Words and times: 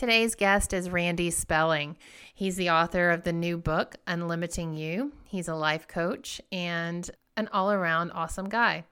Today's 0.00 0.34
guest 0.34 0.72
is 0.72 0.88
Randy 0.88 1.30
Spelling. 1.30 1.94
He's 2.34 2.56
the 2.56 2.70
author 2.70 3.10
of 3.10 3.24
the 3.24 3.34
new 3.34 3.58
book, 3.58 3.96
Unlimiting 4.06 4.74
You. 4.74 5.12
He's 5.24 5.46
a 5.46 5.54
life 5.54 5.86
coach 5.86 6.40
and 6.50 7.10
an 7.36 7.50
all 7.52 7.70
around 7.70 8.10
awesome 8.12 8.48
guy. 8.48 8.84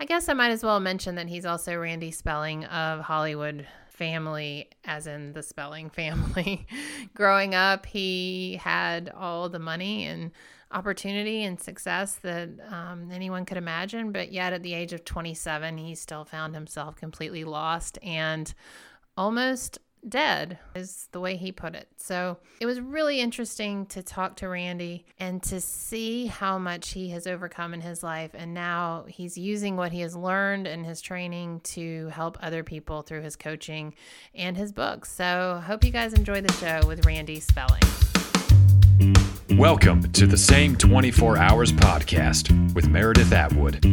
I 0.00 0.04
guess 0.04 0.28
I 0.28 0.32
might 0.32 0.50
as 0.50 0.64
well 0.64 0.80
mention 0.80 1.14
that 1.14 1.28
he's 1.28 1.46
also 1.46 1.76
Randy 1.76 2.10
Spelling 2.10 2.64
of 2.64 3.02
Hollywood 3.02 3.68
family, 3.88 4.68
as 4.84 5.06
in 5.06 5.32
the 5.32 5.44
Spelling 5.44 5.90
family. 6.00 6.66
Growing 7.14 7.54
up, 7.54 7.86
he 7.86 8.58
had 8.60 9.12
all 9.16 9.48
the 9.48 9.60
money 9.60 10.06
and 10.06 10.32
opportunity 10.72 11.44
and 11.44 11.60
success 11.60 12.16
that 12.22 12.48
um, 12.68 13.12
anyone 13.12 13.44
could 13.44 13.58
imagine, 13.58 14.10
but 14.10 14.32
yet 14.32 14.52
at 14.52 14.64
the 14.64 14.74
age 14.74 14.92
of 14.92 15.04
27, 15.04 15.78
he 15.78 15.94
still 15.94 16.24
found 16.24 16.56
himself 16.56 16.96
completely 16.96 17.44
lost 17.44 17.96
and 18.02 18.52
almost 19.16 19.78
dead 20.06 20.58
is 20.74 21.08
the 21.12 21.20
way 21.20 21.36
he 21.36 21.52
put 21.52 21.74
it. 21.74 21.88
So 21.96 22.38
it 22.60 22.66
was 22.66 22.80
really 22.80 23.20
interesting 23.20 23.86
to 23.86 24.02
talk 24.02 24.36
to 24.36 24.48
Randy 24.48 25.06
and 25.18 25.42
to 25.44 25.60
see 25.60 26.26
how 26.26 26.58
much 26.58 26.90
he 26.90 27.10
has 27.10 27.26
overcome 27.26 27.74
in 27.74 27.80
his 27.80 28.02
life. 28.02 28.30
And 28.34 28.54
now 28.54 29.04
he's 29.08 29.38
using 29.38 29.76
what 29.76 29.92
he 29.92 30.00
has 30.00 30.16
learned 30.16 30.66
in 30.66 30.84
his 30.84 31.00
training 31.00 31.60
to 31.64 32.08
help 32.08 32.38
other 32.42 32.62
people 32.62 33.02
through 33.02 33.22
his 33.22 33.36
coaching 33.36 33.94
and 34.34 34.56
his 34.56 34.72
books. 34.72 35.12
So 35.12 35.62
hope 35.64 35.84
you 35.84 35.90
guys 35.90 36.12
enjoy 36.12 36.40
the 36.40 36.52
show 36.54 36.86
with 36.86 37.06
Randy 37.06 37.40
Spelling. 37.40 37.82
Welcome 39.58 40.12
to 40.12 40.28
the 40.28 40.38
Same 40.38 40.76
24 40.76 41.36
Hours 41.36 41.72
podcast 41.72 42.74
with 42.74 42.88
Meredith 42.88 43.32
Atwood. 43.32 43.84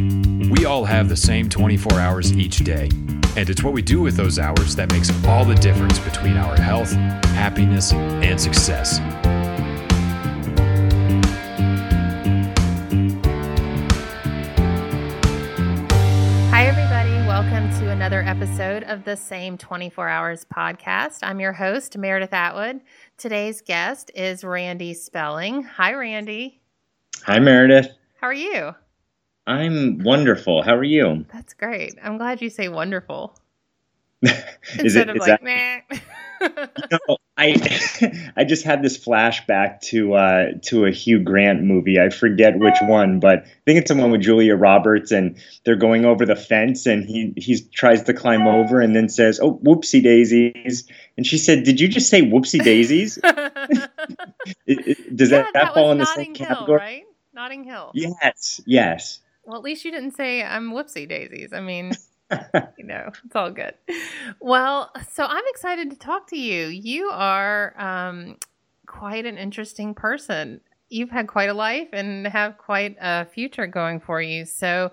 We 0.48 0.64
all 0.64 0.84
have 0.84 1.08
the 1.08 1.16
same 1.16 1.48
24 1.48 1.98
hours 1.98 2.32
each 2.34 2.58
day, 2.58 2.88
and 3.36 3.50
it's 3.50 3.64
what 3.64 3.72
we 3.72 3.82
do 3.82 4.00
with 4.00 4.16
those 4.16 4.38
hours 4.38 4.76
that 4.76 4.92
makes 4.92 5.10
all 5.24 5.44
the 5.44 5.56
difference 5.56 5.98
between 5.98 6.36
our 6.36 6.56
health, 6.56 6.92
happiness, 6.92 7.92
and 7.92 8.40
success. 8.40 8.98
Hi, 16.52 16.66
everybody. 16.66 17.10
Welcome 17.26 17.68
to 17.80 17.90
another 17.90 18.22
episode 18.22 18.84
of 18.84 19.04
the 19.04 19.16
Same 19.16 19.58
24 19.58 20.08
Hours 20.08 20.46
podcast. 20.46 21.18
I'm 21.22 21.40
your 21.40 21.54
host, 21.54 21.98
Meredith 21.98 22.32
Atwood. 22.32 22.82
Today's 23.18 23.62
guest 23.62 24.10
is 24.14 24.44
Randy 24.44 24.92
Spelling. 24.92 25.62
Hi, 25.62 25.94
Randy. 25.94 26.60
Hi, 27.24 27.38
Meredith. 27.38 27.88
How 28.20 28.26
are 28.26 28.34
you? 28.34 28.74
I'm 29.46 30.00
wonderful. 30.04 30.60
How 30.60 30.76
are 30.76 30.84
you? 30.84 31.24
That's 31.32 31.54
great. 31.54 31.94
I'm 32.02 32.18
glad 32.18 32.42
you 32.42 32.50
say 32.50 32.68
wonderful. 32.68 33.38
is 34.22 34.34
Instead 34.78 35.08
it, 35.08 35.16
of 35.16 35.16
like, 35.16 35.28
that, 35.28 35.42
meh. 35.42 35.80
no, 36.40 37.16
I 37.36 37.54
I 38.36 38.44
just 38.44 38.64
had 38.64 38.82
this 38.82 38.98
flashback 39.02 39.80
to 39.82 40.14
uh, 40.14 40.44
to 40.64 40.86
a 40.86 40.90
Hugh 40.90 41.20
Grant 41.20 41.62
movie. 41.62 41.98
I 42.00 42.10
forget 42.10 42.58
which 42.58 42.76
one, 42.82 43.20
but 43.20 43.40
I 43.40 43.48
think 43.64 43.78
it's 43.80 43.90
the 43.90 43.96
one 43.96 44.10
with 44.10 44.22
Julia 44.22 44.56
Roberts, 44.56 45.12
and 45.12 45.36
they're 45.64 45.76
going 45.76 46.04
over 46.04 46.24
the 46.26 46.36
fence, 46.36 46.86
and 46.86 47.04
he 47.04 47.32
he 47.36 47.60
tries 47.74 48.04
to 48.04 48.14
climb 48.14 48.46
over, 48.46 48.80
and 48.80 48.94
then 48.94 49.08
says, 49.08 49.40
"Oh, 49.40 49.58
whoopsie 49.58 50.02
daisies," 50.02 50.88
and 51.16 51.26
she 51.26 51.38
said, 51.38 51.64
"Did 51.64 51.80
you 51.80 51.88
just 51.88 52.08
say 52.08 52.22
whoopsie 52.22 52.62
daisies?" 52.62 53.18
It- 54.66 54.86
it- 54.88 55.16
does 55.16 55.30
yeah, 55.30 55.38
that, 55.42 55.52
that, 55.54 55.64
that 55.64 55.74
fall 55.74 55.92
in 55.92 55.98
the 55.98 56.06
same 56.06 56.34
Hill, 56.34 56.46
category? 56.46 56.78
right? 56.78 57.04
Notting 57.34 57.64
Hill. 57.64 57.90
Yes, 57.94 58.60
yes. 58.66 59.20
Well, 59.44 59.56
at 59.56 59.62
least 59.62 59.84
you 59.84 59.90
didn't 59.92 60.12
say 60.12 60.42
I'm 60.42 60.72
whoopsie 60.72 61.08
daisies. 61.08 61.52
I 61.52 61.60
mean, 61.60 61.92
you 62.78 62.84
know, 62.84 63.10
it's 63.24 63.36
all 63.36 63.50
good. 63.50 63.74
Well, 64.40 64.90
so 65.12 65.24
I'm 65.24 65.44
excited 65.48 65.90
to 65.90 65.96
talk 65.96 66.28
to 66.28 66.38
you. 66.38 66.66
You 66.66 67.08
are 67.12 67.74
um, 67.80 68.36
quite 68.86 69.26
an 69.26 69.38
interesting 69.38 69.94
person. 69.94 70.60
You've 70.88 71.10
had 71.10 71.26
quite 71.26 71.48
a 71.48 71.54
life 71.54 71.88
and 71.92 72.26
have 72.26 72.58
quite 72.58 72.96
a 73.00 73.24
future 73.24 73.66
going 73.66 74.00
for 74.00 74.20
you. 74.20 74.44
So, 74.44 74.92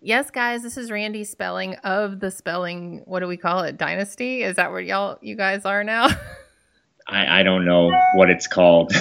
yes, 0.00 0.30
guys, 0.30 0.62
this 0.62 0.76
is 0.76 0.90
Randy 0.90 1.24
Spelling 1.24 1.74
of 1.76 2.20
the 2.20 2.30
Spelling. 2.30 3.02
What 3.04 3.20
do 3.20 3.26
we 3.26 3.36
call 3.36 3.62
it? 3.62 3.76
Dynasty? 3.76 4.42
Is 4.42 4.56
that 4.56 4.70
where 4.70 4.80
y'all 4.80 5.18
you 5.20 5.36
guys 5.36 5.64
are 5.64 5.84
now? 5.84 6.08
I, 7.08 7.40
I 7.40 7.42
don't 7.42 7.64
know 7.64 7.92
what 8.14 8.30
it's 8.30 8.46
called. 8.48 8.92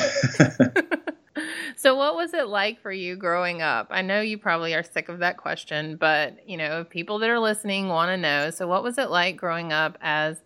so 1.75 1.95
what 1.95 2.15
was 2.15 2.33
it 2.33 2.47
like 2.47 2.81
for 2.81 2.91
you 2.91 3.15
growing 3.15 3.61
up 3.61 3.87
i 3.89 4.01
know 4.01 4.21
you 4.21 4.37
probably 4.37 4.73
are 4.73 4.83
sick 4.83 5.09
of 5.09 5.19
that 5.19 5.37
question 5.37 5.95
but 5.95 6.37
you 6.47 6.57
know 6.57 6.83
people 6.83 7.19
that 7.19 7.29
are 7.29 7.39
listening 7.39 7.87
want 7.87 8.09
to 8.09 8.17
know 8.17 8.49
so 8.49 8.67
what 8.67 8.83
was 8.83 8.97
it 8.97 9.09
like 9.09 9.37
growing 9.37 9.71
up 9.71 9.97
as 10.01 10.37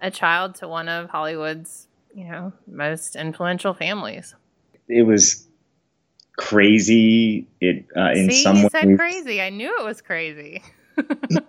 a 0.00 0.10
child 0.10 0.54
to 0.54 0.68
one 0.68 0.88
of 0.88 1.10
hollywood's 1.10 1.88
you 2.14 2.24
know 2.24 2.52
most 2.66 3.16
influential 3.16 3.74
families 3.74 4.34
it 4.86 5.02
was 5.02 5.48
crazy. 6.36 7.48
It 7.60 7.86
uh, 7.96 8.10
in 8.10 8.28
see 8.28 8.42
some 8.42 8.56
you 8.56 8.62
ways. 8.64 8.72
said 8.72 8.98
crazy 8.98 9.40
i 9.40 9.50
knew 9.50 9.74
it 9.78 9.84
was 9.84 10.00
crazy 10.02 10.62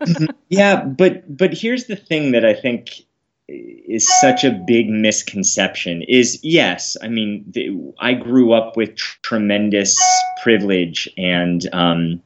yeah, 0.49 0.83
but 0.83 1.35
but 1.35 1.53
here's 1.53 1.85
the 1.85 1.95
thing 1.95 2.31
that 2.31 2.45
I 2.45 2.53
think 2.53 3.01
is 3.47 4.07
such 4.21 4.43
a 4.43 4.51
big 4.51 4.89
misconception 4.89 6.01
is 6.03 6.39
yes, 6.43 6.97
I 7.01 7.07
mean 7.07 7.43
the, 7.47 7.93
I 7.99 8.13
grew 8.13 8.53
up 8.53 8.75
with 8.75 8.95
tr- 8.95 9.17
tremendous 9.21 9.97
privilege 10.41 11.07
and 11.17 11.67
um, 11.73 12.21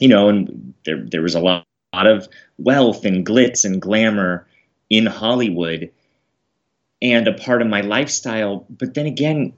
you 0.00 0.08
know, 0.08 0.28
and 0.28 0.74
there 0.84 1.04
there 1.04 1.22
was 1.22 1.34
a 1.34 1.40
lot, 1.40 1.64
lot 1.94 2.06
of 2.06 2.28
wealth 2.58 3.04
and 3.04 3.24
glitz 3.24 3.64
and 3.64 3.80
glamour 3.80 4.46
in 4.90 5.06
Hollywood 5.06 5.90
and 7.00 7.28
a 7.28 7.32
part 7.32 7.62
of 7.62 7.68
my 7.68 7.80
lifestyle. 7.80 8.66
But 8.68 8.94
then 8.94 9.06
again, 9.06 9.52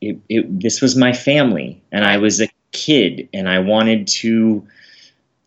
it, 0.00 0.18
it 0.28 0.60
this 0.60 0.80
was 0.80 0.96
my 0.96 1.12
family, 1.12 1.82
and 1.92 2.04
I 2.04 2.16
was 2.16 2.40
a 2.40 2.48
kid, 2.72 3.28
and 3.32 3.48
I 3.48 3.60
wanted 3.60 4.08
to 4.08 4.66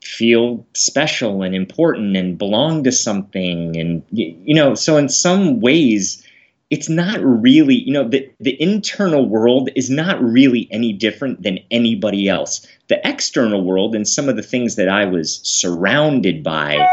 feel 0.02 0.66
special 0.74 1.42
and 1.42 1.54
important 1.54 2.16
and 2.16 2.38
belong 2.38 2.84
to 2.84 2.92
something 2.92 3.78
and 3.78 4.02
you 4.12 4.56
know 4.56 4.74
so 4.74 4.96
in 4.96 5.10
some 5.10 5.60
ways 5.60 6.26
it's 6.70 6.88
not 6.88 7.20
really 7.22 7.76
you 7.76 7.92
know 7.92 8.08
the, 8.08 8.30
the 8.40 8.62
internal 8.62 9.28
world 9.28 9.70
is 9.76 9.90
not 9.90 10.22
really 10.22 10.68
any 10.72 10.94
different 10.94 11.42
than 11.42 11.60
anybody 11.72 12.30
else. 12.30 12.66
The 12.88 13.06
external 13.08 13.64
world 13.64 13.96
and 13.96 14.08
some 14.08 14.30
of 14.30 14.36
the 14.36 14.44
things 14.44 14.76
that 14.76 14.88
i 14.88 15.06
was 15.06 15.42
surrounded 15.44 16.44
by 16.44 16.88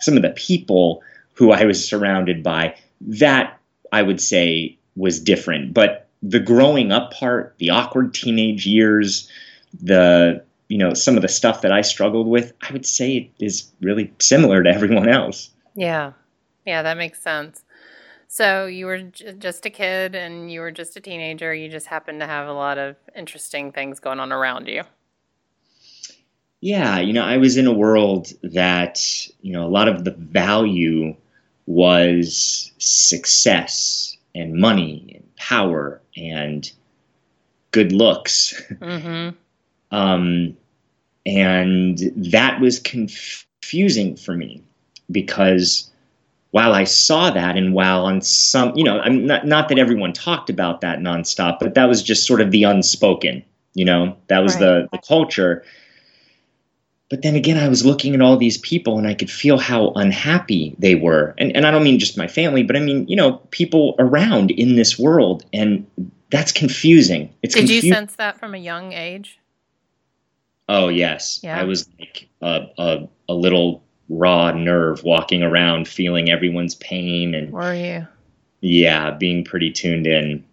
some 0.00 0.16
of 0.16 0.22
the 0.22 0.30
people 0.30 1.02
who 1.34 1.52
i 1.52 1.64
was 1.64 1.86
surrounded 1.86 2.42
by 2.42 2.74
that 3.00 3.58
i 3.92 4.02
would 4.02 4.20
say 4.20 4.76
was 4.96 5.20
different. 5.20 5.74
But 5.74 6.08
the 6.22 6.40
growing 6.40 6.90
up 6.90 7.12
part 7.12 7.54
the 7.58 7.70
awkward 7.70 8.14
teenage 8.14 8.66
years 8.66 9.30
the 9.80 10.42
you 10.68 10.78
know 10.78 10.94
some 10.94 11.16
of 11.16 11.22
the 11.22 11.28
stuff 11.28 11.62
that 11.62 11.72
I 11.72 11.80
struggled 11.80 12.26
with, 12.26 12.52
I 12.60 12.72
would 12.72 12.86
say 12.86 13.16
it 13.16 13.44
is 13.44 13.70
really 13.80 14.12
similar 14.18 14.62
to 14.62 14.70
everyone 14.70 15.08
else. 15.08 15.50
yeah. 15.74 16.12
Yeah 16.66 16.82
that 16.82 16.98
makes 16.98 17.22
sense. 17.22 17.64
So 18.30 18.66
you 18.66 18.84
were 18.84 18.98
j- 18.98 19.32
just 19.32 19.64
a 19.64 19.70
kid 19.70 20.14
and 20.14 20.52
you 20.52 20.60
were 20.60 20.70
just 20.70 20.96
a 20.98 21.00
teenager. 21.00 21.54
You 21.54 21.70
just 21.70 21.86
happened 21.86 22.20
to 22.20 22.26
have 22.26 22.46
a 22.46 22.52
lot 22.52 22.76
of 22.76 22.96
interesting 23.16 23.72
things 23.72 24.00
going 24.00 24.20
on 24.20 24.32
around 24.32 24.68
you. 24.68 24.82
Yeah, 26.60 26.98
you 26.98 27.14
know, 27.14 27.24
I 27.24 27.38
was 27.38 27.56
in 27.56 27.66
a 27.66 27.72
world 27.72 28.32
that 28.42 29.00
you 29.40 29.52
know 29.52 29.66
a 29.66 29.70
lot 29.70 29.88
of 29.88 30.04
the 30.04 30.10
value 30.10 31.16
was 31.66 32.72
success 32.78 34.16
and 34.34 34.54
money 34.54 35.12
and 35.14 35.36
power 35.36 36.02
and 36.16 36.70
good 37.70 37.92
looks. 37.92 38.60
mm-hmm 38.72 39.36
um, 39.90 40.56
and 41.26 41.98
that 42.16 42.60
was 42.60 42.80
confusing 42.80 44.16
for 44.16 44.34
me 44.34 44.62
because 45.10 45.90
while 46.50 46.72
I 46.72 46.84
saw 46.84 47.30
that, 47.30 47.56
and 47.56 47.74
while 47.74 48.04
on 48.06 48.22
some, 48.22 48.72
you 48.74 48.84
know, 48.84 49.00
I'm 49.00 49.26
not 49.26 49.46
not 49.46 49.68
that 49.68 49.78
everyone 49.78 50.12
talked 50.12 50.48
about 50.48 50.80
that 50.80 50.98
nonstop, 51.00 51.58
but 51.60 51.74
that 51.74 51.86
was 51.86 52.02
just 52.02 52.26
sort 52.26 52.40
of 52.40 52.50
the 52.50 52.64
unspoken, 52.64 53.44
you 53.74 53.84
know, 53.84 54.16
that 54.28 54.42
was 54.42 54.56
the 54.58 54.88
the 54.92 54.98
culture. 54.98 55.62
But 57.10 57.22
then 57.22 57.34
again, 57.36 57.56
I 57.56 57.68
was 57.68 57.86
looking 57.86 58.14
at 58.14 58.20
all 58.20 58.36
these 58.36 58.58
people, 58.58 58.98
and 58.98 59.06
I 59.06 59.14
could 59.14 59.30
feel 59.30 59.56
how 59.58 59.92
unhappy 59.94 60.74
they 60.78 60.94
were, 60.94 61.34
and 61.38 61.54
and 61.54 61.66
I 61.66 61.70
don't 61.70 61.84
mean 61.84 61.98
just 61.98 62.16
my 62.16 62.28
family, 62.28 62.62
but 62.62 62.76
I 62.76 62.80
mean, 62.80 63.06
you 63.08 63.16
know, 63.16 63.34
people 63.50 63.94
around 63.98 64.50
in 64.50 64.76
this 64.76 64.98
world, 64.98 65.44
and 65.52 65.86
that's 66.30 66.52
confusing. 66.52 67.32
It's 67.42 67.54
did 67.54 67.68
you 67.68 67.82
sense 67.82 68.16
that 68.16 68.38
from 68.38 68.54
a 68.54 68.58
young 68.58 68.92
age 68.92 69.38
Oh 70.68 70.88
yes, 70.88 71.42
Yeah. 71.42 71.58
I 71.58 71.64
was 71.64 71.88
like 71.98 72.28
a, 72.42 72.66
a 72.78 73.08
a 73.30 73.34
little 73.34 73.82
raw 74.08 74.52
nerve 74.52 75.02
walking 75.04 75.42
around, 75.42 75.88
feeling 75.88 76.30
everyone's 76.30 76.74
pain, 76.76 77.34
and 77.34 77.54
were 77.54 77.74
you 77.74 78.06
yeah, 78.60 79.10
being 79.12 79.44
pretty 79.44 79.70
tuned 79.70 80.06
in. 80.06 80.44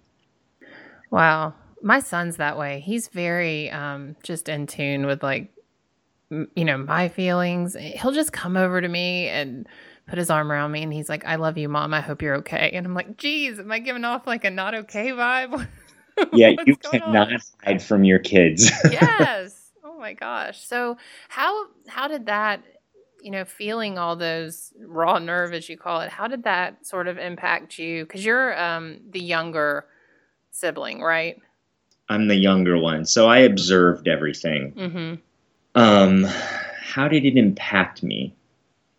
Wow. 1.11 1.53
My 1.81 1.99
son's 1.99 2.37
that 2.37 2.57
way. 2.57 2.79
He's 2.79 3.07
very 3.09 3.69
um 3.71 4.15
just 4.23 4.49
in 4.49 4.67
tune 4.67 5.05
with 5.05 5.23
like 5.23 5.51
m- 6.31 6.49
you 6.55 6.65
know, 6.65 6.77
my 6.77 7.09
feelings. 7.09 7.75
He'll 7.75 8.11
just 8.13 8.33
come 8.33 8.57
over 8.57 8.81
to 8.81 8.87
me 8.89 9.29
and 9.29 9.67
put 10.07 10.19
his 10.19 10.29
arm 10.31 10.51
around 10.51 10.71
me 10.71 10.83
and 10.83 10.93
he's 10.93 11.09
like, 11.09 11.25
I 11.25 11.35
love 11.35 11.57
you, 11.57 11.69
mom. 11.69 11.93
I 11.93 12.01
hope 12.01 12.21
you're 12.21 12.37
okay. 12.37 12.71
And 12.73 12.85
I'm 12.85 12.93
like, 12.93 13.17
geez, 13.17 13.59
am 13.59 13.71
I 13.71 13.79
giving 13.79 14.05
off 14.05 14.27
like 14.27 14.45
a 14.45 14.51
not 14.51 14.75
okay 14.75 15.09
vibe? 15.11 15.67
yeah, 16.31 16.51
you 16.65 16.77
cannot 16.77 17.29
on? 17.29 17.41
hide 17.63 17.81
from 17.83 18.03
your 18.03 18.19
kids. 18.19 18.71
yes. 18.83 19.54
My 20.05 20.13
gosh. 20.13 20.63
So 20.63 20.97
how 21.29 21.65
how 21.87 22.07
did 22.07 22.27
that 22.27 22.63
you 23.23 23.31
know, 23.31 23.43
feeling 23.43 23.97
all 23.97 24.15
those 24.15 24.71
raw 24.79 25.17
nerve, 25.17 25.51
as 25.51 25.67
you 25.67 25.77
call 25.77 26.01
it, 26.01 26.11
how 26.11 26.27
did 26.27 26.43
that 26.43 26.85
sort 26.85 27.07
of 27.07 27.17
impact 27.17 27.79
you? 27.79 28.05
Because 28.05 28.23
you're 28.23 28.55
um, 28.61 28.99
the 29.09 29.19
younger 29.19 29.87
sibling, 30.51 31.01
right? 31.01 31.41
I'm 32.07 32.27
the 32.27 32.35
younger 32.35 32.77
one, 32.77 33.05
so 33.05 33.27
I 33.27 33.39
observed 33.39 34.07
everything. 34.07 34.73
Mm-hmm. 34.73 35.15
Um, 35.73 36.25
how 36.83 37.07
did 37.07 37.25
it 37.25 37.35
impact 37.35 38.03
me? 38.03 38.35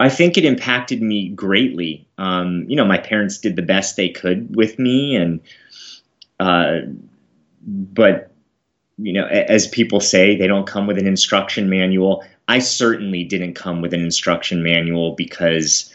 I 0.01 0.09
think 0.09 0.37
it 0.37 0.45
impacted 0.45 1.01
me 1.01 1.29
greatly. 1.29 2.09
Um, 2.19 2.65
you 2.67 2.75
know, 2.75 2.85
my 2.85 2.99
parents 2.99 3.39
did 3.39 3.55
the 3.55 3.63
best 3.63 3.95
they 3.95 4.09
could 4.09 4.57
with 4.57 4.81
me, 4.81 5.15
and 5.15 5.41
uh, 6.41 6.79
but 7.65 8.33
you 8.99 9.13
know, 9.13 9.27
as 9.27 9.67
people 9.67 10.01
say, 10.01 10.37
they 10.37 10.47
don't 10.47 10.67
come 10.67 10.87
with 10.87 10.99
an 10.99 11.07
instruction 11.07 11.69
manual. 11.69 12.25
I 12.49 12.61
certainly 12.61 13.25
didn't 13.25 13.55
come 13.55 13.81
with 13.81 13.93
an 13.93 14.01
instruction 14.01 14.63
manual 14.63 15.15
because, 15.15 15.93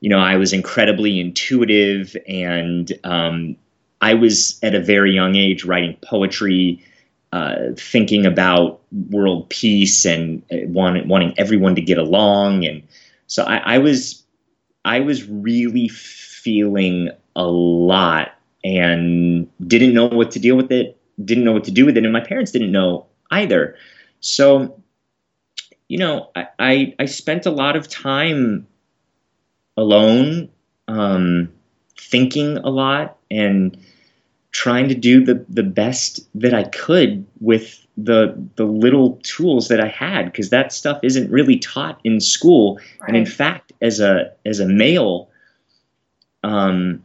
you 0.00 0.10
know, 0.10 0.18
I 0.18 0.36
was 0.36 0.52
incredibly 0.52 1.18
intuitive 1.18 2.16
and 2.28 2.92
um, 3.04 3.56
I 4.00 4.14
was 4.14 4.58
at 4.62 4.74
a 4.74 4.80
very 4.80 5.12
young 5.14 5.36
age 5.36 5.64
writing 5.64 5.96
poetry, 6.02 6.84
uh, 7.32 7.56
thinking 7.76 8.26
about 8.26 8.80
world 9.10 9.48
peace 9.48 10.04
and 10.04 10.42
uh, 10.52 10.66
wanting, 10.66 11.08
wanting 11.08 11.32
everyone 11.38 11.74
to 11.76 11.82
get 11.82 11.96
along. 11.96 12.66
And 12.66 12.82
so 13.28 13.44
I, 13.44 13.76
I 13.76 13.78
was, 13.78 14.22
I 14.84 15.00
was 15.00 15.26
really 15.26 15.88
feeling 15.88 17.10
a 17.36 17.46
lot 17.46 18.34
and 18.62 19.48
didn't 19.66 19.94
know 19.94 20.06
what 20.06 20.32
to 20.32 20.38
deal 20.38 20.56
with 20.56 20.70
it, 20.70 20.99
didn't 21.24 21.44
know 21.44 21.52
what 21.52 21.64
to 21.64 21.70
do 21.70 21.86
with 21.86 21.96
it. 21.96 22.04
And 22.04 22.12
my 22.12 22.20
parents 22.20 22.52
didn't 22.52 22.72
know 22.72 23.06
either. 23.30 23.76
So 24.20 24.80
you 25.90 25.98
know, 25.98 26.30
I, 26.36 26.46
I, 26.60 26.94
I 27.00 27.04
spent 27.06 27.46
a 27.46 27.50
lot 27.50 27.74
of 27.74 27.88
time 27.88 28.68
alone, 29.76 30.48
um, 30.86 31.52
thinking 31.98 32.58
a 32.58 32.70
lot 32.70 33.18
and 33.28 33.76
trying 34.52 34.88
to 34.88 34.94
do 34.94 35.24
the, 35.24 35.44
the 35.48 35.64
best 35.64 36.20
that 36.40 36.54
I 36.54 36.62
could 36.62 37.26
with 37.40 37.84
the 37.96 38.40
the 38.54 38.64
little 38.64 39.18
tools 39.24 39.66
that 39.68 39.80
I 39.80 39.88
had 39.88 40.26
because 40.26 40.50
that 40.50 40.72
stuff 40.72 41.00
isn't 41.02 41.30
really 41.30 41.58
taught 41.58 42.00
in 42.04 42.20
school. 42.20 42.78
Right. 43.00 43.08
And 43.08 43.16
in 43.16 43.26
fact, 43.26 43.72
as 43.82 43.98
a 43.98 44.32
as 44.46 44.60
a 44.60 44.66
male, 44.66 45.28
um, 46.44 47.02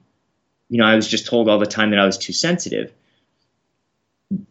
you 0.70 0.78
know, 0.78 0.86
I 0.86 0.96
was 0.96 1.08
just 1.08 1.26
told 1.26 1.50
all 1.50 1.58
the 1.58 1.66
time 1.66 1.90
that 1.90 2.00
I 2.00 2.06
was 2.06 2.20
too 2.20 2.34
sensitive 2.34 2.94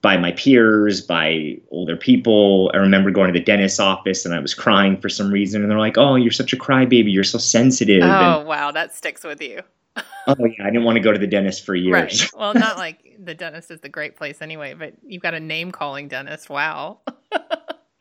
by 0.00 0.16
my 0.16 0.32
peers, 0.32 1.00
by 1.00 1.58
older 1.70 1.96
people. 1.96 2.70
I 2.74 2.78
remember 2.78 3.10
going 3.10 3.32
to 3.32 3.38
the 3.38 3.44
dentist's 3.44 3.80
office 3.80 4.24
and 4.24 4.34
I 4.34 4.38
was 4.38 4.54
crying 4.54 5.00
for 5.00 5.08
some 5.08 5.30
reason, 5.30 5.62
and 5.62 5.70
they're 5.70 5.78
like, 5.78 5.98
"Oh, 5.98 6.16
you're 6.16 6.32
such 6.32 6.52
a 6.52 6.56
crybaby. 6.56 7.12
You're 7.12 7.24
so 7.24 7.38
sensitive." 7.38 8.02
Oh, 8.02 8.40
and, 8.40 8.48
wow, 8.48 8.70
that 8.72 8.94
sticks 8.94 9.24
with 9.24 9.40
you. 9.40 9.62
oh 9.96 10.36
yeah, 10.38 10.64
I 10.64 10.66
didn't 10.66 10.84
want 10.84 10.96
to 10.96 11.02
go 11.02 11.12
to 11.12 11.18
the 11.18 11.26
dentist 11.26 11.64
for 11.64 11.74
years. 11.74 12.22
Right. 12.22 12.30
Well, 12.38 12.54
not 12.54 12.76
like 12.76 13.16
the 13.22 13.34
dentist 13.34 13.70
is 13.70 13.80
the 13.80 13.88
great 13.88 14.16
place 14.16 14.42
anyway, 14.42 14.74
but 14.74 14.94
you've 15.06 15.22
got 15.22 15.34
a 15.34 15.40
name 15.40 15.72
calling 15.72 16.08
dentist. 16.08 16.50
Wow. 16.50 16.98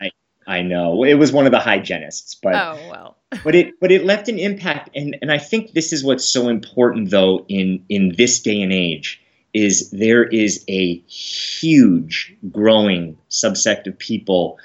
I 0.01 0.11
I 0.47 0.61
know 0.61 1.03
it 1.03 1.15
was 1.15 1.31
one 1.31 1.45
of 1.45 1.51
the 1.51 1.59
hygienists, 1.59 2.35
but 2.35 2.55
oh 2.55 2.89
well. 2.89 3.17
but 3.43 3.55
it 3.55 3.79
but 3.79 3.91
it 3.91 4.05
left 4.05 4.27
an 4.27 4.39
impact, 4.39 4.89
and 4.95 5.17
and 5.21 5.31
I 5.31 5.37
think 5.37 5.73
this 5.73 5.93
is 5.93 6.03
what's 6.03 6.25
so 6.25 6.49
important 6.49 7.09
though 7.09 7.45
in 7.47 7.83
in 7.89 8.13
this 8.17 8.39
day 8.41 8.61
and 8.61 8.73
age 8.73 9.22
is 9.53 9.91
there 9.91 10.23
is 10.23 10.63
a 10.67 10.97
huge 11.07 12.35
growing 12.51 13.17
subsect 13.29 13.87
of 13.87 13.97
people 13.97 14.57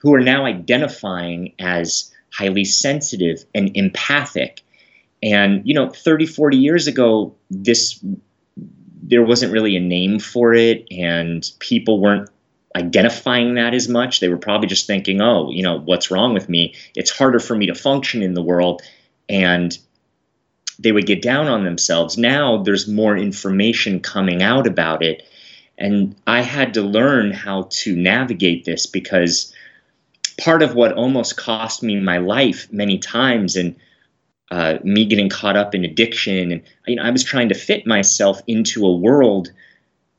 who 0.00 0.14
are 0.14 0.20
now 0.20 0.44
identifying 0.44 1.54
as 1.58 2.12
highly 2.30 2.64
sensitive 2.64 3.44
and 3.54 3.76
empathic. 3.76 4.62
And, 5.22 5.66
you 5.66 5.74
know, 5.74 5.88
30, 5.88 6.26
40 6.26 6.56
years 6.56 6.86
ago, 6.86 7.34
this 7.50 8.04
there 9.06 9.24
wasn't 9.24 9.52
really 9.52 9.76
a 9.76 9.80
name 9.80 10.18
for 10.18 10.54
it, 10.54 10.86
and 10.90 11.48
people 11.58 12.00
weren't 12.00 12.30
identifying 12.74 13.54
that 13.54 13.74
as 13.74 13.88
much. 13.88 14.20
They 14.20 14.28
were 14.28 14.38
probably 14.38 14.66
just 14.66 14.86
thinking, 14.86 15.20
oh, 15.20 15.50
you 15.50 15.62
know, 15.62 15.78
what's 15.78 16.10
wrong 16.10 16.34
with 16.34 16.48
me? 16.48 16.74
It's 16.96 17.10
harder 17.10 17.38
for 17.38 17.54
me 17.54 17.66
to 17.66 17.74
function 17.74 18.22
in 18.22 18.34
the 18.34 18.42
world. 18.42 18.82
And 19.28 19.76
they 20.78 20.92
would 20.92 21.06
get 21.06 21.22
down 21.22 21.46
on 21.46 21.64
themselves. 21.64 22.18
Now 22.18 22.62
there's 22.62 22.88
more 22.88 23.16
information 23.16 24.00
coming 24.00 24.42
out 24.42 24.66
about 24.66 25.02
it. 25.02 25.26
And 25.76 26.14
I 26.26 26.42
had 26.42 26.74
to 26.74 26.82
learn 26.82 27.32
how 27.32 27.68
to 27.70 27.96
navigate 27.96 28.64
this 28.64 28.86
because 28.86 29.52
part 30.38 30.62
of 30.62 30.74
what 30.74 30.92
almost 30.92 31.36
cost 31.36 31.82
me 31.82 31.98
my 32.00 32.18
life 32.18 32.72
many 32.72 32.98
times 32.98 33.56
and 33.56 33.76
uh, 34.50 34.78
me 34.84 35.04
getting 35.04 35.28
caught 35.28 35.56
up 35.56 35.74
in 35.74 35.84
addiction 35.84 36.52
and 36.52 36.62
you 36.86 36.96
know, 36.96 37.02
I 37.02 37.10
was 37.10 37.24
trying 37.24 37.48
to 37.48 37.54
fit 37.54 37.86
myself 37.86 38.40
into 38.46 38.86
a 38.86 38.96
world 38.96 39.50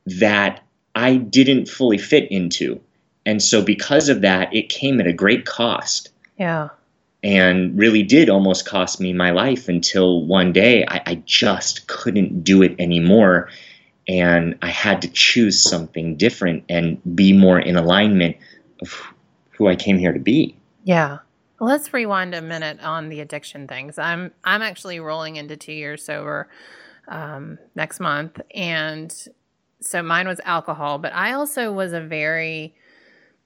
that 0.06 0.62
I 0.94 1.18
didn't 1.18 1.68
fully 1.68 1.98
fit 1.98 2.32
into. 2.32 2.82
And 3.26 3.42
so 3.42 3.62
because 3.62 4.10
of 4.10 4.22
that, 4.22 4.54
it 4.54 4.70
came 4.70 5.00
at 5.00 5.08
a 5.08 5.14
great 5.14 5.46
cost. 5.46 6.10
Yeah 6.38 6.70
and 7.26 7.76
really 7.76 8.04
did 8.04 8.30
almost 8.30 8.68
cost 8.68 9.02
me 9.02 9.12
my 9.12 9.32
life 9.32 9.68
until 9.68 10.24
one 10.24 10.54
day 10.54 10.86
I, 10.88 11.02
I, 11.08 11.16
just 11.26 11.88
couldn't 11.88 12.44
do 12.44 12.62
it 12.62 12.76
anymore. 12.78 13.50
And 14.08 14.56
I 14.62 14.70
had 14.70 15.02
to 15.02 15.08
choose 15.08 15.60
something 15.60 16.18
different 16.18 16.66
and 16.70 17.02
be 17.16 17.34
more 17.34 17.60
in 17.60 17.78
alignment 17.78 18.38
of 18.84 18.94
who 19.50 19.68
I 19.68 19.76
came 19.76 19.98
here 19.98 20.14
to 20.14 20.20
be. 20.20 20.56
Yeah. 20.84 21.18
Let's 21.60 21.92
rewind 21.92 22.36
a 22.36 22.44
minute 22.44 22.80
on 22.84 23.10
the 23.10 23.22
addiction 23.22 23.68
things. 23.68 23.98
I'm 23.98 24.32
I'm 24.44 24.62
actually 24.62 25.00
rolling 25.00 25.38
into 25.38 25.58
two 25.58 25.74
years 25.74 26.06
sober 26.06 26.48
um, 27.08 27.58
next 27.74 28.00
month, 28.00 28.40
and 28.54 29.12
so 29.80 30.04
mine 30.04 30.28
was 30.28 30.42
alcohol, 30.44 31.00
but 31.00 31.14
I 31.14 31.32
also 31.32 31.72
was 31.72 31.94
a 31.94 32.02
very 32.02 32.76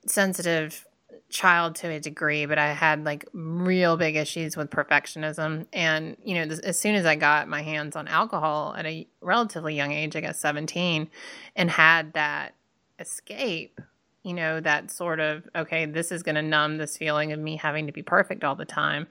sensitive 0.07 0.87
child 1.29 1.75
to 1.75 1.89
a 1.89 1.99
degree, 1.99 2.45
but 2.45 2.57
I 2.57 2.73
had 2.73 3.05
like 3.05 3.25
real 3.33 3.97
big 3.97 4.15
issues 4.15 4.57
with 4.57 4.69
perfectionism. 4.69 5.67
And, 5.71 6.17
you 6.23 6.35
know, 6.35 6.55
as 6.63 6.79
soon 6.79 6.95
as 6.95 7.05
I 7.05 7.15
got 7.15 7.47
my 7.47 7.61
hands 7.61 7.95
on 7.95 8.07
alcohol 8.07 8.75
at 8.77 8.85
a 8.85 9.07
relatively 9.21 9.75
young 9.75 9.91
age, 9.91 10.15
I 10.15 10.21
guess 10.21 10.39
17, 10.39 11.09
and 11.55 11.71
had 11.71 12.13
that 12.13 12.55
escape, 12.99 13.79
you 14.23 14.33
know, 14.33 14.59
that 14.59 14.91
sort 14.91 15.19
of, 15.19 15.47
okay, 15.55 15.85
this 15.85 16.11
is 16.11 16.23
going 16.23 16.35
to 16.35 16.41
numb 16.41 16.77
this 16.77 16.97
feeling 16.97 17.31
of 17.31 17.39
me 17.39 17.57
having 17.57 17.85
to 17.87 17.93
be 17.93 18.01
perfect 18.01 18.43
all 18.43 18.55
the 18.55 18.65
time 18.65 19.07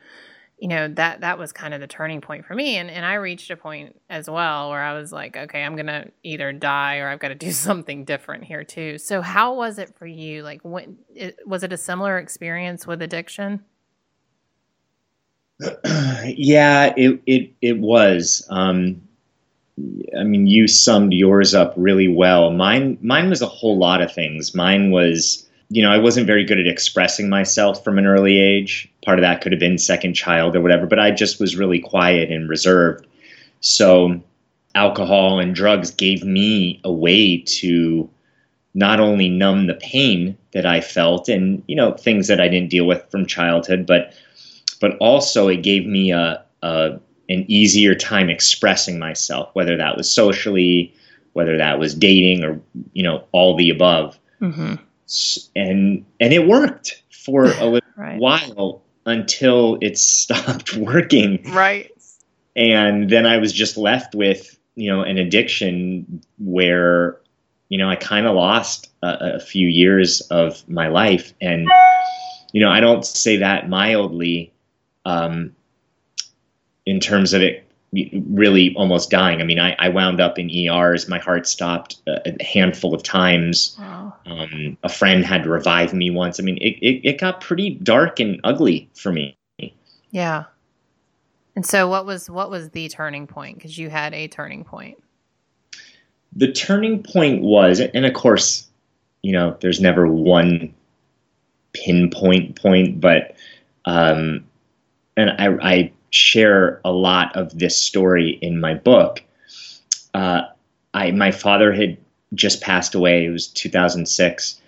you 0.58 0.68
know 0.68 0.88
that 0.88 1.20
that 1.20 1.38
was 1.38 1.52
kind 1.52 1.72
of 1.72 1.80
the 1.80 1.86
turning 1.86 2.20
point 2.20 2.44
for 2.44 2.54
me 2.54 2.76
and 2.76 2.90
and 2.90 3.06
I 3.06 3.14
reached 3.14 3.50
a 3.50 3.56
point 3.56 4.00
as 4.10 4.28
well 4.28 4.70
where 4.70 4.82
I 4.82 4.94
was 4.94 5.12
like 5.12 5.36
okay 5.36 5.62
I'm 5.62 5.76
going 5.76 5.86
to 5.86 6.10
either 6.22 6.52
die 6.52 6.98
or 6.98 7.08
I've 7.08 7.20
got 7.20 7.28
to 7.28 7.34
do 7.34 7.52
something 7.52 8.04
different 8.04 8.44
here 8.44 8.64
too. 8.64 8.98
So 8.98 9.22
how 9.22 9.54
was 9.54 9.78
it 9.78 9.94
for 9.96 10.06
you 10.06 10.42
like 10.42 10.60
when 10.62 10.98
it, 11.14 11.38
was 11.46 11.62
it 11.62 11.72
a 11.72 11.76
similar 11.76 12.18
experience 12.18 12.86
with 12.86 13.02
addiction? 13.02 13.64
yeah, 16.24 16.92
it 16.96 17.20
it 17.26 17.52
it 17.60 17.78
was 17.78 18.46
um 18.50 19.02
I 20.18 20.24
mean 20.24 20.46
you 20.46 20.68
summed 20.68 21.12
yours 21.12 21.54
up 21.54 21.74
really 21.76 22.08
well. 22.08 22.50
Mine 22.50 22.98
mine 23.00 23.28
was 23.28 23.42
a 23.42 23.46
whole 23.46 23.78
lot 23.78 24.02
of 24.02 24.12
things. 24.12 24.54
Mine 24.54 24.90
was 24.90 25.47
you 25.70 25.82
know, 25.82 25.90
I 25.90 25.98
wasn't 25.98 26.26
very 26.26 26.44
good 26.44 26.58
at 26.58 26.66
expressing 26.66 27.28
myself 27.28 27.84
from 27.84 27.98
an 27.98 28.06
early 28.06 28.38
age. 28.38 28.90
Part 29.04 29.18
of 29.18 29.22
that 29.22 29.42
could 29.42 29.52
have 29.52 29.60
been 29.60 29.78
second 29.78 30.14
child 30.14 30.56
or 30.56 30.62
whatever, 30.62 30.86
but 30.86 30.98
I 30.98 31.10
just 31.10 31.40
was 31.40 31.56
really 31.56 31.78
quiet 31.78 32.30
and 32.30 32.48
reserved. 32.48 33.06
So, 33.60 34.20
alcohol 34.74 35.40
and 35.40 35.54
drugs 35.54 35.90
gave 35.90 36.24
me 36.24 36.80
a 36.84 36.92
way 36.92 37.38
to 37.38 38.08
not 38.74 39.00
only 39.00 39.28
numb 39.28 39.66
the 39.66 39.74
pain 39.74 40.36
that 40.52 40.64
I 40.64 40.80
felt 40.80 41.28
and, 41.28 41.62
you 41.66 41.74
know, 41.74 41.92
things 41.92 42.28
that 42.28 42.40
I 42.40 42.48
didn't 42.48 42.70
deal 42.70 42.86
with 42.86 43.10
from 43.10 43.26
childhood, 43.26 43.86
but 43.86 44.14
but 44.80 44.96
also 44.98 45.48
it 45.48 45.62
gave 45.62 45.86
me 45.86 46.12
a, 46.12 46.42
a 46.62 46.98
an 47.28 47.44
easier 47.48 47.94
time 47.94 48.30
expressing 48.30 48.98
myself, 48.98 49.50
whether 49.52 49.76
that 49.76 49.98
was 49.98 50.10
socially, 50.10 50.94
whether 51.34 51.58
that 51.58 51.78
was 51.78 51.94
dating 51.94 52.42
or, 52.42 52.58
you 52.94 53.02
know, 53.02 53.24
all 53.32 53.54
the 53.54 53.68
above. 53.68 54.18
Mm-hmm 54.40 54.76
and 55.54 56.04
and 56.20 56.32
it 56.32 56.46
worked 56.46 57.02
for 57.10 57.44
a 57.44 57.64
little 57.64 57.90
right. 57.96 58.18
while 58.18 58.82
until 59.06 59.78
it 59.80 59.98
stopped 59.98 60.76
working. 60.76 61.42
Right. 61.52 61.90
And 62.56 63.08
then 63.08 63.26
I 63.26 63.38
was 63.38 63.52
just 63.52 63.76
left 63.76 64.14
with 64.14 64.58
you 64.74 64.90
know 64.90 65.02
an 65.02 65.18
addiction 65.18 66.22
where 66.38 67.20
you 67.68 67.78
know 67.78 67.88
I 67.88 67.96
kind 67.96 68.26
of 68.26 68.34
lost 68.34 68.90
a, 69.02 69.36
a 69.36 69.40
few 69.40 69.68
years 69.68 70.20
of 70.22 70.68
my 70.68 70.88
life, 70.88 71.32
and 71.40 71.68
you 72.52 72.60
know 72.60 72.70
I 72.70 72.80
don't 72.80 73.04
say 73.04 73.38
that 73.38 73.68
mildly. 73.68 74.52
Um, 75.04 75.54
in 76.84 77.00
terms 77.00 77.34
of 77.34 77.42
it 77.42 77.67
really 77.92 78.74
almost 78.74 79.10
dying. 79.10 79.40
I 79.40 79.44
mean, 79.44 79.58
I, 79.58 79.74
I 79.78 79.88
wound 79.88 80.20
up 80.20 80.38
in 80.38 80.50
ERs. 80.50 81.08
My 81.08 81.18
heart 81.18 81.46
stopped 81.46 81.96
a, 82.06 82.34
a 82.38 82.44
handful 82.44 82.94
of 82.94 83.02
times. 83.02 83.76
Wow. 83.78 84.14
Um, 84.26 84.76
a 84.82 84.88
friend 84.88 85.24
had 85.24 85.44
to 85.44 85.50
revive 85.50 85.94
me 85.94 86.10
once. 86.10 86.38
I 86.38 86.42
mean, 86.42 86.58
it, 86.58 86.76
it, 86.82 87.08
it 87.08 87.20
got 87.20 87.40
pretty 87.40 87.70
dark 87.70 88.20
and 88.20 88.40
ugly 88.44 88.90
for 88.94 89.10
me. 89.10 89.36
Yeah. 90.10 90.44
And 91.56 91.66
so 91.66 91.88
what 91.88 92.06
was 92.06 92.30
what 92.30 92.50
was 92.50 92.70
the 92.70 92.88
turning 92.88 93.26
point? 93.26 93.56
Because 93.56 93.76
you 93.76 93.90
had 93.90 94.14
a 94.14 94.28
turning 94.28 94.64
point. 94.64 95.02
The 96.36 96.52
turning 96.52 97.02
point 97.02 97.42
was, 97.42 97.80
and 97.80 98.06
of 98.06 98.14
course, 98.14 98.68
you 99.22 99.32
know, 99.32 99.56
there's 99.60 99.80
never 99.80 100.06
one 100.06 100.72
pinpoint 101.72 102.60
point, 102.60 103.00
but 103.00 103.34
um, 103.86 104.44
and 105.16 105.30
I, 105.30 105.48
I 105.60 105.92
share 106.10 106.80
a 106.84 106.92
lot 106.92 107.34
of 107.36 107.58
this 107.58 107.76
story 107.80 108.38
in 108.42 108.60
my 108.60 108.74
book. 108.74 109.22
Uh, 110.14 110.42
I 110.94 111.10
my 111.10 111.30
father 111.30 111.72
had 111.72 111.96
just 112.34 112.60
passed 112.60 112.94
away. 112.94 113.26
It 113.26 113.30
was 113.30 113.48
2006, 113.48 114.60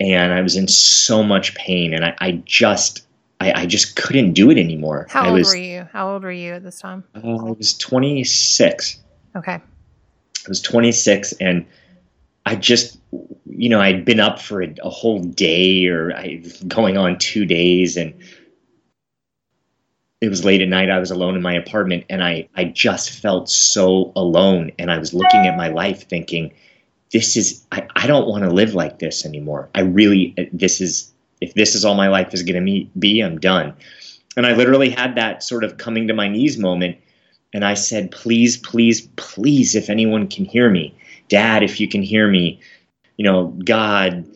and 0.00 0.32
I 0.32 0.40
was 0.40 0.56
in 0.56 0.68
so 0.68 1.22
much 1.22 1.54
pain, 1.54 1.94
and 1.94 2.04
I, 2.04 2.16
I 2.20 2.30
just 2.44 3.06
I, 3.40 3.52
I, 3.62 3.66
just 3.66 3.96
couldn't 3.96 4.32
do 4.32 4.50
it 4.50 4.56
anymore. 4.56 5.06
How 5.10 5.24
I 5.24 5.28
old 5.28 5.38
was, 5.38 5.48
were 5.48 5.56
you? 5.56 5.88
How 5.92 6.12
old 6.12 6.22
were 6.22 6.32
you 6.32 6.54
at 6.54 6.62
this 6.62 6.80
time? 6.80 7.04
Uh, 7.14 7.36
I 7.36 7.50
was 7.50 7.76
26. 7.76 8.98
Okay. 9.36 9.52
I 9.52 10.48
was 10.48 10.62
26, 10.62 11.32
and 11.34 11.66
I 12.46 12.56
just, 12.56 12.98
you 13.46 13.68
know, 13.68 13.80
I'd 13.80 14.04
been 14.04 14.20
up 14.20 14.40
for 14.40 14.62
a, 14.62 14.74
a 14.82 14.88
whole 14.88 15.22
day 15.22 15.86
or 15.86 16.16
I, 16.16 16.42
going 16.66 16.96
on 16.96 17.18
two 17.18 17.44
days, 17.44 17.96
and 17.96 18.14
it 20.20 20.28
was 20.28 20.44
late 20.44 20.62
at 20.62 20.68
night. 20.68 20.90
I 20.90 20.98
was 20.98 21.10
alone 21.10 21.36
in 21.36 21.42
my 21.42 21.54
apartment 21.54 22.04
and 22.08 22.24
I, 22.24 22.48
I 22.54 22.64
just 22.64 23.10
felt 23.10 23.50
so 23.50 24.12
alone. 24.16 24.72
And 24.78 24.90
I 24.90 24.98
was 24.98 25.12
looking 25.12 25.46
at 25.46 25.56
my 25.56 25.68
life 25.68 26.08
thinking, 26.08 26.52
this 27.12 27.36
is, 27.36 27.64
I, 27.70 27.86
I 27.94 28.06
don't 28.06 28.26
want 28.26 28.44
to 28.44 28.50
live 28.50 28.74
like 28.74 28.98
this 28.98 29.26
anymore. 29.26 29.68
I 29.74 29.80
really, 29.80 30.34
uh, 30.38 30.44
this 30.52 30.80
is, 30.80 31.12
if 31.40 31.54
this 31.54 31.74
is 31.74 31.84
all 31.84 31.94
my 31.94 32.08
life 32.08 32.32
is 32.32 32.42
going 32.42 32.64
to 32.64 32.86
be, 32.98 33.20
I'm 33.20 33.38
done. 33.38 33.74
And 34.36 34.46
I 34.46 34.54
literally 34.54 34.90
had 34.90 35.14
that 35.16 35.42
sort 35.42 35.64
of 35.64 35.76
coming 35.76 36.08
to 36.08 36.14
my 36.14 36.28
knees 36.28 36.58
moment. 36.58 36.96
And 37.52 37.64
I 37.64 37.74
said, 37.74 38.10
please, 38.10 38.56
please, 38.56 39.02
please, 39.16 39.74
if 39.74 39.90
anyone 39.90 40.28
can 40.28 40.44
hear 40.46 40.70
me, 40.70 40.96
dad, 41.28 41.62
if 41.62 41.78
you 41.78 41.88
can 41.88 42.02
hear 42.02 42.28
me, 42.28 42.60
you 43.16 43.24
know, 43.24 43.54
God, 43.64 44.26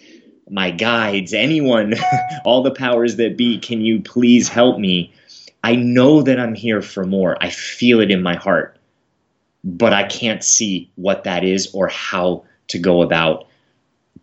my 0.49 0.71
guides, 0.71 1.33
anyone, 1.33 1.95
all 2.45 2.63
the 2.63 2.71
powers 2.71 3.17
that 3.17 3.37
be, 3.37 3.59
can 3.59 3.81
you 3.81 4.01
please 4.01 4.49
help 4.49 4.79
me? 4.79 5.13
I 5.63 5.77
know 5.77 6.23
that 6.23 6.41
I'm 6.41 6.55
here 6.55 6.83
for 6.83 7.05
more. 7.05 7.37
I 7.41 7.51
feel 7.51 8.01
it 8.01 8.11
in 8.11 8.23
my 8.23 8.37
heart, 8.37 8.79
but 9.63 9.93
I 9.93 10.05
can't 10.05 10.43
see 10.43 10.91
what 10.97 11.25
that 11.25 11.45
is 11.45 11.71
or 11.75 11.89
how 11.89 12.45
to 12.69 12.79
go 12.79 13.03
about 13.03 13.47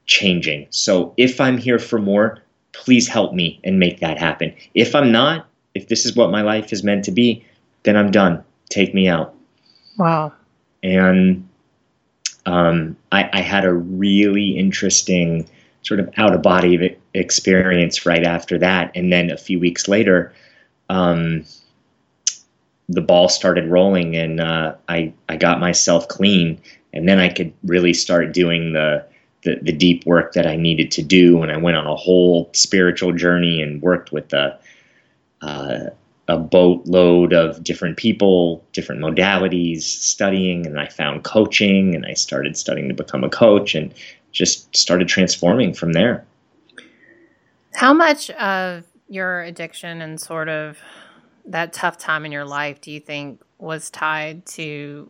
changing. 0.06 0.68
So 0.70 1.14
if 1.18 1.40
I'm 1.40 1.58
here 1.58 1.80
for 1.80 2.00
more, 2.00 2.42
please 2.72 3.08
help 3.08 3.34
me 3.34 3.60
and 3.64 3.80
make 3.80 4.00
that 4.00 4.18
happen. 4.18 4.54
If 4.74 4.96
I'm 4.96 5.12
not, 5.12 5.48
if 5.76 5.88
this 5.88 6.06
is 6.06 6.16
what 6.16 6.32
my 6.32 6.42
life 6.42 6.74
is 6.74 6.84
meant 6.84 7.06
to 7.06 7.12
be, 7.12 7.46
then 7.84 7.96
I'm 7.96 8.12
done. 8.12 8.44
Take 8.70 8.94
me 8.94 9.08
out. 9.08 9.36
Wow. 9.98 10.34
And 10.84 11.48
um, 12.46 12.96
I, 13.12 13.30
I, 13.34 13.42
had 13.42 13.66
a 13.66 13.74
really 13.74 14.58
interesting 14.58 15.50
sort 15.82 16.00
of 16.00 16.10
out 16.18 16.34
of 16.34 16.42
body 16.42 16.98
experience 17.14 18.06
right 18.06 18.24
after 18.24 18.58
that. 18.60 18.92
And 18.96 19.12
then 19.12 19.32
a 19.32 19.38
few 19.38 19.60
weeks 19.60 19.88
later, 19.88 20.34
um, 20.90 21.46
the 22.90 23.02
ball 23.02 23.30
started 23.30 23.70
rolling 23.70 24.16
and 24.16 24.40
uh, 24.40 24.76
I, 24.88 25.14
I 25.28 25.38
got 25.38 25.60
myself 25.60 26.08
clean 26.08 26.62
and 26.94 27.08
then 27.08 27.20
I 27.20 27.30
could 27.30 27.54
really 27.64 27.94
start 27.94 28.34
doing 28.34 28.74
the, 28.74 29.06
the, 29.44 29.60
the 29.62 29.72
deep 29.72 30.06
work 30.06 30.34
that 30.34 30.48
I 30.48 30.56
needed 30.56 30.92
to 30.92 31.04
do. 31.04 31.42
And 31.44 31.52
I 31.52 31.58
went 31.58 31.78
on 31.78 31.86
a 31.86 31.96
whole 31.96 32.50
spiritual 32.54 33.12
journey 33.12 33.62
and 33.62 33.82
worked 33.82 34.12
with 34.12 34.32
a, 34.34 34.58
uh, 35.42 35.86
a 36.30 36.38
boatload 36.38 37.34
of 37.34 37.64
different 37.64 37.98
people, 37.98 38.64
different 38.74 39.02
modalities, 39.02 39.82
studying. 39.82 40.66
And 40.66 40.80
I 40.80 40.88
found 40.88 41.24
coaching 41.24 41.94
and 41.94 42.06
I 42.06 42.14
started 42.14 42.58
studying 42.58 42.88
to 42.88 42.94
become 42.94 43.24
a 43.24 43.30
coach 43.30 43.76
and 43.76 43.94
just 44.32 44.76
started 44.76 45.08
transforming 45.08 45.74
from 45.74 45.94
there. 45.94 46.26
How 47.74 47.94
much 47.94 48.30
of 48.32 48.86
your 49.10 49.42
addiction 49.42 50.02
and 50.02 50.20
sort 50.20 50.50
of 50.50 50.78
that 51.46 51.74
tough 51.74 51.98
time 51.98 52.26
in 52.26 52.32
your 52.32 52.46
life 52.46 52.82
do 52.82 52.92
you 52.92 53.00
think 53.00 53.42
was 53.58 53.90
tied 53.90 54.46
to 54.46 55.10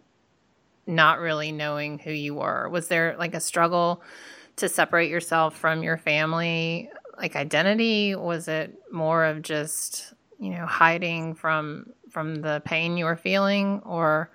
not 0.85 1.19
really 1.19 1.51
knowing 1.51 1.99
who 1.99 2.11
you 2.11 2.35
were? 2.35 2.69
Was 2.69 2.87
there 2.87 3.15
like 3.17 3.33
a 3.33 3.39
struggle 3.39 4.01
to 4.55 4.69
separate 4.69 5.09
yourself 5.09 5.55
from 5.55 5.83
your 5.83 5.97
family, 5.97 6.89
like 7.17 7.35
identity? 7.35 8.15
Was 8.15 8.47
it 8.47 8.81
more 8.91 9.25
of 9.25 9.41
just, 9.41 10.13
you 10.39 10.51
know, 10.51 10.65
hiding 10.65 11.35
from 11.35 11.91
from 12.09 12.35
the 12.35 12.61
pain 12.65 12.97
you 12.97 13.05
were 13.05 13.17
feeling 13.17 13.81
or 13.85 14.31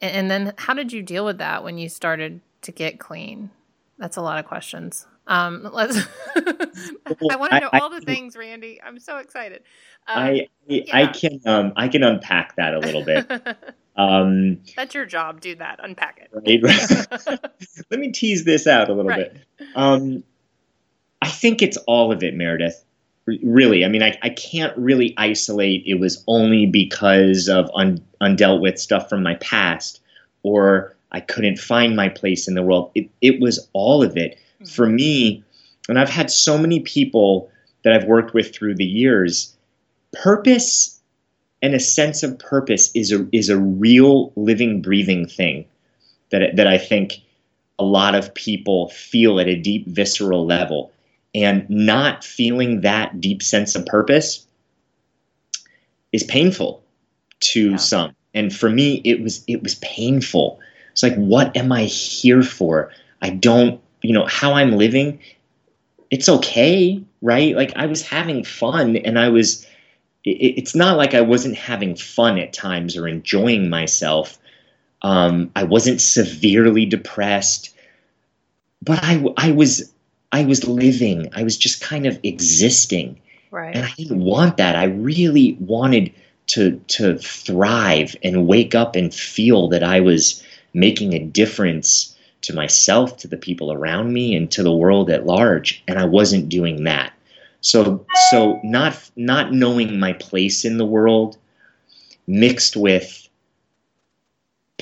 and, 0.00 0.16
and 0.16 0.30
then 0.30 0.54
how 0.58 0.74
did 0.74 0.92
you 0.92 1.02
deal 1.02 1.24
with 1.24 1.38
that 1.38 1.62
when 1.62 1.78
you 1.78 1.88
started 1.88 2.40
to 2.62 2.72
get 2.72 2.98
clean? 2.98 3.50
That's 3.98 4.16
a 4.16 4.22
lot 4.22 4.38
of 4.38 4.44
questions. 4.44 5.06
Um, 5.26 5.68
let's. 5.72 5.98
I 6.36 7.36
want 7.36 7.52
to 7.52 7.60
know 7.60 7.70
I, 7.72 7.78
all 7.78 7.90
the 7.90 8.00
things, 8.00 8.36
Randy. 8.36 8.80
I'm 8.84 8.98
so 8.98 9.18
excited. 9.18 9.62
Um, 10.06 10.18
I 10.18 10.48
yeah. 10.66 10.82
I 10.92 11.06
can 11.06 11.40
um 11.46 11.72
I 11.76 11.88
can 11.88 12.02
unpack 12.02 12.56
that 12.56 12.74
a 12.74 12.80
little 12.80 13.04
bit. 13.04 13.30
um, 13.96 14.60
That's 14.76 14.94
your 14.94 15.06
job. 15.06 15.40
Do 15.40 15.54
that. 15.56 15.80
Unpack 15.82 16.20
it. 16.22 16.30
Right, 16.32 17.40
Let 17.90 18.00
me 18.00 18.10
tease 18.10 18.44
this 18.44 18.66
out 18.66 18.88
a 18.88 18.94
little 18.94 19.10
right. 19.10 19.32
bit. 19.32 19.68
Um, 19.74 20.24
I 21.20 21.28
think 21.28 21.62
it's 21.62 21.76
all 21.86 22.12
of 22.12 22.22
it, 22.22 22.34
Meredith. 22.34 22.84
Really, 23.44 23.84
I 23.84 23.88
mean, 23.88 24.02
I, 24.02 24.18
I 24.22 24.30
can't 24.30 24.76
really 24.76 25.14
isolate 25.16 25.84
it 25.86 26.00
was 26.00 26.24
only 26.26 26.66
because 26.66 27.48
of 27.48 27.70
un, 27.72 28.04
undealt 28.20 28.60
with 28.60 28.80
stuff 28.80 29.08
from 29.08 29.22
my 29.22 29.36
past, 29.36 30.00
or 30.42 30.96
I 31.12 31.20
couldn't 31.20 31.60
find 31.60 31.94
my 31.94 32.08
place 32.08 32.48
in 32.48 32.54
the 32.54 32.64
world. 32.64 32.90
It, 32.96 33.08
it 33.20 33.40
was 33.40 33.68
all 33.74 34.02
of 34.02 34.16
it 34.16 34.40
for 34.68 34.86
me, 34.86 35.44
and 35.88 35.98
I've 35.98 36.10
had 36.10 36.30
so 36.30 36.58
many 36.58 36.80
people 36.80 37.50
that 37.84 37.92
I've 37.92 38.04
worked 38.04 38.34
with 38.34 38.54
through 38.54 38.76
the 38.76 38.84
years, 38.84 39.56
purpose 40.12 41.00
and 41.62 41.74
a 41.74 41.80
sense 41.80 42.22
of 42.22 42.38
purpose 42.38 42.90
is 42.94 43.12
a 43.12 43.26
is 43.32 43.48
a 43.48 43.56
real 43.56 44.32
living 44.34 44.82
breathing 44.82 45.26
thing 45.26 45.64
that 46.30 46.56
that 46.56 46.66
I 46.66 46.76
think 46.76 47.20
a 47.78 47.84
lot 47.84 48.14
of 48.14 48.34
people 48.34 48.88
feel 48.90 49.40
at 49.40 49.48
a 49.48 49.56
deep 49.56 49.86
visceral 49.86 50.44
level. 50.44 50.92
And 51.34 51.68
not 51.70 52.24
feeling 52.24 52.82
that 52.82 53.18
deep 53.18 53.42
sense 53.42 53.74
of 53.74 53.86
purpose 53.86 54.46
is 56.12 56.22
painful 56.24 56.84
to 57.40 57.70
yeah. 57.70 57.76
some. 57.76 58.14
And 58.34 58.54
for 58.54 58.68
me 58.68 59.00
it 59.04 59.22
was 59.22 59.42
it 59.46 59.62
was 59.62 59.76
painful. 59.76 60.60
It's 60.90 61.02
like 61.02 61.14
what 61.14 61.56
am 61.56 61.72
i 61.72 61.84
here 61.84 62.42
for? 62.42 62.90
I 63.22 63.30
don't 63.30 63.80
you 64.02 64.12
know 64.12 64.26
how 64.26 64.52
i'm 64.54 64.72
living 64.72 65.18
it's 66.10 66.28
okay 66.28 67.02
right? 67.24 67.54
Like 67.54 67.72
i 67.76 67.86
was 67.86 68.02
having 68.02 68.44
fun 68.44 68.96
and 68.96 69.18
i 69.18 69.28
was 69.28 69.66
it, 70.24 70.30
it's 70.58 70.74
not 70.74 70.96
like 70.96 71.14
i 71.14 71.20
wasn't 71.20 71.56
having 71.56 71.96
fun 71.96 72.38
at 72.38 72.52
times 72.52 72.96
or 72.96 73.08
enjoying 73.08 73.70
myself. 73.70 74.38
Um, 75.02 75.50
i 75.56 75.64
wasn't 75.64 76.00
severely 76.00 76.86
depressed 76.86 77.74
but 78.82 79.00
i 79.02 79.24
i 79.36 79.52
was 79.52 79.92
i 80.32 80.44
was 80.44 80.66
living. 80.66 81.28
I 81.34 81.42
was 81.42 81.56
just 81.56 81.80
kind 81.80 82.06
of 82.06 82.18
existing. 82.22 83.20
Right. 83.50 83.74
And 83.74 83.84
i 83.84 83.92
didn't 83.96 84.20
want 84.20 84.56
that. 84.56 84.76
I 84.76 84.84
really 84.84 85.56
wanted 85.60 86.12
to 86.48 86.80
to 86.88 87.18
thrive 87.18 88.16
and 88.22 88.46
wake 88.46 88.74
up 88.74 88.96
and 88.96 89.14
feel 89.14 89.68
that 89.68 89.84
i 89.84 90.00
was 90.00 90.42
making 90.74 91.14
a 91.14 91.24
difference 91.24 92.11
to 92.42 92.54
myself, 92.54 93.16
to 93.18 93.28
the 93.28 93.36
people 93.36 93.72
around 93.72 94.12
me, 94.12 94.34
and 94.34 94.50
to 94.52 94.62
the 94.62 94.72
world 94.72 95.10
at 95.10 95.26
large. 95.26 95.82
And 95.88 95.98
I 95.98 96.04
wasn't 96.04 96.48
doing 96.48 96.84
that. 96.84 97.12
So, 97.60 98.04
so 98.30 98.60
not 98.64 99.10
not 99.16 99.52
knowing 99.52 100.00
my 100.00 100.12
place 100.14 100.64
in 100.64 100.78
the 100.78 100.86
world, 100.86 101.38
mixed 102.26 102.76
with 102.76 103.28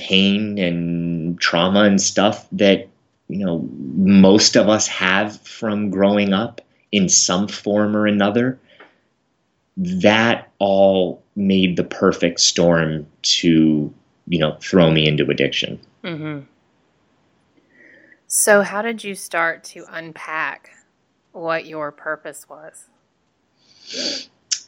pain 0.01 0.57
and 0.57 1.39
trauma 1.39 1.83
and 1.83 2.01
stuff 2.01 2.47
that 2.51 2.87
you 3.27 3.45
know 3.45 3.69
most 3.95 4.55
of 4.55 4.67
us 4.67 4.87
have 4.87 5.39
from 5.41 5.91
growing 5.91 6.33
up 6.33 6.59
in 6.91 7.07
some 7.07 7.47
form 7.47 7.95
or 7.95 8.07
another 8.07 8.59
that 9.77 10.49
all 10.59 11.21
made 11.35 11.77
the 11.77 11.83
perfect 11.83 12.39
storm 12.39 13.05
to 13.21 13.93
you 14.27 14.39
know 14.39 14.57
throw 14.59 14.89
me 14.89 15.07
into 15.07 15.29
addiction 15.29 15.79
mm-hmm. 16.03 16.39
So, 18.33 18.61
how 18.61 18.81
did 18.81 19.03
you 19.03 19.13
start 19.13 19.61
to 19.65 19.83
unpack 19.89 20.69
what 21.33 21.65
your 21.65 21.91
purpose 21.91 22.47
was? 22.47 22.85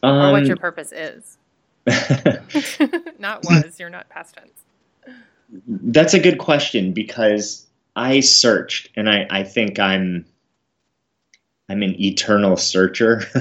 Um, 0.03 0.21
or 0.21 0.31
what 0.33 0.45
your 0.45 0.57
um, 0.57 0.59
purpose 0.59 0.91
is? 0.91 1.37
not 3.19 3.45
was. 3.45 3.79
You're 3.79 3.89
not 3.89 4.09
past 4.09 4.35
tense. 4.35 5.23
That's 5.65 6.13
a 6.13 6.19
good 6.19 6.39
question 6.39 6.91
because 6.91 7.65
I 7.95 8.19
searched, 8.19 8.89
and 8.97 9.09
I, 9.09 9.27
I 9.29 9.43
think 9.43 9.79
I'm 9.79 10.25
I'm 11.69 11.83
an 11.83 11.95
eternal 12.01 12.57
searcher. 12.57 13.21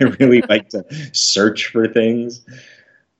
I 0.00 0.04
really 0.18 0.42
like 0.48 0.70
to 0.70 0.84
search 1.12 1.66
for 1.68 1.86
things. 1.86 2.44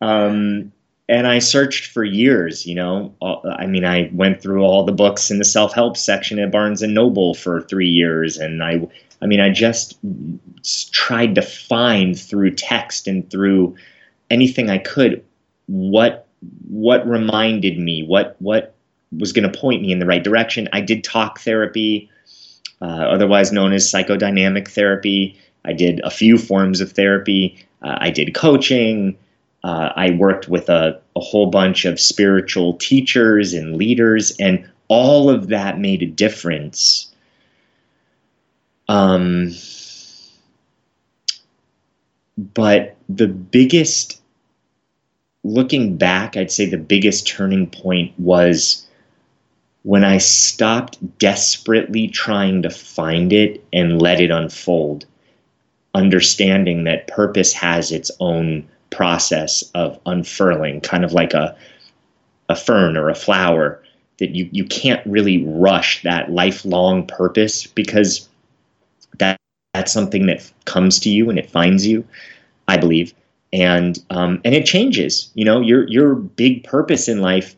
Um, 0.00 0.72
and 1.10 1.26
I 1.26 1.40
searched 1.40 1.86
for 1.86 2.04
years, 2.04 2.64
you 2.64 2.74
know. 2.74 3.12
I 3.20 3.66
mean, 3.66 3.84
I 3.84 4.08
went 4.14 4.40
through 4.40 4.62
all 4.62 4.84
the 4.84 4.92
books 4.92 5.30
in 5.30 5.38
the 5.38 5.44
self-help 5.44 5.96
section 5.96 6.38
at 6.38 6.52
Barnes 6.52 6.82
and 6.82 6.94
Noble 6.94 7.34
for 7.34 7.62
3 7.62 7.88
years 7.88 8.38
and 8.38 8.62
I 8.62 8.88
I 9.22 9.26
mean, 9.26 9.40
I 9.40 9.50
just 9.50 9.98
tried 10.92 11.34
to 11.34 11.42
find 11.42 12.18
through 12.18 12.52
text 12.52 13.06
and 13.06 13.28
through 13.30 13.76
anything 14.30 14.70
I 14.70 14.78
could 14.78 15.22
what 15.66 16.26
what 16.68 17.06
reminded 17.06 17.78
me, 17.78 18.02
what 18.02 18.36
what 18.38 18.74
was 19.18 19.32
going 19.32 19.50
to 19.50 19.58
point 19.58 19.82
me 19.82 19.92
in 19.92 19.98
the 19.98 20.06
right 20.06 20.22
direction. 20.22 20.68
I 20.72 20.80
did 20.80 21.04
talk 21.04 21.40
therapy, 21.40 22.08
uh, 22.80 22.84
otherwise 22.84 23.52
known 23.52 23.72
as 23.72 23.90
psychodynamic 23.90 24.68
therapy. 24.68 25.36
I 25.64 25.72
did 25.72 26.00
a 26.00 26.10
few 26.10 26.38
forms 26.38 26.80
of 26.80 26.92
therapy. 26.92 27.58
Uh, 27.82 27.98
I 28.00 28.10
did 28.10 28.34
coaching. 28.34 29.16
Uh, 29.62 29.90
I 29.94 30.12
worked 30.12 30.48
with 30.48 30.68
a, 30.68 31.00
a 31.16 31.20
whole 31.20 31.50
bunch 31.50 31.84
of 31.84 32.00
spiritual 32.00 32.74
teachers 32.74 33.52
and 33.52 33.76
leaders, 33.76 34.34
and 34.38 34.68
all 34.88 35.28
of 35.28 35.48
that 35.48 35.78
made 35.78 36.02
a 36.02 36.06
difference. 36.06 37.14
Um, 38.88 39.52
but 42.36 42.96
the 43.08 43.28
biggest, 43.28 44.20
looking 45.44 45.96
back, 45.96 46.36
I'd 46.36 46.50
say 46.50 46.66
the 46.66 46.78
biggest 46.78 47.28
turning 47.28 47.68
point 47.68 48.18
was 48.18 48.86
when 49.82 50.04
I 50.04 50.18
stopped 50.18 51.18
desperately 51.18 52.08
trying 52.08 52.62
to 52.62 52.70
find 52.70 53.32
it 53.32 53.64
and 53.72 54.00
let 54.00 54.20
it 54.20 54.30
unfold, 54.30 55.06
understanding 55.94 56.84
that 56.84 57.06
purpose 57.06 57.52
has 57.52 57.92
its 57.92 58.10
own 58.20 58.68
process 58.90 59.62
of 59.74 59.98
unfurling, 60.06 60.80
kind 60.80 61.04
of 61.04 61.12
like 61.12 61.34
a, 61.34 61.56
a 62.48 62.56
fern 62.56 62.96
or 62.96 63.08
a 63.08 63.14
flower, 63.14 63.82
that 64.18 64.34
you, 64.34 64.48
you 64.52 64.64
can't 64.64 65.04
really 65.06 65.44
rush 65.44 66.02
that 66.02 66.30
lifelong 66.30 67.06
purpose 67.06 67.66
because 67.66 68.28
that 69.18 69.36
that's 69.74 69.92
something 69.92 70.26
that 70.26 70.50
comes 70.64 70.98
to 71.00 71.10
you 71.10 71.30
and 71.30 71.38
it 71.38 71.50
finds 71.50 71.86
you, 71.86 72.06
I 72.68 72.76
believe, 72.76 73.14
and 73.52 73.98
um, 74.10 74.40
and 74.44 74.54
it 74.54 74.66
changes. 74.66 75.30
You 75.34 75.44
know, 75.44 75.60
your 75.60 75.88
your 75.88 76.14
big 76.14 76.64
purpose 76.64 77.08
in 77.08 77.20
life 77.20 77.54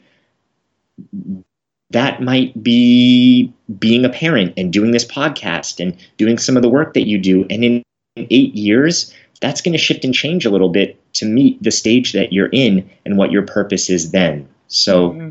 that 1.93 2.23
might 2.23 2.63
be 2.63 3.53
being 3.79 4.05
a 4.05 4.09
parent 4.09 4.55
and 4.57 4.73
doing 4.73 4.91
this 4.91 5.05
podcast 5.05 5.79
and 5.79 5.97
doing 6.17 6.39
some 6.39 6.57
of 6.57 6.63
the 6.63 6.69
work 6.69 6.95
that 6.95 7.07
you 7.07 7.19
do. 7.19 7.47
And 7.51 7.65
in 7.65 7.83
eight 8.17 8.55
years, 8.55 9.13
that's 9.43 9.61
going 9.61 9.73
to 9.73 9.79
shift 9.79 10.05
and 10.05 10.15
change 10.15 10.47
a 10.47 10.51
little 10.51 10.69
bit 10.69 10.99
to 11.15 11.27
meet 11.27 11.61
the 11.63 11.73
stage 11.73 12.13
that 12.13 12.33
you're 12.33 12.49
in 12.53 12.89
and 13.05 13.19
what 13.19 13.33
your 13.33 13.43
purpose 13.43 13.91
is 13.91 14.13
then. 14.13 14.49
So 14.69 15.11
mm-hmm. 15.11 15.31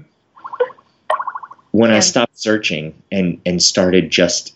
when 1.72 1.90
yeah. 1.90 1.98
I 1.98 2.00
stopped 2.02 2.38
searching 2.38 3.02
and 3.12 3.42
and 3.46 3.64
started 3.64 4.12
just 4.12 4.56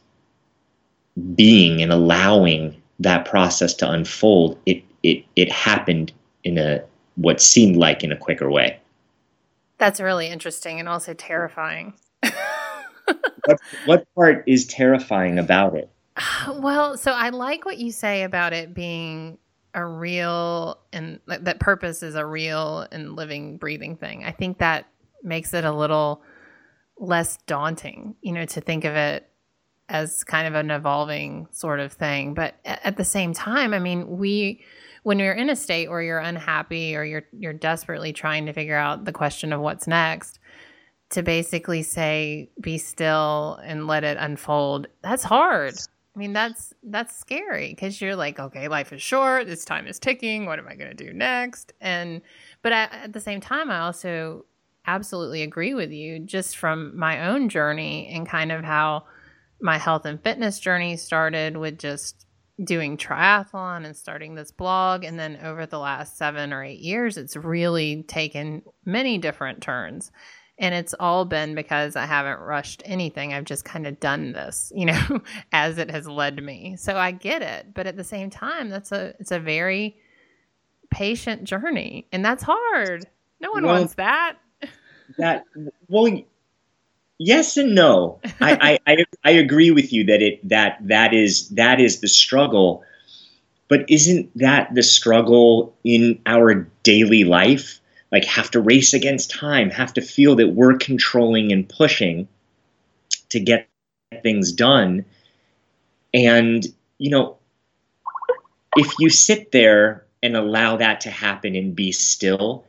being 1.33 1.81
and 1.81 1.91
allowing 1.91 2.79
that 3.00 3.25
process 3.25 3.74
to 3.75 3.89
unfold, 3.89 4.59
it 4.65 4.83
it 5.01 5.24
it 5.35 5.51
happened 5.51 6.12
in 6.43 6.57
a 6.57 6.83
what 7.15 7.41
seemed 7.41 7.77
like 7.77 8.03
in 8.03 8.12
a 8.12 8.17
quicker 8.17 8.51
way. 8.51 8.77
That's 9.77 10.01
really 10.01 10.27
interesting 10.27 10.79
and 10.81 10.89
also 10.89 11.13
terrifying. 11.13 11.93
what, 13.45 13.59
what 13.85 14.15
part 14.15 14.43
is 14.47 14.65
terrifying 14.65 15.39
about 15.39 15.75
it? 15.75 15.89
Well, 16.50 16.98
so 16.98 17.11
I 17.11 17.29
like 17.29 17.65
what 17.65 17.77
you 17.77 17.91
say 17.91 18.24
about 18.24 18.53
it 18.53 18.74
being 18.74 19.37
a 19.75 19.85
real 19.85 20.79
and 20.94 21.20
that 21.27 21.59
purpose 21.59 22.01
is 22.01 22.16
a 22.16 22.25
real 22.25 22.88
and 22.92 23.16
living, 23.16 23.57
breathing 23.57 23.98
thing. 23.98 24.24
I 24.24 24.31
think 24.31 24.57
that 24.59 24.88
makes 25.22 25.53
it 25.53 25.66
a 25.66 25.72
little 25.72 26.24
less 26.98 27.38
daunting, 27.46 28.16
you 28.22 28.31
know, 28.31 28.46
to 28.46 28.61
think 28.61 28.85
of 28.85 28.96
it 28.96 29.29
as 29.90 30.24
kind 30.24 30.48
of 30.48 30.55
an 30.55 30.72
evolving 30.72 31.48
sort 31.51 31.79
of 31.79 31.94
thing. 31.94 32.33
But 32.33 32.55
at 32.64 32.98
the 32.98 33.03
same 33.03 33.33
time, 33.33 33.74
I 33.74 33.79
mean, 33.79 34.18
we 34.18 34.61
when 35.03 35.20
you're 35.20 35.33
in 35.33 35.51
a 35.51 35.55
state 35.55 35.90
where 35.90 36.01
you're 36.01 36.20
unhappy 36.20 36.96
or 36.96 37.03
you're 37.03 37.25
you're 37.38 37.53
desperately 37.53 38.14
trying 38.14 38.46
to 38.46 38.53
figure 38.53 38.77
out 38.77 39.05
the 39.05 39.11
question 39.11 39.51
of 39.53 39.61
what's 39.61 39.88
next, 39.88 40.40
to 41.09 41.22
basically 41.22 41.83
say 41.83 42.50
be 42.59 42.77
still 42.77 43.59
and 43.64 43.88
let 43.88 44.03
it 44.05 44.18
unfold, 44.20 44.88
that's 45.03 45.24
hard. 45.24 45.75
I 46.15 46.19
mean, 46.19 46.33
that's 46.33 46.73
that's 46.83 47.17
scary 47.17 47.69
because 47.69 47.99
you're 47.99 48.15
like, 48.15 48.39
okay, 48.39 48.67
life 48.67 48.93
is 48.93 49.01
short, 49.01 49.47
this 49.47 49.65
time 49.65 49.85
is 49.85 49.99
ticking. 49.99 50.45
What 50.45 50.59
am 50.59 50.67
I 50.67 50.75
going 50.75 50.95
to 50.95 51.03
do 51.03 51.11
next? 51.11 51.73
And 51.81 52.21
but 52.61 52.71
at, 52.71 52.93
at 52.93 53.13
the 53.13 53.19
same 53.19 53.41
time, 53.41 53.69
I 53.69 53.79
also 53.79 54.45
absolutely 54.87 55.41
agree 55.41 55.73
with 55.73 55.91
you 55.91 56.19
just 56.19 56.57
from 56.57 56.97
my 56.97 57.27
own 57.27 57.49
journey 57.49 58.09
and 58.13 58.27
kind 58.27 58.51
of 58.51 58.63
how 58.63 59.03
my 59.59 59.77
health 59.77 60.05
and 60.05 60.21
fitness 60.23 60.59
journey 60.59 60.95
started 60.95 61.57
with 61.57 61.77
just 61.77 62.25
doing 62.63 62.95
triathlon 62.95 63.85
and 63.85 63.97
starting 63.97 64.35
this 64.35 64.51
blog. 64.51 65.03
And 65.03 65.19
then 65.19 65.39
over 65.43 65.65
the 65.65 65.79
last 65.79 66.17
seven 66.17 66.53
or 66.53 66.63
eight 66.63 66.79
years, 66.79 67.17
it's 67.17 67.35
really 67.35 68.03
taken 68.03 68.61
many 68.85 69.17
different 69.17 69.61
turns. 69.61 70.11
And 70.57 70.74
it's 70.74 70.96
all 71.00 71.25
been 71.25 71.53
because 71.53 71.96
I 71.96 72.05
haven't 72.05 72.39
rushed 72.39 72.81
anything. 72.85 73.33
I've 73.33 73.44
just 73.44 73.65
kind 73.65 73.85
of 73.85 74.00
done 74.00 74.31
this, 74.31 74.72
you 74.75 74.85
know, 74.85 75.22
as 75.51 75.77
it 75.77 75.91
has 75.91 76.07
led 76.07 76.41
me. 76.41 76.75
So 76.77 76.98
I 76.98 77.11
get 77.11 77.41
it. 77.41 77.74
But 77.74 77.87
at 77.87 77.98
the 77.98 78.03
same 78.03 78.29
time, 78.29 78.70
that's 78.70 78.91
a 78.91 79.13
it's 79.20 79.31
a 79.31 79.39
very 79.39 79.98
patient 80.89 81.44
journey. 81.44 82.07
And 82.11 82.24
that's 82.24 82.44
hard. 82.44 83.07
No 83.39 83.51
one 83.51 83.65
well, 83.65 83.79
wants 83.79 83.96
that. 83.96 84.37
that 85.18 85.44
well 85.87 86.24
Yes 87.18 87.55
and 87.55 87.74
no. 87.74 88.20
I, 88.41 88.79
I, 88.85 88.94
I, 88.94 89.05
I 89.24 89.31
agree 89.31 89.72
with 89.72 89.94
you 89.94 90.03
that 90.05 90.22
it 90.22 90.48
that 90.50 90.77
that 90.81 91.13
is 91.13 91.48
that 91.50 91.79
is 91.79 92.01
the 92.01 92.09
struggle. 92.09 92.83
But 93.68 93.89
isn't 93.89 94.29
that 94.37 94.74
the 94.75 94.83
struggle 94.83 95.75
in 95.83 96.20
our 96.25 96.68
daily 96.83 97.24
life? 97.24 97.79
Like 98.11 98.25
have 98.25 98.51
to 98.51 98.61
race 98.61 98.94
against 98.94 99.31
time, 99.31 99.70
have 99.72 99.94
to 99.96 100.01
feel 100.01 100.35
that 100.35 100.50
we're 100.50 100.77
controlling 100.77 101.51
and 101.51 101.68
pushing 101.68 102.27
to 103.29 103.39
get 103.39 103.68
things 104.22 104.51
done. 104.51 105.05
And, 106.13 106.65
you 106.98 107.09
know, 107.09 107.37
if 108.77 109.00
you 109.00 109.09
sit 109.09 109.51
there 109.51 110.05
and 110.24 110.37
allow 110.37 110.77
that 110.77 111.01
to 111.01 111.09
happen 111.09 111.55
and 111.55 111.75
be 111.75 111.91
still, 111.91 112.65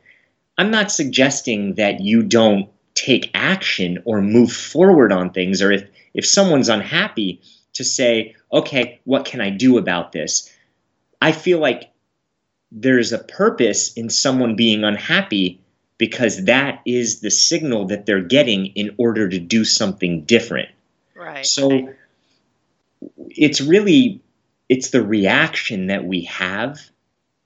I'm 0.57 0.71
not 0.71 0.91
suggesting 0.91 1.75
that 1.75 2.01
you 2.01 2.23
don't 2.23 2.69
take 2.97 3.29
action 3.33 3.99
or 4.05 4.21
move 4.21 4.51
forward 4.51 5.11
on 5.11 5.29
things 5.29 5.61
or 5.61 5.71
if 5.71 5.87
if 6.15 6.25
someone's 6.25 6.67
unhappy 6.67 7.39
to 7.73 7.83
say 7.83 8.35
okay 8.51 8.99
what 9.03 9.23
can 9.23 9.39
i 9.39 9.51
do 9.51 9.77
about 9.77 10.11
this 10.11 10.51
i 11.21 11.31
feel 11.31 11.59
like 11.59 11.91
there's 12.71 13.13
a 13.13 13.19
purpose 13.19 13.93
in 13.93 14.09
someone 14.09 14.55
being 14.55 14.83
unhappy 14.83 15.61
because 15.97 16.45
that 16.45 16.81
is 16.85 17.21
the 17.21 17.31
signal 17.31 17.85
that 17.87 18.05
they're 18.05 18.21
getting 18.21 18.67
in 18.67 18.95
order 18.97 19.27
to 19.27 19.39
do 19.39 19.65
something 19.65 20.21
different. 20.23 20.69
Right. 21.15 21.45
So 21.45 21.93
it's 23.29 23.61
really 23.61 24.21
it's 24.69 24.89
the 24.89 25.01
reaction 25.01 25.87
that 25.87 26.03
we 26.03 26.23
have 26.23 26.79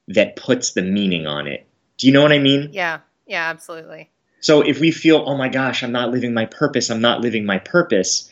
that 0.07 0.36
puts 0.36 0.71
the 0.71 0.81
meaning 0.81 1.27
on 1.27 1.47
it. 1.47 1.65
Do 1.97 2.07
you 2.07 2.13
know 2.13 2.23
what 2.23 2.31
i 2.31 2.39
mean? 2.39 2.69
Yeah. 2.73 2.99
Yeah 3.27 3.49
absolutely. 3.49 4.10
So 4.41 4.62
if 4.62 4.79
we 4.79 4.89
feel, 4.89 5.23
oh 5.25 5.38
my 5.38 5.49
gosh, 5.49 5.84
I'm 5.84 5.91
not 5.91 6.10
living 6.10 6.34
my 6.34 6.47
purpose, 6.47 6.89
I'm 6.89 7.01
not 7.01 7.21
living 7.21 7.45
my 7.45 7.60
purpose, 7.60 8.29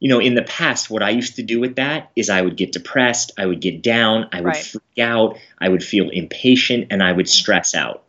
you 0.00 0.08
know, 0.08 0.20
in 0.20 0.34
the 0.34 0.42
past, 0.42 0.90
what 0.90 1.02
I 1.02 1.10
used 1.10 1.36
to 1.36 1.42
do 1.42 1.60
with 1.60 1.76
that 1.76 2.10
is 2.14 2.30
I 2.30 2.40
would 2.40 2.56
get 2.56 2.72
depressed, 2.72 3.32
I 3.36 3.46
would 3.46 3.60
get 3.60 3.82
down, 3.82 4.28
I 4.32 4.40
would 4.40 4.46
right. 4.48 4.64
freak 4.64 4.98
out, 5.00 5.38
I 5.58 5.68
would 5.68 5.82
feel 5.82 6.08
impatient, 6.10 6.88
and 6.90 7.02
I 7.02 7.12
would 7.12 7.28
stress 7.28 7.74
out. 7.74 8.04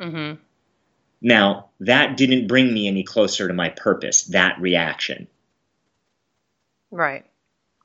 Mm-hmm. 0.00 0.40
Now, 1.20 1.70
that 1.80 2.16
didn't 2.16 2.48
bring 2.48 2.72
me 2.72 2.88
any 2.88 3.04
closer 3.04 3.46
to 3.48 3.54
my 3.54 3.68
purpose, 3.70 4.24
that 4.24 4.60
reaction. 4.60 5.28
Right. 6.90 7.24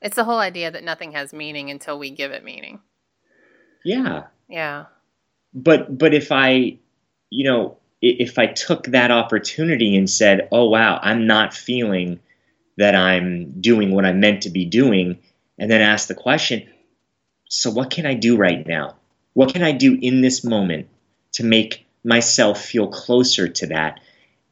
It's 0.02 0.16
the 0.16 0.24
whole 0.24 0.38
idea 0.38 0.70
that 0.70 0.84
nothing 0.84 1.12
has 1.12 1.32
meaning 1.32 1.70
until 1.70 1.98
we 1.98 2.10
give 2.10 2.32
it 2.32 2.44
meaning. 2.44 2.80
Yeah. 3.84 4.24
Yeah. 4.48 4.86
But 5.52 5.96
but 5.96 6.14
if 6.14 6.32
I, 6.32 6.78
you 7.30 7.44
know, 7.44 7.78
if 8.02 8.38
I 8.38 8.46
took 8.46 8.84
that 8.88 9.10
opportunity 9.10 9.96
and 9.96 10.10
said, 10.10 10.48
oh, 10.52 10.68
wow, 10.68 10.98
I'm 11.02 11.26
not 11.26 11.54
feeling 11.54 12.20
that 12.76 12.94
I'm 12.94 13.60
doing 13.60 13.92
what 13.92 14.04
I'm 14.04 14.20
meant 14.20 14.42
to 14.42 14.50
be 14.50 14.64
doing, 14.64 15.18
and 15.58 15.70
then 15.70 15.80
ask 15.80 16.08
the 16.08 16.14
question, 16.14 16.68
so 17.48 17.70
what 17.70 17.90
can 17.90 18.06
I 18.06 18.14
do 18.14 18.36
right 18.36 18.66
now? 18.66 18.96
What 19.34 19.52
can 19.52 19.62
I 19.62 19.72
do 19.72 19.98
in 20.00 20.20
this 20.20 20.44
moment 20.44 20.88
to 21.32 21.44
make 21.44 21.86
myself 22.02 22.64
feel 22.64 22.88
closer 22.88 23.48
to 23.48 23.66
that? 23.68 24.00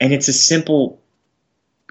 And 0.01 0.13
it's 0.13 0.29
a 0.29 0.33
simple 0.33 1.01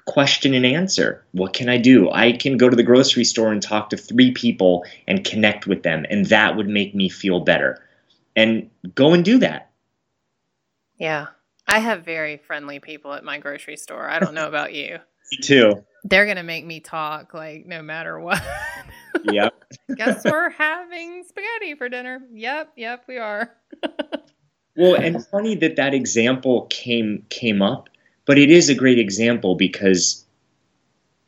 question 0.04 0.54
and 0.54 0.66
answer. 0.66 1.24
What 1.32 1.52
can 1.52 1.68
I 1.68 1.78
do? 1.78 2.10
I 2.10 2.32
can 2.32 2.56
go 2.56 2.68
to 2.68 2.76
the 2.76 2.82
grocery 2.82 3.24
store 3.24 3.52
and 3.52 3.62
talk 3.62 3.90
to 3.90 3.96
three 3.96 4.32
people 4.32 4.84
and 5.06 5.24
connect 5.24 5.66
with 5.66 5.82
them, 5.82 6.06
and 6.10 6.26
that 6.26 6.56
would 6.56 6.68
make 6.68 6.94
me 6.94 7.08
feel 7.08 7.40
better. 7.40 7.82
And 8.34 8.70
go 8.94 9.12
and 9.12 9.24
do 9.24 9.38
that. 9.38 9.70
Yeah. 10.98 11.26
I 11.66 11.78
have 11.78 12.04
very 12.04 12.38
friendly 12.38 12.80
people 12.80 13.12
at 13.12 13.24
my 13.24 13.38
grocery 13.38 13.76
store. 13.76 14.08
I 14.08 14.18
don't 14.18 14.34
know 14.34 14.48
about 14.48 14.74
you. 14.74 14.98
Me 15.32 15.38
too. 15.38 15.84
They're 16.04 16.24
going 16.26 16.36
to 16.36 16.44
make 16.44 16.64
me 16.64 16.78
talk 16.78 17.34
like 17.34 17.66
no 17.66 17.82
matter 17.82 18.20
what. 18.20 18.42
yep. 19.24 19.64
Guess 19.96 20.24
we're 20.24 20.50
having 20.50 21.24
spaghetti 21.24 21.74
for 21.74 21.88
dinner. 21.88 22.20
Yep, 22.32 22.72
yep, 22.76 23.04
we 23.08 23.18
are. 23.18 23.52
well, 24.76 24.94
and 24.94 25.26
funny 25.26 25.56
that 25.56 25.76
that 25.76 25.94
example 25.94 26.66
came 26.70 27.24
came 27.28 27.62
up 27.62 27.88
but 28.24 28.38
it 28.38 28.50
is 28.50 28.68
a 28.68 28.74
great 28.74 28.98
example 28.98 29.54
because 29.54 30.24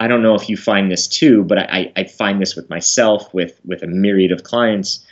I 0.00 0.08
don't 0.08 0.22
know 0.22 0.34
if 0.34 0.48
you 0.48 0.56
find 0.56 0.90
this 0.90 1.06
too, 1.06 1.44
but 1.44 1.58
I, 1.58 1.92
I 1.96 2.04
find 2.04 2.40
this 2.40 2.56
with 2.56 2.70
myself, 2.70 3.32
with 3.32 3.60
with 3.64 3.82
a 3.82 3.86
myriad 3.86 4.32
of 4.32 4.44
clients, 4.44 5.04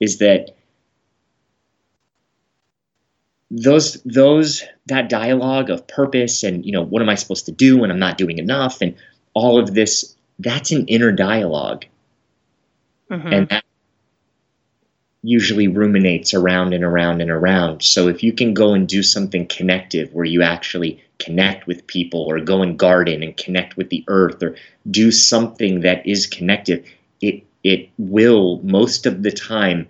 is 0.00 0.18
that 0.18 0.56
those 3.50 4.00
those 4.04 4.62
that 4.86 5.08
dialogue 5.08 5.70
of 5.70 5.86
purpose 5.86 6.42
and 6.42 6.64
you 6.64 6.72
know 6.72 6.82
what 6.82 7.02
am 7.02 7.08
I 7.08 7.16
supposed 7.16 7.46
to 7.46 7.52
do 7.52 7.78
when 7.78 7.90
I'm 7.90 7.98
not 7.98 8.18
doing 8.18 8.38
enough 8.38 8.80
and 8.80 8.94
all 9.34 9.58
of 9.58 9.74
this 9.74 10.14
that's 10.38 10.70
an 10.70 10.86
inner 10.86 11.12
dialog 11.12 11.84
mm-hmm. 13.10 13.32
and 13.32 13.48
that 13.48 13.64
usually 15.22 15.68
ruminates 15.68 16.32
around 16.32 16.72
and 16.72 16.82
around 16.82 17.20
and 17.20 17.30
around. 17.30 17.82
So 17.82 18.08
if 18.08 18.22
you 18.22 18.32
can 18.32 18.54
go 18.54 18.72
and 18.72 18.88
do 18.88 19.02
something 19.02 19.46
connective 19.46 20.12
where 20.14 20.24
you 20.24 20.42
actually 20.42 21.02
connect 21.18 21.66
with 21.66 21.86
people 21.86 22.22
or 22.22 22.40
go 22.40 22.62
and 22.62 22.78
garden 22.78 23.22
and 23.22 23.36
connect 23.36 23.76
with 23.76 23.90
the 23.90 24.04
earth 24.08 24.42
or 24.42 24.56
do 24.90 25.12
something 25.12 25.80
that 25.80 26.06
is 26.06 26.26
connective, 26.26 26.84
it 27.20 27.44
it 27.62 27.90
will 27.98 28.60
most 28.62 29.04
of 29.04 29.22
the 29.22 29.30
time 29.30 29.86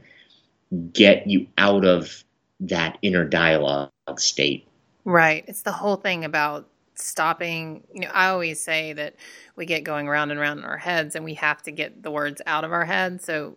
get 0.92 1.28
you 1.28 1.46
out 1.56 1.84
of 1.84 2.24
that 2.60 2.98
inner 3.02 3.24
dialogue 3.24 3.90
state. 4.18 4.66
Right. 5.04 5.44
It's 5.46 5.62
the 5.62 5.72
whole 5.72 5.96
thing 5.96 6.24
about 6.24 6.68
stopping. 6.94 7.84
You 7.92 8.02
know, 8.02 8.10
I 8.12 8.28
always 8.28 8.62
say 8.62 8.92
that 8.92 9.16
we 9.56 9.66
get 9.66 9.84
going 9.84 10.08
around 10.08 10.30
and 10.30 10.38
around 10.38 10.58
in 10.58 10.64
our 10.64 10.76
heads 10.76 11.16
and 11.16 11.24
we 11.24 11.34
have 11.34 11.62
to 11.62 11.70
get 11.70 12.02
the 12.02 12.10
words 12.10 12.42
out 12.46 12.64
of 12.64 12.72
our 12.72 12.84
head. 12.84 13.22
So 13.22 13.56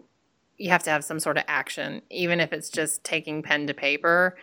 you 0.58 0.70
have 0.70 0.84
to 0.84 0.90
have 0.90 1.04
some 1.04 1.20
sort 1.20 1.38
of 1.38 1.44
action, 1.48 2.02
even 2.10 2.40
if 2.40 2.54
it's 2.54 2.70
just 2.70 3.04
taking 3.04 3.44
pen 3.44 3.68
to 3.68 3.74
paper 3.74 4.38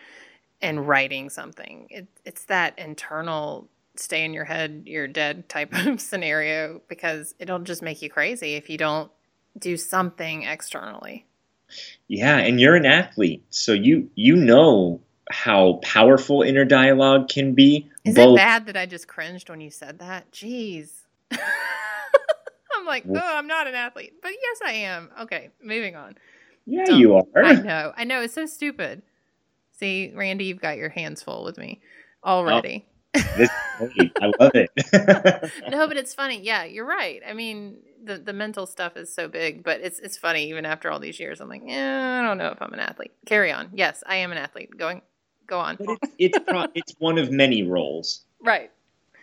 and 0.61 0.87
writing 0.87 1.29
something. 1.29 1.87
It, 1.89 2.07
it's 2.25 2.45
that 2.45 2.77
internal 2.77 3.69
stay 3.95 4.23
in 4.23 4.33
your 4.33 4.45
head, 4.45 4.83
you're 4.85 5.07
dead 5.07 5.49
type 5.49 5.73
of 5.73 5.99
scenario 6.01 6.81
because 6.87 7.35
it'll 7.39 7.59
just 7.59 7.81
make 7.81 8.01
you 8.01 8.09
crazy 8.09 8.53
if 8.55 8.69
you 8.69 8.77
don't 8.77 9.11
do 9.57 9.77
something 9.77 10.43
externally. 10.43 11.25
Yeah, 12.07 12.37
and 12.37 12.59
you're 12.59 12.75
an 12.75 12.85
athlete, 12.85 13.43
so 13.49 13.73
you 13.73 14.09
you 14.15 14.35
know 14.35 15.01
how 15.31 15.79
powerful 15.81 16.41
inner 16.41 16.65
dialogue 16.65 17.29
can 17.29 17.53
be. 17.53 17.89
Is 18.03 18.15
both- 18.15 18.35
it 18.35 18.41
bad 18.41 18.65
that 18.65 18.77
I 18.77 18.85
just 18.85 19.07
cringed 19.07 19.49
when 19.49 19.61
you 19.61 19.69
said 19.69 19.99
that? 19.99 20.31
Jeez. 20.31 20.91
I'm 21.31 22.85
like, 22.85 23.05
oh, 23.07 23.37
I'm 23.37 23.47
not 23.47 23.67
an 23.67 23.75
athlete, 23.75 24.13
but 24.21 24.31
yes, 24.31 24.59
I 24.65 24.71
am. 24.71 25.09
Okay, 25.21 25.49
moving 25.63 25.95
on. 25.95 26.17
Yeah, 26.65 26.85
Don't, 26.85 26.99
you 26.99 27.15
are. 27.15 27.23
I 27.35 27.53
know. 27.61 27.93
I 27.95 28.03
know. 28.03 28.21
It's 28.21 28.33
so 28.33 28.45
stupid. 28.45 29.01
See, 29.71 30.11
Randy, 30.15 30.45
you've 30.45 30.61
got 30.61 30.77
your 30.77 30.89
hands 30.89 31.23
full 31.23 31.43
with 31.43 31.57
me 31.57 31.81
already. 32.23 32.85
This, 33.13 33.49
I 34.21 34.31
love 34.39 34.51
it. 34.53 34.69
no, 35.69 35.87
but 35.87 35.97
it's 35.97 36.13
funny. 36.13 36.41
Yeah, 36.41 36.63
you're 36.63 36.85
right. 36.85 37.21
I 37.27 37.33
mean, 37.33 37.77
the 38.03 38.17
the 38.17 38.31
mental 38.33 38.65
stuff 38.65 38.95
is 38.95 39.13
so 39.13 39.27
big, 39.27 39.63
but 39.63 39.81
it's 39.81 39.99
it's 39.99 40.17
funny 40.17 40.47
even 40.49 40.65
after 40.65 40.89
all 40.89 40.99
these 40.99 41.19
years. 41.19 41.41
I'm 41.41 41.49
like, 41.49 41.63
yeah, 41.65 42.21
I 42.21 42.25
don't 42.25 42.37
know 42.37 42.49
if 42.49 42.61
I'm 42.61 42.73
an 42.73 42.79
athlete. 42.79 43.11
Carry 43.25 43.51
on. 43.51 43.69
Yes, 43.73 44.03
I 44.05 44.15
am 44.17 44.31
an 44.31 44.37
athlete. 44.37 44.77
Going, 44.77 45.01
go 45.45 45.59
on. 45.59 45.75
But 45.77 45.97
it's 46.17 46.37
it's, 46.37 46.39
pro- 46.47 46.67
it's 46.75 46.95
one 46.99 47.17
of 47.17 47.31
many 47.31 47.63
roles. 47.63 48.21
Right. 48.41 48.71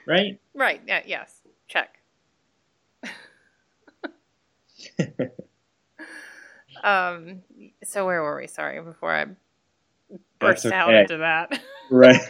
Right. 0.06 0.38
Right. 0.54 0.82
Yeah. 0.86 1.02
Yes. 1.06 1.40
Check. 1.68 1.94
um. 6.84 7.42
So 7.84 8.04
where 8.04 8.22
were 8.22 8.36
we? 8.38 8.48
Sorry, 8.48 8.82
before 8.82 9.14
I 9.14 9.26
burst 10.38 10.66
okay. 10.66 10.74
out 10.74 10.92
into 10.92 11.16
that. 11.18 11.60
right. 11.90 12.20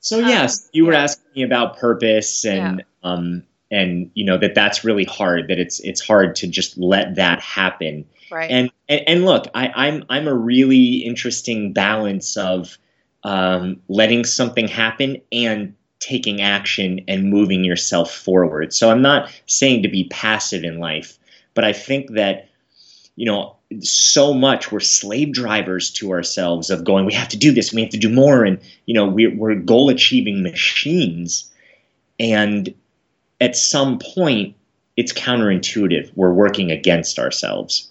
So 0.00 0.18
yes, 0.18 0.64
um, 0.64 0.70
you 0.72 0.86
were 0.86 0.92
yeah. 0.92 1.02
asking 1.02 1.30
me 1.36 1.42
about 1.42 1.78
purpose 1.78 2.44
and 2.44 2.78
yeah. 2.78 3.10
um 3.10 3.44
and 3.70 4.10
you 4.14 4.24
know 4.24 4.36
that 4.38 4.54
that's 4.54 4.84
really 4.84 5.04
hard. 5.04 5.48
That 5.48 5.58
it's 5.58 5.80
it's 5.80 6.00
hard 6.00 6.34
to 6.36 6.48
just 6.48 6.76
let 6.76 7.14
that 7.14 7.40
happen. 7.40 8.04
Right. 8.30 8.50
And 8.50 8.70
and, 8.88 9.02
and 9.06 9.24
look, 9.24 9.46
I, 9.54 9.68
I'm 9.68 10.04
I'm 10.08 10.26
a 10.26 10.34
really 10.34 10.96
interesting 10.96 11.72
balance 11.72 12.36
of 12.36 12.76
um, 13.22 13.80
letting 13.88 14.24
something 14.24 14.68
happen 14.68 15.18
and 15.32 15.74
taking 16.00 16.40
action 16.40 17.00
and 17.06 17.30
moving 17.30 17.64
yourself 17.64 18.10
forward. 18.10 18.72
So 18.72 18.90
I'm 18.90 19.02
not 19.02 19.30
saying 19.46 19.82
to 19.82 19.88
be 19.88 20.04
passive 20.04 20.64
in 20.64 20.78
life, 20.78 21.18
but 21.54 21.64
I 21.64 21.72
think 21.72 22.12
that, 22.12 22.48
you 23.16 23.26
know, 23.26 23.56
so 23.80 24.34
much 24.34 24.72
we're 24.72 24.80
slave 24.80 25.32
drivers 25.32 25.90
to 25.90 26.10
ourselves 26.10 26.70
of 26.70 26.84
going, 26.84 27.06
we 27.06 27.14
have 27.14 27.28
to 27.28 27.36
do 27.36 27.52
this, 27.52 27.72
we 27.72 27.82
have 27.82 27.90
to 27.90 27.98
do 27.98 28.08
more. 28.08 28.44
And, 28.44 28.58
you 28.86 28.94
know, 28.94 29.06
we're, 29.06 29.34
we're 29.34 29.54
goal 29.54 29.90
achieving 29.90 30.42
machines. 30.42 31.50
And 32.18 32.74
at 33.40 33.56
some 33.56 33.98
point, 33.98 34.56
it's 34.96 35.12
counterintuitive. 35.12 36.10
We're 36.14 36.32
working 36.32 36.70
against 36.70 37.18
ourselves. 37.18 37.90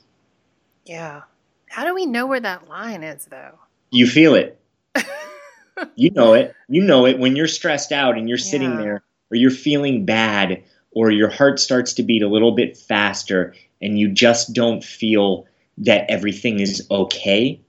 Yeah. 0.85 1.21
How 1.67 1.85
do 1.85 1.95
we 1.95 2.05
know 2.05 2.27
where 2.27 2.39
that 2.39 2.67
line 2.67 3.03
is, 3.03 3.25
though? 3.25 3.57
You 3.89 4.05
feel 4.05 4.35
it. 4.35 4.59
you 5.95 6.11
know 6.11 6.33
it. 6.33 6.53
You 6.67 6.81
know 6.83 7.05
it 7.05 7.19
when 7.19 7.35
you're 7.35 7.47
stressed 7.47 7.91
out 7.91 8.17
and 8.17 8.27
you're 8.27 8.37
sitting 8.37 8.71
yeah. 8.71 8.81
there 8.81 9.03
or 9.31 9.37
you're 9.37 9.49
feeling 9.49 10.05
bad 10.05 10.63
or 10.91 11.09
your 11.11 11.29
heart 11.29 11.59
starts 11.59 11.93
to 11.93 12.03
beat 12.03 12.21
a 12.21 12.27
little 12.27 12.51
bit 12.51 12.75
faster 12.75 13.55
and 13.81 13.97
you 13.97 14.09
just 14.09 14.53
don't 14.53 14.83
feel 14.83 15.47
that 15.79 16.09
everything 16.09 16.59
is 16.59 16.85
okay. 16.89 17.61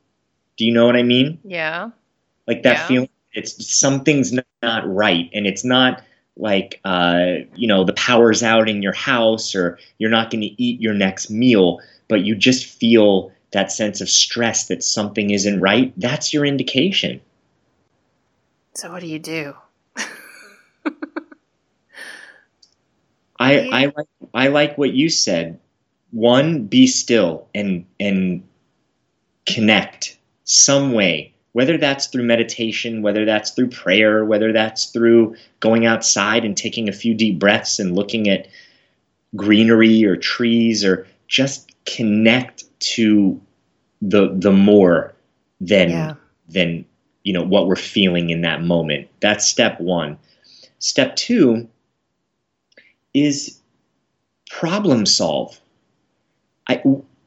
Do 0.56 0.64
you 0.64 0.72
know 0.72 0.86
what 0.86 0.96
I 0.96 1.02
mean? 1.02 1.38
Yeah. 1.44 1.90
Like 2.46 2.62
that 2.64 2.78
yeah. 2.78 2.86
feeling 2.86 3.08
it's 3.32 3.74
something's 3.74 4.32
not 4.62 4.92
right 4.92 5.30
and 5.32 5.46
it's 5.46 5.64
not 5.64 6.02
like 6.36 6.80
uh, 6.84 7.26
you 7.54 7.68
know 7.68 7.84
the 7.84 7.92
power's 7.92 8.42
out 8.42 8.68
in 8.68 8.82
your 8.82 8.92
house 8.92 9.54
or 9.54 9.78
you're 9.98 10.10
not 10.10 10.30
going 10.30 10.40
to 10.40 10.62
eat 10.62 10.80
your 10.80 10.94
next 10.94 11.30
meal 11.30 11.80
but 12.08 12.22
you 12.22 12.34
just 12.34 12.66
feel 12.66 13.32
that 13.52 13.70
sense 13.70 14.00
of 14.00 14.08
stress 14.08 14.66
that 14.66 14.82
something 14.82 15.30
isn't 15.30 15.60
right 15.60 15.92
that's 15.96 16.32
your 16.32 16.44
indication 16.44 17.20
so 18.74 18.90
what 18.90 19.00
do 19.00 19.06
you 19.06 19.18
do? 19.18 19.54
I 23.38 23.58
I 23.72 23.92
like 23.96 24.06
I 24.32 24.48
like 24.48 24.78
what 24.78 24.92
you 24.92 25.08
said. 25.08 25.58
One, 26.12 26.64
be 26.64 26.86
still 26.86 27.46
and 27.54 27.84
and 27.98 28.42
connect 29.46 30.16
some 30.44 30.92
way. 30.92 31.32
Whether 31.52 31.78
that's 31.78 32.06
through 32.06 32.24
meditation, 32.24 33.02
whether 33.02 33.24
that's 33.24 33.50
through 33.50 33.70
prayer, 33.70 34.24
whether 34.24 34.52
that's 34.52 34.86
through 34.86 35.34
going 35.58 35.84
outside 35.84 36.44
and 36.44 36.56
taking 36.56 36.88
a 36.88 36.92
few 36.92 37.12
deep 37.12 37.40
breaths 37.40 37.80
and 37.80 37.96
looking 37.96 38.28
at 38.28 38.46
greenery 39.36 40.04
or 40.04 40.16
trees 40.16 40.84
or 40.84 41.06
just 41.28 41.72
connect 41.86 42.64
to 42.80 43.40
the 44.02 44.34
the 44.34 44.52
more 44.52 45.14
than 45.60 45.90
yeah. 45.90 46.14
than 46.48 46.84
you 47.22 47.32
know 47.32 47.42
what 47.42 47.66
we're 47.66 47.76
feeling 47.76 48.30
in 48.30 48.40
that 48.40 48.62
moment 48.62 49.08
that's 49.20 49.46
step 49.46 49.78
one 49.80 50.18
step 50.78 51.14
two 51.16 51.68
is 53.12 53.60
problem 54.50 55.04
solve 55.04 55.59
I, 56.70 56.82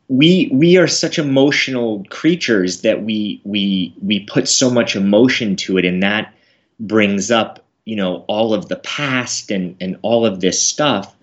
we 0.07 0.49
we 0.51 0.77
are 0.77 0.87
such 0.87 1.19
emotional 1.19 2.05
creatures 2.09 2.81
that 2.81 3.03
we 3.03 3.41
we 3.43 3.93
we 4.01 4.21
put 4.21 4.47
so 4.47 4.69
much 4.69 4.95
emotion 4.95 5.55
to 5.57 5.77
it 5.77 5.85
and 5.85 6.01
that 6.03 6.33
brings 6.79 7.31
up 7.31 7.65
you 7.85 7.95
know 7.95 8.25
all 8.27 8.53
of 8.53 8.69
the 8.69 8.77
past 8.77 9.51
and 9.51 9.75
and 9.79 9.97
all 10.01 10.25
of 10.25 10.39
this 10.39 10.61
stuff 10.61 11.15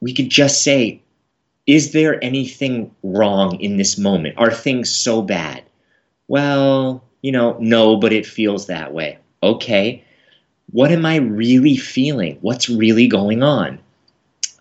we 0.00 0.14
could 0.14 0.30
just 0.30 0.62
say 0.62 1.02
is 1.66 1.92
there 1.92 2.22
anything 2.24 2.90
wrong 3.02 3.60
in 3.60 3.76
this 3.76 3.98
moment 3.98 4.34
are 4.38 4.52
things 4.52 4.90
so 4.90 5.22
bad 5.22 5.62
well 6.28 7.04
you 7.22 7.32
know, 7.32 7.56
no, 7.60 7.96
but 7.96 8.12
it 8.12 8.26
feels 8.26 8.66
that 8.66 8.92
way. 8.92 9.18
Okay, 9.42 10.04
what 10.70 10.92
am 10.92 11.04
I 11.04 11.16
really 11.16 11.76
feeling? 11.76 12.38
What's 12.40 12.68
really 12.68 13.08
going 13.08 13.42
on? 13.42 13.78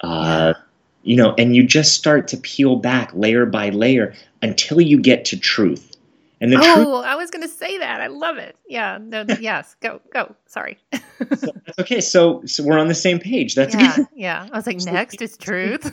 Uh, 0.01 0.53
you 1.03 1.15
know, 1.15 1.33
and 1.37 1.55
you 1.55 1.63
just 1.63 1.93
start 1.93 2.27
to 2.29 2.37
peel 2.37 2.75
back 2.75 3.11
layer 3.13 3.45
by 3.45 3.69
layer 3.69 4.13
until 4.41 4.81
you 4.81 4.99
get 4.99 5.25
to 5.25 5.39
truth. 5.39 5.95
And 6.41 6.53
the 6.53 6.57
oh, 6.57 6.75
truth, 6.75 7.05
I 7.05 7.15
was 7.15 7.29
going 7.31 7.41
to 7.41 7.53
say 7.53 7.77
that. 7.79 7.99
I 7.99 8.07
love 8.07 8.37
it. 8.37 8.55
Yeah. 8.67 8.97
No, 9.01 9.25
yes. 9.39 9.75
Go, 9.81 10.01
go. 10.13 10.35
Sorry. 10.45 10.77
so, 11.37 11.51
okay, 11.79 11.99
so 11.99 12.41
so 12.45 12.63
we're 12.63 12.79
on 12.79 12.87
the 12.87 12.95
same 12.95 13.19
page. 13.19 13.55
That's 13.55 13.75
yeah, 13.75 13.95
good. 13.95 14.07
yeah. 14.15 14.47
I 14.51 14.55
was 14.55 14.65
like, 14.65 14.79
next 14.81 15.21
is 15.21 15.37
truth. 15.37 15.83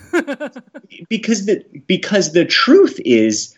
because 1.08 1.46
the 1.46 1.64
because 1.86 2.32
the 2.32 2.44
truth 2.44 3.00
is 3.04 3.56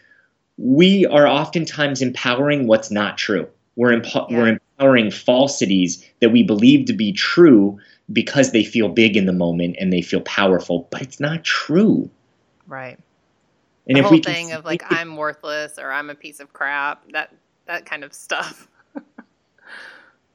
we 0.56 1.06
are 1.06 1.26
oftentimes 1.26 2.00
empowering 2.00 2.66
what's 2.66 2.90
not 2.90 3.18
true. 3.18 3.46
We're 3.76 3.92
empo- 3.92 4.28
Yeah. 4.30 4.38
we're 4.38 4.48
empowering 4.48 5.10
falsities 5.10 6.04
that 6.20 6.30
we 6.30 6.42
believe 6.42 6.86
to 6.86 6.94
be 6.94 7.12
true 7.12 7.78
because 8.12 8.52
they 8.52 8.64
feel 8.64 8.88
big 8.88 9.16
in 9.16 9.26
the 9.26 9.32
moment 9.32 9.76
and 9.78 9.92
they 9.92 10.02
feel 10.02 10.20
powerful, 10.22 10.88
but 10.90 11.02
it's 11.02 11.20
not 11.20 11.44
true. 11.44 12.10
right. 12.66 12.98
And 13.86 13.96
the 13.96 14.00
if 14.00 14.06
whole 14.06 14.20
can 14.20 14.34
thing 14.34 14.52
of 14.52 14.66
like, 14.66 14.82
I'm 14.90 15.16
worthless 15.16 15.78
or 15.78 15.90
I'm 15.90 16.10
a 16.10 16.14
piece 16.14 16.40
of 16.40 16.52
crap, 16.52 17.10
that, 17.12 17.34
that 17.66 17.86
kind 17.86 18.04
of 18.04 18.12
stuff. 18.12 18.68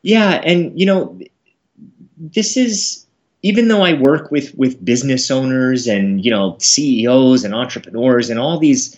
Yeah, 0.03 0.41
and 0.43 0.77
you 0.79 0.85
know, 0.85 1.17
this 2.17 2.55
is 2.55 3.05
even 3.41 3.69
though 3.69 3.81
I 3.81 3.93
work 3.93 4.29
with 4.29 4.53
with 4.55 4.83
business 4.83 5.31
owners 5.31 5.87
and 5.87 6.23
you 6.23 6.29
know 6.29 6.57
CEOs 6.59 7.43
and 7.43 7.55
entrepreneurs 7.55 8.29
and 8.29 8.39
all 8.39 8.59
these 8.59 8.95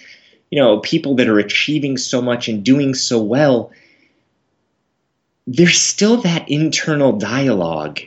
you 0.49 0.59
know 0.59 0.79
people 0.79 1.15
that 1.15 1.29
are 1.29 1.39
achieving 1.39 1.97
so 1.97 2.21
much 2.21 2.49
and 2.49 2.63
doing 2.63 2.95
so 2.95 3.21
well, 3.21 3.71
there's 5.45 5.79
still 5.79 6.17
that 6.21 6.49
internal 6.49 7.13
dialogue 7.13 8.01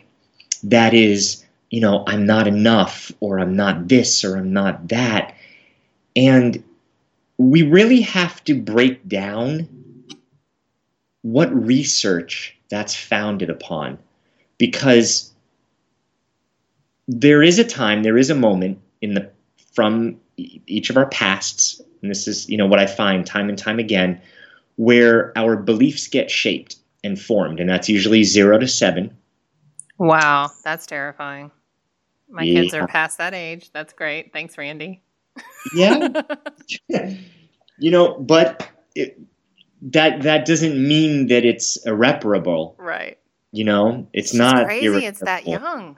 that 0.64 0.94
is 0.94 1.44
you 1.70 1.80
know 1.80 2.04
I'm 2.06 2.26
not 2.26 2.46
enough 2.46 3.12
or 3.20 3.38
I'm 3.38 3.56
not 3.56 3.88
this 3.88 4.24
or 4.24 4.36
I'm 4.36 4.52
not 4.52 4.88
that, 4.88 5.34
and 6.16 6.62
we 7.38 7.62
really 7.62 8.00
have 8.00 8.42
to 8.44 8.60
break 8.60 9.06
down 9.08 9.68
what 11.22 11.54
research 11.54 12.56
that's 12.68 12.96
founded 12.96 13.50
upon. 13.50 13.98
Because 14.58 15.32
there 17.08 17.42
is 17.42 17.58
a 17.58 17.64
time 17.64 18.02
there 18.02 18.18
is 18.18 18.28
a 18.28 18.34
moment 18.34 18.78
in 19.00 19.14
the 19.14 19.30
from 19.72 20.20
each 20.36 20.90
of 20.90 20.96
our 20.96 21.08
pasts 21.08 21.80
and 22.02 22.10
this 22.10 22.28
is 22.28 22.48
you 22.48 22.56
know 22.56 22.66
what 22.66 22.78
i 22.78 22.86
find 22.86 23.26
time 23.26 23.48
and 23.48 23.58
time 23.58 23.78
again 23.78 24.20
where 24.76 25.32
our 25.36 25.56
beliefs 25.56 26.06
get 26.06 26.30
shaped 26.30 26.76
and 27.02 27.18
formed 27.18 27.58
and 27.58 27.68
that's 27.68 27.88
usually 27.88 28.22
0 28.22 28.58
to 28.58 28.68
7 28.68 29.16
Wow. 29.98 30.50
That's 30.64 30.86
terrifying. 30.86 31.50
My 32.30 32.44
kids 32.44 32.74
are 32.74 32.86
past 32.86 33.18
that 33.18 33.34
age. 33.34 33.70
That's 33.72 33.92
great. 33.92 34.32
Thanks, 34.32 34.56
Randy. 34.58 35.02
yeah 35.72 36.08
you 37.78 37.90
know 37.92 38.18
but 38.18 38.68
it, 38.96 39.20
that 39.82 40.22
that 40.22 40.44
doesn't 40.46 40.74
mean 40.76 41.28
that 41.28 41.44
it's 41.44 41.76
irreparable 41.86 42.74
right. 42.78 43.18
you 43.52 43.62
know 43.62 44.08
it's, 44.12 44.30
It's 44.30 44.34
not 44.38 44.64
crazy. 44.64 45.04
It's 45.06 45.20
that 45.20 45.46
young. 45.46 45.96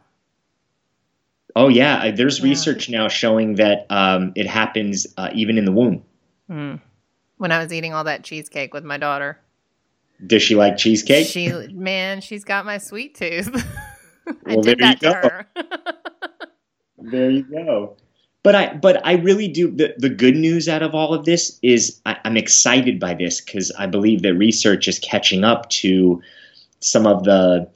Oh 1.56 1.68
yeah, 1.68 2.10
there's 2.10 2.38
Yeah. 2.40 2.44
research 2.50 2.88
now 2.90 3.08
showing 3.08 3.54
that 3.54 3.86
um, 3.90 4.32
it 4.36 4.46
happens 4.46 5.06
uh, 5.16 5.30
even 5.34 5.56
in 5.58 5.64
the 5.64 5.72
womb. 5.72 6.04
Mm. 6.50 6.80
When 7.38 7.50
I 7.50 7.62
was 7.62 7.72
eating 7.72 7.94
all 7.94 8.04
that 8.04 8.22
cheesecake 8.24 8.74
with 8.74 8.84
my 8.84 8.98
daughter, 8.98 9.38
Does 10.26 10.42
she 10.42 10.54
like 10.54 10.76
cheesecake? 10.76 11.26
she 11.26 11.50
man, 11.72 12.20
she's 12.20 12.44
got 12.44 12.66
my 12.66 12.76
sweet 12.78 13.14
tooth. 13.14 13.48
I 14.46 14.56
Well, 14.56 14.62
did 14.62 14.76
there 14.76 14.82
you 14.82 14.94
that 14.94 15.00
to 15.02 15.10
go. 15.22 15.22
her. 15.22 15.46
there 16.98 17.30
you 17.30 17.44
go. 17.44 17.96
But 18.42 18.54
I 18.54 18.74
but 18.74 19.06
I 19.06 19.14
really 19.14 19.48
do 19.48 19.70
the, 19.70 19.94
the 19.98 20.08
good 20.08 20.36
news 20.36 20.68
out 20.68 20.82
of 20.82 20.94
all 20.94 21.12
of 21.14 21.24
this 21.24 21.58
is 21.62 22.00
I, 22.06 22.16
I'm 22.24 22.36
excited 22.36 22.98
by 22.98 23.14
this 23.14 23.40
because 23.40 23.70
I 23.78 23.86
believe 23.86 24.22
that 24.22 24.34
research 24.34 24.88
is 24.88 24.98
catching 24.98 25.44
up 25.44 25.68
to 25.70 26.22
some 26.80 27.06
of 27.06 27.24
the 27.24 27.68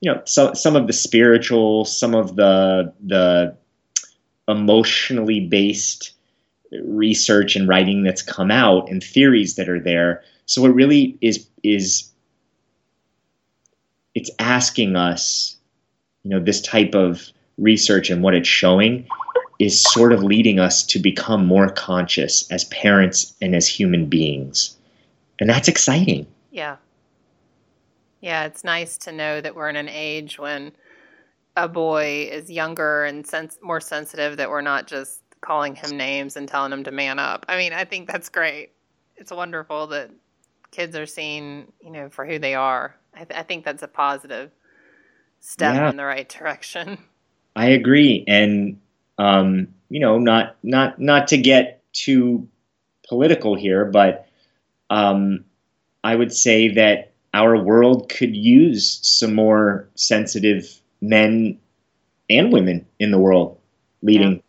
you 0.00 0.12
know 0.12 0.22
some 0.26 0.54
some 0.54 0.76
of 0.76 0.86
the 0.86 0.92
spiritual, 0.92 1.84
some 1.84 2.14
of 2.14 2.36
the 2.36 2.92
the 3.04 3.56
emotionally 4.48 5.40
based 5.40 6.12
research 6.84 7.56
and 7.56 7.68
writing 7.68 8.02
that's 8.04 8.22
come 8.22 8.50
out 8.50 8.90
and 8.90 9.02
theories 9.02 9.56
that 9.56 9.68
are 9.68 9.80
there. 9.80 10.22
So 10.46 10.64
it 10.66 10.70
really 10.70 11.18
is 11.20 11.48
is 11.62 12.10
it's 14.14 14.30
asking 14.38 14.96
us, 14.96 15.56
you 16.24 16.30
know, 16.30 16.40
this 16.40 16.60
type 16.60 16.94
of 16.94 17.30
research 17.58 18.10
and 18.10 18.22
what 18.22 18.34
it's 18.34 18.48
showing 18.48 19.06
is 19.58 19.80
sort 19.92 20.12
of 20.12 20.22
leading 20.22 20.58
us 20.58 20.82
to 20.84 20.98
become 20.98 21.46
more 21.46 21.68
conscious 21.68 22.50
as 22.50 22.64
parents 22.64 23.34
and 23.42 23.54
as 23.54 23.68
human 23.68 24.06
beings. 24.06 24.76
And 25.38 25.48
that's 25.48 25.68
exciting. 25.68 26.26
Yeah. 26.50 26.76
Yeah, 28.20 28.44
it's 28.44 28.64
nice 28.64 28.96
to 28.98 29.12
know 29.12 29.40
that 29.40 29.54
we're 29.54 29.68
in 29.68 29.76
an 29.76 29.88
age 29.88 30.38
when 30.38 30.72
a 31.56 31.68
boy 31.68 32.28
is 32.30 32.50
younger 32.50 33.04
and 33.04 33.26
sens- 33.26 33.58
more 33.62 33.80
sensitive 33.80 34.36
that 34.36 34.50
we're 34.50 34.60
not 34.60 34.86
just 34.86 35.20
calling 35.40 35.74
him 35.74 35.96
names 35.96 36.36
and 36.36 36.48
telling 36.48 36.72
him 36.72 36.84
to 36.84 36.90
man 36.90 37.18
up. 37.18 37.46
I 37.48 37.56
mean, 37.56 37.72
I 37.72 37.84
think 37.84 38.08
that's 38.08 38.28
great. 38.28 38.72
It's 39.16 39.30
wonderful 39.30 39.86
that 39.88 40.10
kids 40.70 40.96
are 40.96 41.06
seen, 41.06 41.72
you 41.82 41.90
know, 41.90 42.08
for 42.08 42.26
who 42.26 42.38
they 42.38 42.54
are. 42.54 42.94
I, 43.14 43.24
th- 43.24 43.38
I 43.38 43.42
think 43.42 43.64
that's 43.64 43.82
a 43.82 43.88
positive 43.88 44.50
step 45.40 45.74
Yeah. 45.74 45.90
in 45.90 45.96
the 45.96 46.04
right 46.04 46.28
direction. 46.28 46.98
I 47.56 47.66
agree. 47.70 48.24
And 48.28 48.80
um, 49.18 49.68
you 49.88 50.00
know, 50.00 50.18
not 50.18 50.56
not 50.62 50.98
not 51.00 51.28
to 51.28 51.36
get 51.36 51.82
too 51.92 52.48
political 53.08 53.54
here, 53.56 53.84
but 53.84 54.26
um, 54.88 55.44
I 56.04 56.14
would 56.14 56.32
say 56.32 56.68
that 56.68 57.12
our 57.34 57.56
world 57.62 58.08
could 58.08 58.34
use 58.34 58.98
some 59.02 59.34
more 59.34 59.88
sensitive 59.94 60.80
men 61.00 61.58
and 62.28 62.52
women 62.52 62.86
in 62.98 63.10
the 63.10 63.18
world 63.18 63.58
leading. 64.02 64.42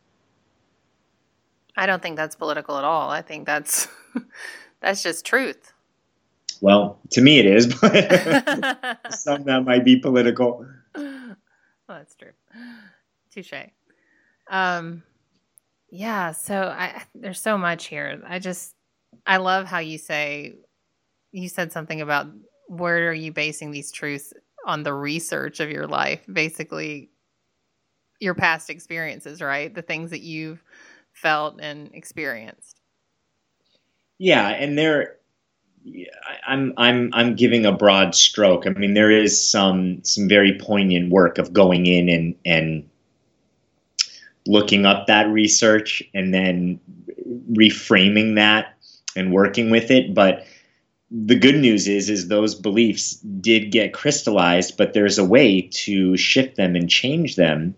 I 1.75 1.85
don't 1.85 2.01
think 2.01 2.15
that's 2.15 2.35
political 2.35 2.77
at 2.77 2.83
all. 2.83 3.09
I 3.09 3.21
think 3.21 3.45
that's 3.45 3.87
that's 4.81 5.01
just 5.03 5.25
truth. 5.25 5.73
Well, 6.61 6.99
to 7.11 7.21
me 7.21 7.39
it 7.39 7.45
is, 7.47 7.73
but 7.73 8.99
some 9.11 9.43
that 9.45 9.63
might 9.65 9.83
be 9.83 9.95
political. 9.97 10.65
Well, 11.91 11.99
that's 11.99 12.15
true. 12.15 12.31
Touche. 13.31 13.69
Um, 14.49 15.03
yeah. 15.89 16.31
So 16.31 16.55
I 16.55 17.03
there's 17.13 17.41
so 17.41 17.57
much 17.57 17.87
here. 17.87 18.21
I 18.25 18.39
just 18.39 18.75
I 19.25 19.37
love 19.37 19.65
how 19.65 19.79
you 19.79 19.97
say 19.97 20.55
you 21.33 21.49
said 21.49 21.73
something 21.73 21.99
about 21.99 22.27
where 22.67 23.09
are 23.09 23.13
you 23.13 23.33
basing 23.33 23.71
these 23.71 23.91
truths 23.91 24.33
on 24.65 24.83
the 24.83 24.93
research 24.93 25.59
of 25.59 25.69
your 25.69 25.87
life, 25.87 26.21
basically 26.31 27.09
your 28.21 28.35
past 28.35 28.69
experiences, 28.69 29.41
right? 29.41 29.73
The 29.73 29.81
things 29.81 30.11
that 30.11 30.21
you've 30.21 30.63
felt 31.11 31.59
and 31.59 31.89
experienced. 31.93 32.79
Yeah, 34.17 34.47
and 34.47 34.77
there, 34.77 35.17
I'm 36.47 36.73
I'm 36.77 37.09
I'm 37.13 37.35
giving 37.35 37.65
a 37.65 37.71
broad 37.71 38.15
stroke. 38.15 38.67
I 38.67 38.69
mean, 38.71 38.93
there 38.93 39.11
is 39.11 39.49
some 39.49 40.03
some 40.03 40.27
very 40.27 40.57
poignant 40.59 41.11
work 41.11 41.37
of 41.37 41.53
going 41.53 41.85
in 41.87 42.09
and 42.09 42.35
and 42.45 42.89
looking 44.45 44.85
up 44.85 45.07
that 45.07 45.27
research 45.29 46.03
and 46.13 46.33
then 46.33 46.79
reframing 47.51 48.35
that 48.35 48.75
and 49.15 49.33
working 49.33 49.69
with 49.69 49.91
it. 49.91 50.13
But 50.13 50.45
the 51.09 51.35
good 51.35 51.57
news 51.57 51.87
is 51.87 52.09
is 52.09 52.27
those 52.27 52.55
beliefs 52.55 53.15
did 53.15 53.71
get 53.71 53.93
crystallized, 53.93 54.77
but 54.77 54.93
there's 54.93 55.17
a 55.17 55.25
way 55.25 55.61
to 55.61 56.15
shift 56.17 56.55
them 56.55 56.75
and 56.75 56.89
change 56.89 57.35
them. 57.35 57.75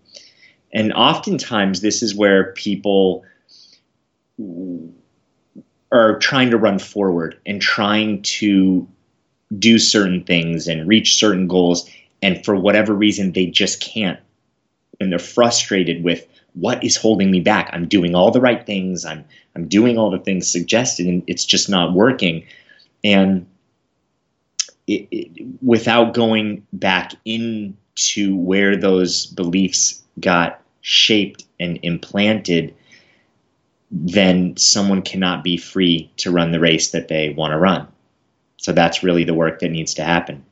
And 0.72 0.92
oftentimes, 0.92 1.80
this 1.80 2.02
is 2.02 2.14
where 2.14 2.52
people 2.52 3.24
are 5.94 6.18
trying 6.18 6.50
to 6.50 6.58
run 6.58 6.80
forward 6.80 7.38
and 7.46 7.62
trying 7.62 8.20
to 8.22 8.86
do 9.56 9.78
certain 9.78 10.24
things 10.24 10.66
and 10.66 10.88
reach 10.88 11.16
certain 11.16 11.46
goals 11.46 11.88
and 12.20 12.44
for 12.44 12.56
whatever 12.56 12.92
reason 12.92 13.30
they 13.32 13.46
just 13.46 13.80
can't. 13.80 14.18
And 14.98 15.12
they're 15.12 15.20
frustrated 15.20 16.02
with 16.02 16.26
what 16.54 16.82
is 16.82 16.96
holding 16.96 17.30
me 17.30 17.40
back? 17.40 17.70
I'm 17.72 17.86
doing 17.86 18.14
all 18.16 18.32
the 18.32 18.40
right 18.40 18.64
things. 18.66 19.04
I'm 19.04 19.24
i'm 19.54 19.68
doing 19.68 19.96
all 19.96 20.10
the 20.10 20.18
things 20.18 20.50
suggested 20.50 21.06
and 21.06 21.22
it's 21.28 21.44
just 21.44 21.68
not 21.68 21.94
working. 21.94 22.44
And 23.04 23.46
it, 24.88 25.06
it, 25.12 25.46
without 25.62 26.12
going 26.12 26.66
back 26.72 27.12
into 27.24 28.36
where 28.36 28.76
those 28.76 29.26
beliefs 29.26 30.02
got 30.18 30.60
shaped 30.80 31.44
and 31.60 31.78
implanted 31.82 32.74
then 33.96 34.56
someone 34.56 35.02
cannot 35.02 35.44
be 35.44 35.56
free 35.56 36.10
to 36.16 36.32
run 36.32 36.50
the 36.50 36.58
race 36.58 36.90
that 36.90 37.06
they 37.06 37.30
want 37.30 37.52
to 37.52 37.58
run. 37.58 37.86
So 38.56 38.72
that's 38.72 39.04
really 39.04 39.22
the 39.22 39.34
work 39.34 39.60
that 39.60 39.70
needs 39.70 39.94
to 39.94 40.04
happen. 40.04 40.44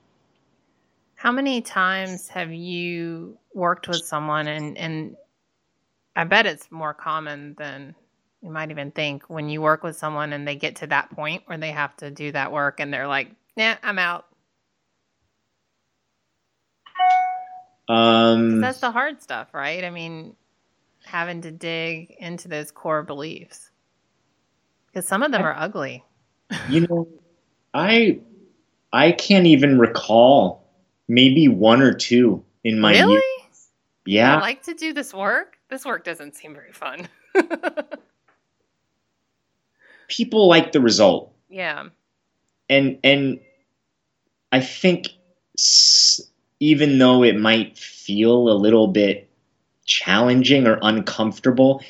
How 1.17 1.33
many 1.33 1.61
times 1.61 2.29
have 2.29 2.53
you 2.53 3.37
worked 3.53 3.89
with 3.89 4.05
someone 4.05 4.47
and 4.47 4.79
and 4.79 5.17
I 6.15 6.25
bet 6.25 6.47
it's 6.47 6.71
more 6.71 6.95
common 6.95 7.55
than 7.59 7.95
you 8.43 8.51
might 8.51 8.71
even 8.71 8.91
think 8.91 9.25
when 9.29 9.49
you 9.49 9.61
work 9.61 9.83
with 9.83 9.97
someone 9.97 10.33
and 10.33 10.47
they 10.47 10.57
get 10.57 10.77
to 10.77 10.87
that 10.89 11.11
point 11.11 11.43
where 11.47 11.59
they 11.59 11.73
have 11.73 11.97
to 11.99 12.11
do 12.11 12.31
that 12.33 12.53
work 12.53 12.81
and 12.81 12.93
they're 12.93 13.07
like, 13.09 13.31
"Yeah, 13.57 13.77
I'm 13.83 13.99
out." 13.99 14.27
Um, 17.89 18.61
that's 18.61 18.81
the 18.81 18.91
hard 18.91 19.23
stuff, 19.23 19.55
right? 19.55 19.85
I 19.85 19.91
mean, 19.91 20.37
having 21.05 21.43
to 21.43 21.51
dig 21.51 22.11
into 22.19 22.49
those 22.49 22.71
core 22.71 23.03
beliefs 23.03 23.71
because 24.93 25.07
some 25.07 25.23
of 25.23 25.33
them 25.33 25.43
are 25.43 25.55
ugly. 25.57 26.05
You 26.69 26.87
know, 26.87 27.09
I 27.73 28.21
I 28.93 29.13
can't 29.13 29.47
even 29.47 29.79
recall 29.79 30.69
maybe 31.09 31.49
one 31.49 31.81
or 31.83 31.95
two 31.95 32.45
in 32.63 32.79
my 32.81 32.93
really. 32.93 33.23
Yeah, 34.05 34.37
I 34.37 34.41
like 34.41 34.65
to 34.65 34.75
do 34.75 34.93
this 34.93 35.15
work. 35.15 35.57
This 35.71 35.85
work 35.85 36.05
doesn't 36.05 36.35
seem 36.35 36.55
very 36.55 36.73
fun. 36.73 37.09
People 40.09 40.49
like 40.49 40.73
the 40.73 40.81
result. 40.81 41.33
Yeah. 41.49 41.89
And 42.69 42.99
and 43.05 43.41
I 44.51 44.61
think 44.61 45.09
even 46.61 46.99
though 46.99 47.23
it 47.23 47.37
might 47.37 47.79
feel 47.79 48.49
a 48.49 48.55
little 48.55 48.89
bit 48.89 49.31
challenging 49.85 50.67
or 50.67 50.79
uncomfortable, 50.83 51.83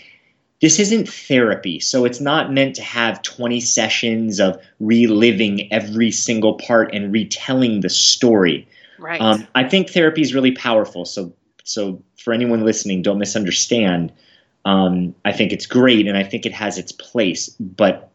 this 0.61 0.79
isn't 0.79 1.09
therapy. 1.09 1.81
So 1.81 2.05
it's 2.05 2.21
not 2.21 2.53
meant 2.53 2.77
to 2.77 2.83
have 2.83 3.23
20 3.23 3.61
sessions 3.61 4.39
of 4.39 4.63
reliving 4.79 5.71
every 5.73 6.13
single 6.13 6.55
part 6.55 6.95
and 6.95 7.13
retelling 7.13 7.81
the 7.81 7.91
story. 7.91 8.69
Right. 8.99 9.21
Um, 9.21 9.47
I 9.57 9.69
think 9.69 9.91
therapy 9.91 10.23
is 10.23 10.35
really 10.35 10.53
powerful. 10.53 11.05
So, 11.05 11.33
so 11.65 12.01
for 12.17 12.33
anyone 12.33 12.65
listening, 12.65 13.03
don't 13.03 13.19
misunderstand. 13.19 14.13
Um, 14.65 15.17
I 15.25 15.33
think 15.33 15.53
it's 15.53 15.67
great 15.67 16.07
and 16.07 16.17
I 16.17 16.23
think 16.23 16.47
it 16.47 16.53
has 16.53 16.79
its 16.79 16.93
place. 16.93 17.49
But 17.59 18.13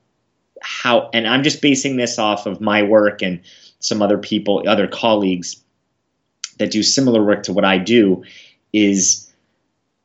how, 0.61 1.09
and 1.13 1.27
I'm 1.27 1.43
just 1.43 1.61
basing 1.61 1.97
this 1.97 2.17
off 2.17 2.45
of 2.45 2.61
my 2.61 2.81
work 2.81 3.21
and 3.21 3.41
some 3.79 4.01
other 4.01 4.17
people, 4.17 4.63
other 4.65 4.87
colleagues 4.87 5.61
that 6.59 6.71
do 6.71 6.81
similar 6.81 7.23
work 7.23 7.43
to 7.43 7.53
what 7.53 7.65
I 7.65 7.77
do, 7.77 8.23
is 8.71 9.26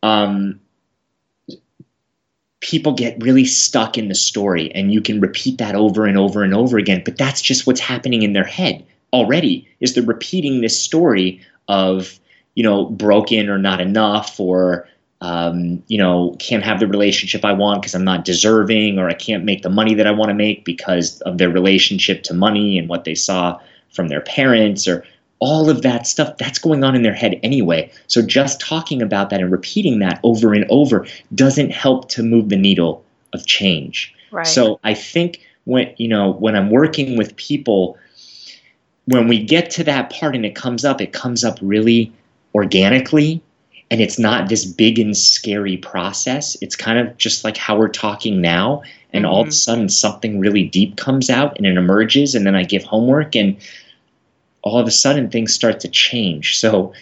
um, 0.03 0.61
people 2.61 2.93
get 2.93 3.21
really 3.21 3.45
stuck 3.45 3.99
in 3.99 4.09
the 4.09 4.15
story 4.15 4.73
and 4.75 4.93
you 4.93 5.01
can 5.01 5.21
repeat 5.21 5.59
that 5.59 5.75
over 5.75 6.07
and 6.07 6.17
over 6.17 6.43
and 6.43 6.55
over 6.55 6.79
again 6.79 7.03
but 7.05 7.19
that's 7.19 7.43
just 7.43 7.67
what's 7.67 7.81
happening 7.81 8.23
in 8.23 8.33
their 8.33 8.45
head 8.45 8.85
already 9.13 9.69
is 9.81 9.95
they're 9.95 10.05
repeating 10.05 10.61
this 10.61 10.81
story 10.81 11.41
of 11.69 12.19
you 12.55 12.63
know 12.63 12.87
broken 12.87 13.49
or 13.49 13.59
not 13.59 13.81
enough 13.81 14.39
or 14.39 14.89
um, 15.21 15.83
you 15.89 15.99
know 15.99 16.37
can't 16.39 16.65
have 16.65 16.81
the 16.81 16.87
relationship 16.87 17.45
i 17.45 17.53
want 17.53 17.83
because 17.83 17.95
i'm 17.95 18.05
not 18.05 18.25
deserving 18.25 18.99
or 18.99 19.09
i 19.09 19.15
can't 19.15 19.45
make 19.45 19.63
the 19.63 19.69
money 19.69 19.95
that 19.95 20.07
i 20.07 20.13
want 20.13 20.29
to 20.29 20.35
make 20.35 20.65
because 20.65 21.21
of 21.23 21.39
their 21.39 21.51
relationship 21.51 22.23
to 22.23 22.33
money 22.33 22.79
and 22.79 22.89
what 22.89 23.05
they 23.05 23.15
saw 23.15 23.59
from 23.93 24.09
their 24.09 24.23
parents 24.23 24.87
or 24.87 25.05
all 25.43 25.69
of 25.69 25.83
that 25.83 26.07
stuff 26.07 26.37
that's 26.39 26.61
going 26.61 26.85
on 26.85 26.95
in 26.95 27.03
their 27.03 27.13
head 27.13 27.39
anyway 27.43 27.91
so 28.07 28.23
just 28.23 28.61
talking 28.61 29.03
about 29.03 29.29
that 29.29 29.41
and 29.41 29.51
repeating 29.51 29.99
that 29.99 30.21
over 30.23 30.55
and 30.55 30.65
over 30.71 31.05
doesn't 31.35 31.71
help 31.71 32.09
to 32.09 32.23
move 32.23 32.49
the 32.49 32.57
needle 32.57 33.05
of 33.33 33.45
change 33.45 34.15
right. 34.31 34.47
so 34.47 34.79
i 34.85 34.95
think 34.95 35.41
when 35.65 35.93
you 35.97 36.07
know 36.07 36.31
when 36.35 36.55
i'm 36.55 36.71
working 36.71 37.19
with 37.19 37.35
people 37.35 37.99
when 39.07 39.27
we 39.27 39.43
get 39.43 39.69
to 39.69 39.83
that 39.83 40.11
part 40.11 40.37
and 40.37 40.47
it 40.47 40.55
comes 40.55 40.85
up 40.85 41.01
it 41.01 41.13
comes 41.13 41.43
up 41.43 41.59
really 41.61 42.13
organically 42.55 43.43
and 43.91 44.01
it's 44.01 44.21
not 44.21 44.49
this 44.49 44.65
big 44.65 44.97
and 44.97 45.17
scary 45.17 45.77
process 45.77 46.57
it's 46.63 46.77
kind 46.77 47.01
of 47.01 47.17
just 47.17 47.43
like 47.43 47.57
how 47.57 47.77
we're 47.77 47.89
talking 47.89 48.41
now 48.41 48.81
and 49.13 49.25
mm-hmm. 49.25 49.35
all 49.35 49.41
of 49.41 49.49
a 49.49 49.51
mm-hmm. 49.51 49.55
sudden 49.55 49.89
something 49.89 50.39
really 50.39 50.63
deep 50.63 50.97
comes 50.97 51.29
out 51.29 51.57
and 51.57 51.67
it 51.67 51.77
emerges 51.77 52.37
and 52.37 52.47
then 52.47 52.55
i 52.55 52.63
give 52.63 52.85
homework 52.85 53.35
and 53.35 53.57
all 54.63 54.79
of 54.79 54.87
a 54.87 54.91
sudden 54.91 55.31
things 55.31 55.53
start 55.53 55.81
to 55.81 55.89
change. 55.89 56.59
So 56.59 56.93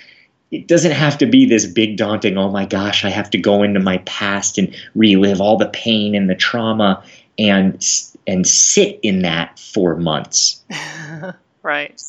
it 0.51 0.67
doesn't 0.67 0.93
have 0.93 1.19
to 1.19 1.27
be 1.27 1.47
this 1.47 1.67
big 1.67 1.97
daunting, 1.97 2.37
oh 2.37 2.51
my 2.51 2.67
gosh, 2.67 3.05
I 3.05 3.11
have 3.11 3.31
to 3.31 3.39
go 3.39 3.63
into 3.63 3.81
my 3.81 3.99
past 3.99 4.59
and 4.59 4.75
relive 4.95 5.41
all 5.41 5.57
the 5.57 5.69
pain 5.69 6.15
and 6.15 6.29
the 6.29 6.35
trauma 6.35 7.03
and 7.39 7.87
and 8.27 8.47
sit 8.47 9.01
in 9.03 9.23
that 9.23 9.59
for 9.59 9.97
months. 9.97 10.63
right. 11.63 12.03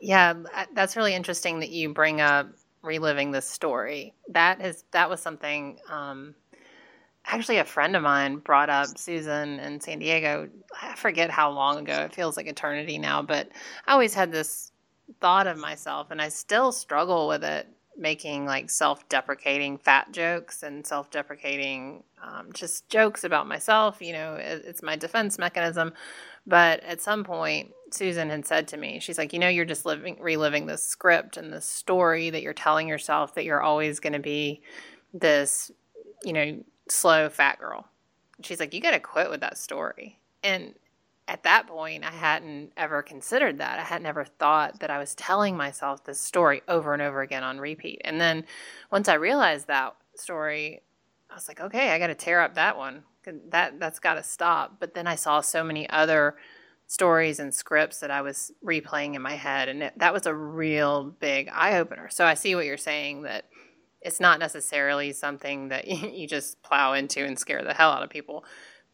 Yeah, 0.00 0.34
that's 0.72 0.96
really 0.96 1.14
interesting 1.14 1.60
that 1.60 1.70
you 1.70 1.92
bring 1.92 2.20
up 2.20 2.48
reliving 2.82 3.32
this 3.32 3.48
story. 3.48 4.14
That 4.28 4.60
is 4.60 4.84
that 4.92 5.10
was 5.10 5.20
something 5.20 5.78
um, 5.90 6.34
actually 7.26 7.58
a 7.58 7.64
friend 7.64 7.96
of 7.96 8.02
mine 8.02 8.36
brought 8.36 8.70
up 8.70 8.96
Susan 8.96 9.58
in 9.60 9.80
San 9.80 9.98
Diego. 9.98 10.48
I 10.80 10.94
forget 10.94 11.30
how 11.30 11.50
long 11.50 11.78
ago. 11.78 12.02
It 12.04 12.14
feels 12.14 12.36
like 12.36 12.46
eternity 12.46 12.98
now, 12.98 13.22
but 13.22 13.48
I 13.86 13.92
always 13.92 14.14
had 14.14 14.32
this 14.32 14.72
thought 15.20 15.46
of 15.46 15.58
myself 15.58 16.10
and 16.10 16.20
I 16.20 16.28
still 16.28 16.72
struggle 16.72 17.28
with 17.28 17.44
it 17.44 17.68
making 17.98 18.44
like 18.44 18.68
self-deprecating 18.68 19.78
fat 19.78 20.12
jokes 20.12 20.62
and 20.62 20.86
self-deprecating 20.86 22.02
um, 22.22 22.52
just 22.52 22.88
jokes 22.88 23.24
about 23.24 23.46
myself 23.46 24.02
you 24.02 24.12
know 24.12 24.34
it, 24.34 24.62
it's 24.66 24.82
my 24.82 24.96
defense 24.96 25.38
mechanism 25.38 25.92
but 26.46 26.82
at 26.82 27.00
some 27.00 27.24
point 27.24 27.72
susan 27.90 28.28
had 28.28 28.46
said 28.46 28.68
to 28.68 28.76
me 28.76 28.98
she's 29.00 29.16
like 29.16 29.32
you 29.32 29.38
know 29.38 29.48
you're 29.48 29.64
just 29.64 29.86
living 29.86 30.18
reliving 30.20 30.66
this 30.66 30.82
script 30.82 31.36
and 31.36 31.52
this 31.52 31.64
story 31.64 32.28
that 32.28 32.42
you're 32.42 32.52
telling 32.52 32.88
yourself 32.88 33.34
that 33.34 33.44
you're 33.44 33.62
always 33.62 34.00
going 34.00 34.12
to 34.12 34.18
be 34.18 34.60
this 35.14 35.70
you 36.22 36.32
know 36.32 36.62
slow 36.88 37.28
fat 37.28 37.58
girl. 37.58 37.88
She's 38.42 38.60
like, 38.60 38.74
you 38.74 38.80
got 38.80 38.92
to 38.92 39.00
quit 39.00 39.30
with 39.30 39.40
that 39.40 39.58
story. 39.58 40.18
And 40.42 40.74
at 41.28 41.42
that 41.42 41.66
point, 41.66 42.04
I 42.04 42.10
hadn't 42.10 42.72
ever 42.76 43.02
considered 43.02 43.58
that. 43.58 43.78
I 43.78 43.82
had 43.82 44.02
never 44.02 44.24
thought 44.24 44.80
that 44.80 44.90
I 44.90 44.98
was 44.98 45.14
telling 45.14 45.56
myself 45.56 46.04
this 46.04 46.20
story 46.20 46.62
over 46.68 46.92
and 46.92 47.02
over 47.02 47.20
again 47.20 47.42
on 47.42 47.58
repeat. 47.58 48.00
And 48.04 48.20
then 48.20 48.44
once 48.92 49.08
I 49.08 49.14
realized 49.14 49.66
that 49.66 49.96
story, 50.14 50.82
I 51.30 51.34
was 51.34 51.48
like, 51.48 51.60
okay, 51.60 51.90
I 51.90 51.98
got 51.98 52.08
to 52.08 52.14
tear 52.14 52.40
up 52.40 52.54
that 52.54 52.76
one. 52.76 53.02
That 53.48 53.80
that's 53.80 53.98
got 53.98 54.14
to 54.14 54.22
stop. 54.22 54.76
But 54.78 54.94
then 54.94 55.08
I 55.08 55.16
saw 55.16 55.40
so 55.40 55.64
many 55.64 55.88
other 55.90 56.36
stories 56.86 57.40
and 57.40 57.52
scripts 57.52 57.98
that 57.98 58.10
I 58.12 58.22
was 58.22 58.52
replaying 58.64 59.14
in 59.14 59.22
my 59.22 59.34
head, 59.34 59.68
and 59.68 59.82
it, 59.82 59.98
that 59.98 60.12
was 60.12 60.26
a 60.26 60.34
real 60.34 61.04
big 61.04 61.48
eye 61.52 61.78
opener. 61.78 62.08
So 62.08 62.24
I 62.24 62.34
see 62.34 62.54
what 62.54 62.66
you're 62.66 62.76
saying 62.76 63.22
that 63.22 63.46
it's 64.06 64.20
not 64.20 64.38
necessarily 64.38 65.12
something 65.12 65.68
that 65.68 65.86
you 66.14 66.26
just 66.26 66.62
plow 66.62 66.94
into 66.94 67.24
and 67.24 67.38
scare 67.38 67.62
the 67.62 67.74
hell 67.74 67.90
out 67.90 68.02
of 68.02 68.08
people, 68.08 68.44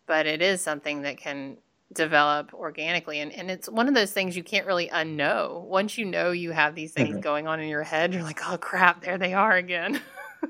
but 0.07 0.27
it 0.27 0.43
is 0.43 0.61
something 0.61 1.03
that 1.03 1.19
can 1.19 1.59
develop 1.93 2.55
organically. 2.55 3.21
And, 3.21 3.31
and 3.33 3.51
it's 3.51 3.69
one 3.69 3.87
of 3.87 3.95
those 3.95 4.13
things 4.13 4.35
you 4.35 4.43
can't 4.43 4.67
really 4.67 4.89
unknow. 4.89 5.63
Once 5.65 5.99
you 5.99 6.07
know 6.07 6.31
you 6.31 6.51
have 6.53 6.75
these 6.75 6.93
things 6.93 7.11
mm-hmm. 7.11 7.21
going 7.21 7.47
on 7.47 7.61
in 7.61 7.69
your 7.69 7.83
head, 7.83 8.15
you're 8.15 8.23
like, 8.23 8.41
oh 8.49 8.57
crap, 8.57 9.03
there 9.03 9.19
they 9.19 9.35
are 9.35 9.53
again. 9.53 10.01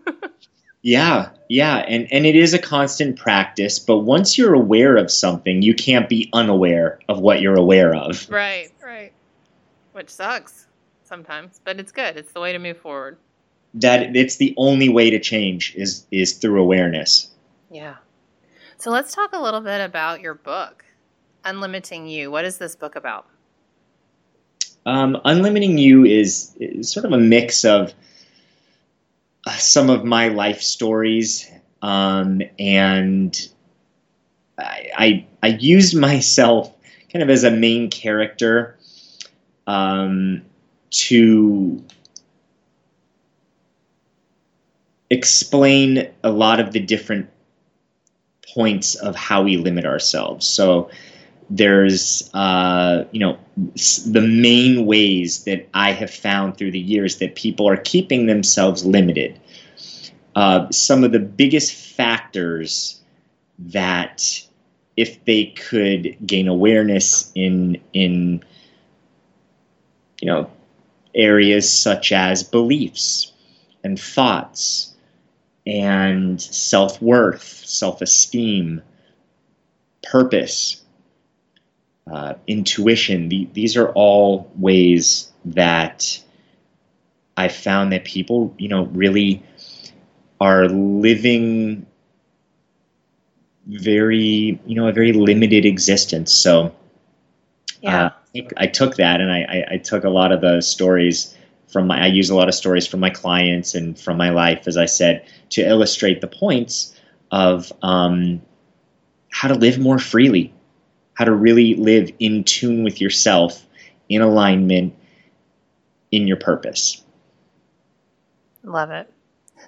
yeah, 0.83 1.31
yeah. 1.49 1.79
And, 1.79 2.07
and 2.13 2.25
it 2.25 2.37
is 2.37 2.55
a 2.55 2.61
constant 2.61 3.19
practice, 3.19 3.81
but 3.81 3.99
once 3.99 4.39
you're 4.39 4.55
aware 4.55 4.97
of 4.97 5.11
something, 5.11 5.63
you 5.63 5.75
can't 5.75 6.09
be 6.09 6.31
unaware 6.33 7.01
of 7.09 7.19
what 7.19 7.41
you're 7.41 7.59
aware 7.59 7.97
of. 7.97 8.31
Right, 8.31 8.71
right. 8.81 9.13
Which 9.91 10.09
sucks 10.09 10.69
sometimes, 11.03 11.61
but 11.65 11.81
it's 11.81 11.91
good. 11.91 12.17
It's 12.17 12.33
the 12.33 12.41
way 12.41 12.53
to 12.53 12.61
move 12.61 12.79
forward 12.79 13.19
that 13.75 14.15
it's 14.17 14.37
the 14.37 14.55
only 14.57 14.89
way 14.89 15.11
to 15.11 15.19
change 15.19 15.75
is 15.77 16.07
is 16.11 16.35
through 16.35 16.61
awareness. 16.61 17.31
Yeah. 17.71 17.97
So 18.77 18.91
let's 18.91 19.15
talk 19.15 19.33
a 19.33 19.41
little 19.41 19.61
bit 19.61 19.81
about 19.81 20.21
your 20.21 20.35
book, 20.35 20.85
Unlimiting 21.45 22.11
You. 22.11 22.31
What 22.31 22.45
is 22.45 22.59
this 22.59 22.75
book 22.75 22.97
about? 22.97 23.27
Um, 24.85 25.21
Unlimiting 25.25 25.79
You 25.79 26.05
is, 26.05 26.57
is, 26.59 26.91
sort 26.91 27.07
of 27.07 27.13
a 27.13 27.19
mix 27.19 27.65
of 27.65 27.95
uh, 29.47 29.53
some 29.53 29.89
of 29.89 30.05
my 30.05 30.29
life 30.29 30.61
stories, 30.61 31.49
um, 31.81 32.43
and 32.59 33.49
I, 34.59 34.91
I, 34.97 35.27
I 35.45 35.47
used 35.61 35.97
myself 35.97 36.75
kind 37.13 37.23
of 37.23 37.31
as 37.31 37.45
a 37.45 37.51
main 37.51 37.89
character 37.89 38.77
um, 39.69 40.43
to 40.91 41.85
explain 45.13 46.09
a 46.25 46.31
lot 46.31 46.59
of 46.59 46.73
the 46.73 46.81
different 46.81 47.29
points 48.55 48.95
of 48.95 49.15
how 49.15 49.43
we 49.43 49.59
limit 49.59 49.85
ourselves. 49.85 50.47
So 50.47 50.91
there's, 51.51 52.31
uh, 52.33 53.05
you 53.13 53.21
know, 53.21 53.39
the 54.07 54.23
main 54.23 54.87
ways 54.87 55.45
that 55.45 55.69
I 55.75 55.93
have 55.93 56.11
found 56.11 56.57
through 56.57 56.71
the 56.71 56.79
years 56.79 57.19
that 57.19 57.35
people 57.35 57.69
are 57.69 57.77
keeping 57.77 58.25
themselves 58.25 58.87
limited. 58.87 59.39
Uh, 60.35 60.71
some 60.71 61.05
of 61.05 61.13
the 61.13 61.21
biggest 61.21 61.75
factors 61.75 62.99
that 63.59 64.43
if 64.97 65.23
they 65.27 65.47
could 65.47 66.17
gain 66.27 66.49
awareness 66.49 67.31
in 67.35 67.81
in 67.93 68.43
you 70.21 70.27
know 70.27 70.51
areas 71.15 71.73
such 71.73 72.13
as 72.13 72.43
beliefs 72.43 73.33
and 73.85 74.01
thoughts 74.01 74.92
and 75.67 76.41
self 76.41 77.01
worth, 77.01 77.43
self 77.43 78.03
esteem, 78.03 78.83
purpose, 80.03 80.83
uh, 82.11 82.35
intuition. 82.47 83.29
The, 83.29 83.49
these 83.53 83.77
are 83.77 83.89
all 83.91 84.51
ways 84.57 85.31
that 85.45 86.21
I 87.37 87.49
found 87.49 87.93
that 87.93 88.05
people, 88.05 88.55
you 88.59 88.69
know, 88.69 88.85
really 88.87 89.43
are 90.41 90.69
living 90.69 91.87
very, 93.67 94.61
you 94.67 94.75
know, 94.75 94.89
a 94.89 94.93
very 94.93 95.13
limited 95.13 95.65
existence. 95.65 96.33
So, 96.33 96.75
yeah. 97.81 98.07
Uh, 98.07 98.11
I 98.57 98.67
took 98.67 98.97
that 98.97 99.21
and 99.21 99.31
I, 99.31 99.43
I, 99.43 99.75
I 99.75 99.77
took 99.77 100.05
a 100.05 100.09
lot 100.09 100.33
of 100.33 100.41
the 100.41 100.63
stories 100.63 101.37
from 101.73 101.87
my, 101.87 102.05
I 102.05 102.07
use 102.07 102.29
a 102.31 102.35
lot 102.35 102.49
of 102.49 102.55
stories 102.55 102.87
from 102.87 103.01
my 103.01 103.11
clients 103.11 103.75
and 103.75 103.99
from 103.99 104.19
my 104.19 104.31
life, 104.31 104.69
as 104.69 104.77
I 104.77 104.85
said, 104.85 105.27
to 105.51 105.63
illustrate 105.63 106.21
the 106.21 106.27
points 106.27 106.95
of 107.31 107.73
um, 107.83 108.43
how 109.31 109.49
to 109.49 109.55
live 109.55 109.79
more 109.79 109.99
freely, 109.99 110.53
how 111.15 111.25
to 111.25 111.35
really 111.35 111.75
live 111.75 112.11
in 112.19 112.45
tune 112.45 112.85
with 112.85 113.01
yourself, 113.01 113.67
in 114.09 114.21
alignment, 114.21 114.95
in 116.11 116.27
your 116.27 116.37
purpose. 116.37 117.03
Love 118.63 118.91
it. 118.91 119.11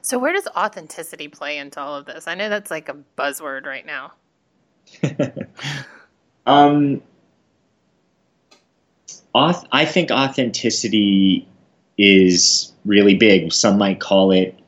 So, 0.03 0.19
where 0.19 0.33
does 0.33 0.47
authenticity 0.49 1.29
play 1.29 1.57
into 1.57 1.81
all 1.81 1.97
of 1.97 2.05
this? 2.05 2.29
I 2.29 2.35
know 2.35 2.49
that's 2.49 2.71
like 2.71 2.89
a 2.89 2.97
buzzword 3.17 3.65
right 3.65 3.87
now. 3.87 4.13
um, 6.47 7.03
I 9.35 9.85
think 9.85 10.11
authenticity 10.11 11.49
is 11.99 12.73
really 12.85 13.15
big. 13.15 13.53
Some 13.53 13.79
might 13.79 14.01
call 14.01 14.31
it 14.31 14.59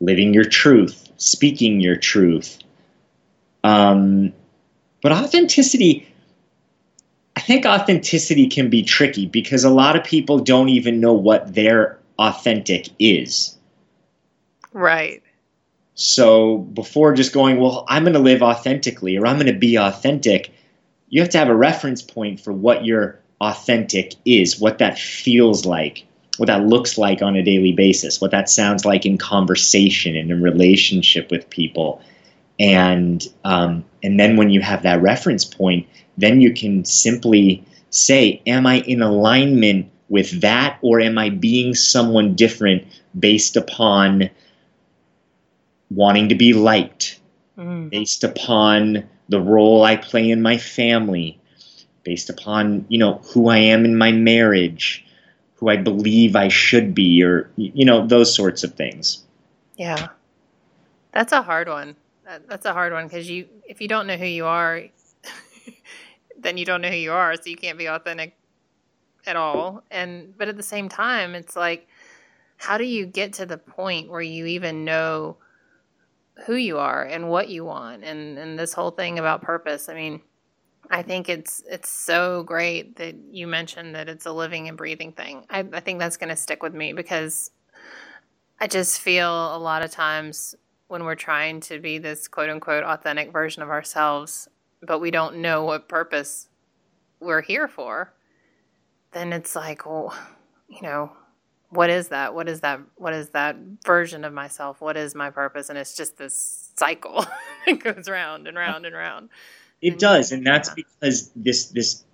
living 0.00 0.32
your 0.32 0.44
truth, 0.44 1.10
speaking 1.16 1.80
your 1.80 1.96
truth. 1.96 2.58
Um, 3.62 4.32
but 5.02 5.12
authenticity, 5.12 6.06
I 7.36 7.40
think 7.40 7.66
authenticity 7.66 8.48
can 8.48 8.70
be 8.70 8.82
tricky 8.82 9.26
because 9.26 9.64
a 9.64 9.70
lot 9.70 9.96
of 9.96 10.04
people 10.04 10.38
don't 10.38 10.68
even 10.68 11.00
know 11.00 11.12
what 11.12 11.54
their 11.54 11.98
authentic 12.18 12.88
is. 12.98 13.56
Right. 14.72 15.22
So 15.94 16.58
before 16.58 17.12
just 17.14 17.32
going, 17.32 17.58
well, 17.58 17.84
I'm 17.88 18.04
going 18.04 18.14
to 18.14 18.20
live 18.20 18.42
authentically 18.42 19.16
or 19.16 19.26
I'm 19.26 19.36
going 19.36 19.52
to 19.52 19.58
be 19.58 19.76
authentic, 19.76 20.52
you 21.08 21.20
have 21.20 21.30
to 21.30 21.38
have 21.38 21.48
a 21.48 21.54
reference 21.54 22.00
point 22.00 22.40
for 22.40 22.52
what 22.52 22.84
your 22.84 23.20
authentic 23.40 24.14
is, 24.24 24.58
what 24.58 24.78
that 24.78 24.98
feels 24.98 25.66
like 25.66 26.06
what 26.40 26.46
that 26.46 26.66
looks 26.66 26.96
like 26.96 27.20
on 27.20 27.36
a 27.36 27.42
daily 27.42 27.72
basis, 27.72 28.18
what 28.18 28.30
that 28.30 28.48
sounds 28.48 28.86
like 28.86 29.04
in 29.04 29.18
conversation 29.18 30.16
and 30.16 30.30
in 30.30 30.42
relationship 30.42 31.30
with 31.30 31.50
people. 31.50 32.00
And 32.58 33.22
um, 33.44 33.84
and 34.02 34.18
then 34.18 34.38
when 34.38 34.48
you 34.48 34.62
have 34.62 34.82
that 34.84 35.02
reference 35.02 35.44
point, 35.44 35.86
then 36.16 36.40
you 36.40 36.54
can 36.54 36.86
simply 36.86 37.62
say, 37.90 38.40
Am 38.46 38.66
I 38.66 38.80
in 38.80 39.02
alignment 39.02 39.90
with 40.08 40.40
that, 40.40 40.78
or 40.80 40.98
am 40.98 41.18
I 41.18 41.28
being 41.28 41.74
someone 41.74 42.36
different 42.36 42.86
based 43.18 43.58
upon 43.58 44.30
wanting 45.90 46.30
to 46.30 46.34
be 46.36 46.54
liked, 46.54 47.20
mm. 47.58 47.90
based 47.90 48.24
upon 48.24 49.06
the 49.28 49.42
role 49.42 49.84
I 49.84 49.96
play 49.96 50.30
in 50.30 50.40
my 50.40 50.56
family, 50.56 51.38
based 52.02 52.30
upon 52.30 52.86
you 52.88 52.96
know 52.96 53.20
who 53.34 53.50
I 53.50 53.58
am 53.58 53.84
in 53.84 53.98
my 53.98 54.10
marriage, 54.10 55.04
who 55.60 55.68
I 55.68 55.76
believe 55.76 56.34
I 56.34 56.48
should 56.48 56.94
be, 56.94 57.22
or 57.22 57.50
you 57.56 57.84
know 57.84 58.06
those 58.06 58.34
sorts 58.34 58.64
of 58.64 58.74
things. 58.74 59.22
Yeah, 59.76 60.08
that's 61.12 61.32
a 61.32 61.42
hard 61.42 61.68
one. 61.68 61.94
That's 62.48 62.64
a 62.64 62.72
hard 62.72 62.92
one 62.92 63.06
because 63.06 63.28
you, 63.28 63.46
if 63.68 63.80
you 63.80 63.88
don't 63.88 64.06
know 64.06 64.16
who 64.16 64.26
you 64.26 64.46
are, 64.46 64.84
then 66.38 66.56
you 66.56 66.64
don't 66.64 66.80
know 66.80 66.88
who 66.88 66.96
you 66.96 67.12
are, 67.12 67.34
so 67.36 67.42
you 67.46 67.56
can't 67.56 67.76
be 67.76 67.86
authentic 67.86 68.36
at 69.26 69.36
all. 69.36 69.84
And 69.90 70.36
but 70.36 70.48
at 70.48 70.56
the 70.56 70.62
same 70.62 70.88
time, 70.88 71.34
it's 71.34 71.56
like, 71.56 71.86
how 72.56 72.78
do 72.78 72.84
you 72.84 73.04
get 73.04 73.34
to 73.34 73.46
the 73.46 73.58
point 73.58 74.10
where 74.10 74.22
you 74.22 74.46
even 74.46 74.84
know 74.84 75.36
who 76.46 76.54
you 76.54 76.78
are 76.78 77.04
and 77.04 77.28
what 77.28 77.50
you 77.50 77.66
want, 77.66 78.02
and 78.02 78.38
and 78.38 78.58
this 78.58 78.72
whole 78.72 78.92
thing 78.92 79.18
about 79.18 79.42
purpose? 79.42 79.90
I 79.90 79.94
mean 79.94 80.22
I 80.90 81.02
think 81.02 81.28
it's 81.28 81.62
it's 81.70 81.88
so 81.88 82.42
great 82.42 82.96
that 82.96 83.14
you 83.30 83.46
mentioned 83.46 83.94
that 83.94 84.08
it's 84.08 84.26
a 84.26 84.32
living 84.32 84.68
and 84.68 84.76
breathing 84.76 85.12
thing. 85.12 85.46
I, 85.48 85.60
I 85.72 85.80
think 85.80 86.00
that's 86.00 86.16
going 86.16 86.30
to 86.30 86.36
stick 86.36 86.62
with 86.62 86.74
me 86.74 86.92
because 86.92 87.52
I 88.58 88.66
just 88.66 89.00
feel 89.00 89.30
a 89.30 89.58
lot 89.58 89.82
of 89.82 89.90
times 89.92 90.56
when 90.88 91.04
we're 91.04 91.14
trying 91.14 91.60
to 91.60 91.78
be 91.78 91.98
this 91.98 92.26
quote 92.26 92.50
unquote 92.50 92.82
authentic 92.82 93.32
version 93.32 93.62
of 93.62 93.70
ourselves, 93.70 94.48
but 94.82 94.98
we 94.98 95.12
don't 95.12 95.36
know 95.36 95.64
what 95.64 95.88
purpose 95.88 96.48
we're 97.20 97.42
here 97.42 97.68
for, 97.68 98.12
then 99.12 99.32
it's 99.32 99.54
like, 99.54 99.86
well, 99.86 100.12
you 100.68 100.82
know, 100.82 101.12
what 101.68 101.88
is 101.88 102.08
that? 102.08 102.34
What 102.34 102.48
is 102.48 102.62
that? 102.62 102.80
What 102.96 103.12
is 103.12 103.30
that 103.30 103.56
version 103.86 104.24
of 104.24 104.32
myself? 104.32 104.80
What 104.80 104.96
is 104.96 105.14
my 105.14 105.30
purpose? 105.30 105.68
And 105.68 105.78
it's 105.78 105.96
just 105.96 106.16
this 106.16 106.72
cycle 106.76 107.24
that 107.66 107.78
goes 107.78 108.08
round 108.08 108.48
and 108.48 108.56
round 108.56 108.86
and 108.86 108.94
round. 108.94 109.28
It 109.82 109.98
does, 109.98 110.32
and 110.32 110.46
that's 110.46 110.70
because 110.70 111.30
this 111.34 111.66
this 111.66 112.04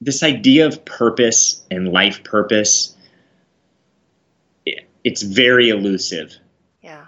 this 0.00 0.22
idea 0.22 0.66
of 0.66 0.84
purpose 0.84 1.62
and 1.70 1.92
life 1.92 2.24
purpose 2.24 2.96
it, 4.66 4.88
it's 5.04 5.22
very 5.22 5.68
elusive. 5.68 6.36
Yeah. 6.82 7.04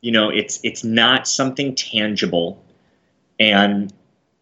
You 0.00 0.12
know, 0.12 0.30
it's 0.30 0.58
it's 0.62 0.82
not 0.82 1.28
something 1.28 1.74
tangible, 1.74 2.64
and 3.38 3.92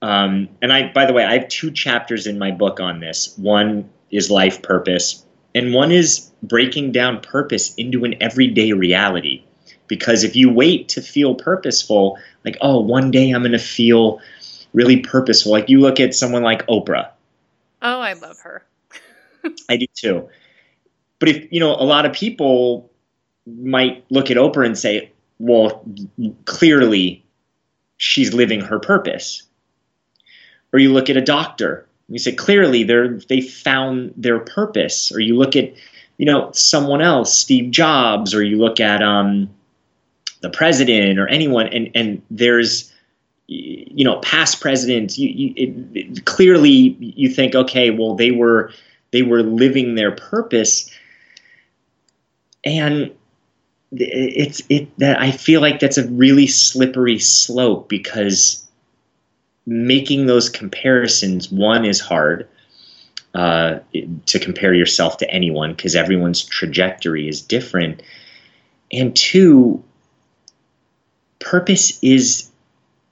um, 0.00 0.48
and 0.62 0.72
I 0.72 0.92
by 0.92 1.04
the 1.04 1.12
way, 1.12 1.24
I 1.24 1.38
have 1.38 1.48
two 1.48 1.70
chapters 1.70 2.26
in 2.26 2.38
my 2.38 2.50
book 2.50 2.80
on 2.80 3.00
this. 3.00 3.36
One 3.36 3.90
is 4.10 4.30
life 4.30 4.62
purpose, 4.62 5.24
and 5.54 5.74
one 5.74 5.92
is 5.92 6.30
breaking 6.42 6.92
down 6.92 7.20
purpose 7.20 7.74
into 7.74 8.04
an 8.04 8.22
everyday 8.22 8.72
reality. 8.72 9.44
Because 9.90 10.22
if 10.22 10.36
you 10.36 10.50
wait 10.50 10.88
to 10.90 11.02
feel 11.02 11.34
purposeful, 11.34 12.16
like, 12.44 12.56
oh, 12.60 12.80
one 12.80 13.10
day 13.10 13.32
I'm 13.32 13.42
going 13.42 13.50
to 13.50 13.58
feel 13.58 14.20
really 14.72 15.00
purposeful. 15.00 15.50
Like 15.50 15.68
you 15.68 15.80
look 15.80 15.98
at 15.98 16.14
someone 16.14 16.44
like 16.44 16.64
Oprah. 16.68 17.10
Oh, 17.82 18.00
I 18.00 18.12
love 18.12 18.38
her. 18.40 18.64
I 19.68 19.76
do 19.76 19.86
too. 19.92 20.28
But 21.18 21.28
if, 21.28 21.52
you 21.52 21.58
know, 21.58 21.72
a 21.72 21.82
lot 21.82 22.06
of 22.06 22.12
people 22.12 22.88
might 23.46 24.04
look 24.10 24.30
at 24.30 24.36
Oprah 24.36 24.64
and 24.64 24.78
say, 24.78 25.10
well, 25.40 25.84
clearly 26.44 27.24
she's 27.96 28.32
living 28.32 28.60
her 28.60 28.78
purpose. 28.78 29.42
Or 30.72 30.78
you 30.78 30.92
look 30.92 31.10
at 31.10 31.16
a 31.16 31.20
doctor, 31.20 31.84
and 32.06 32.14
you 32.14 32.20
say, 32.20 32.32
clearly 32.32 32.84
they're, 32.84 33.18
they 33.28 33.40
found 33.40 34.14
their 34.16 34.38
purpose. 34.38 35.10
Or 35.10 35.18
you 35.18 35.36
look 35.36 35.56
at, 35.56 35.72
you 36.16 36.26
know, 36.26 36.52
someone 36.52 37.02
else, 37.02 37.36
Steve 37.36 37.72
Jobs, 37.72 38.32
or 38.32 38.44
you 38.44 38.56
look 38.56 38.78
at, 38.78 39.02
um, 39.02 39.50
the 40.40 40.50
president 40.50 41.18
or 41.18 41.28
anyone, 41.28 41.68
and 41.68 41.90
and 41.94 42.22
there's 42.30 42.92
you 43.46 44.04
know 44.04 44.18
past 44.20 44.60
presidents. 44.60 45.18
You, 45.18 45.28
you 45.28 45.54
it, 45.56 45.96
it, 45.96 46.24
clearly 46.24 46.96
you 47.00 47.28
think, 47.28 47.54
okay, 47.54 47.90
well 47.90 48.14
they 48.14 48.30
were 48.30 48.72
they 49.10 49.22
were 49.22 49.42
living 49.42 49.94
their 49.94 50.12
purpose, 50.12 50.90
and 52.64 53.10
it's 53.92 54.62
it 54.68 54.96
that 54.98 55.20
I 55.20 55.30
feel 55.30 55.60
like 55.60 55.80
that's 55.80 55.98
a 55.98 56.08
really 56.08 56.46
slippery 56.46 57.18
slope 57.18 57.88
because 57.88 58.66
making 59.66 60.26
those 60.26 60.48
comparisons 60.48 61.50
one 61.52 61.84
is 61.84 62.00
hard 62.00 62.48
uh, 63.34 63.78
to 64.26 64.38
compare 64.38 64.74
yourself 64.74 65.18
to 65.18 65.30
anyone 65.30 65.72
because 65.74 65.94
everyone's 65.94 66.42
trajectory 66.42 67.28
is 67.28 67.42
different 67.42 68.02
and 68.92 69.14
two 69.14 69.82
purpose 71.40 71.98
is 72.02 72.48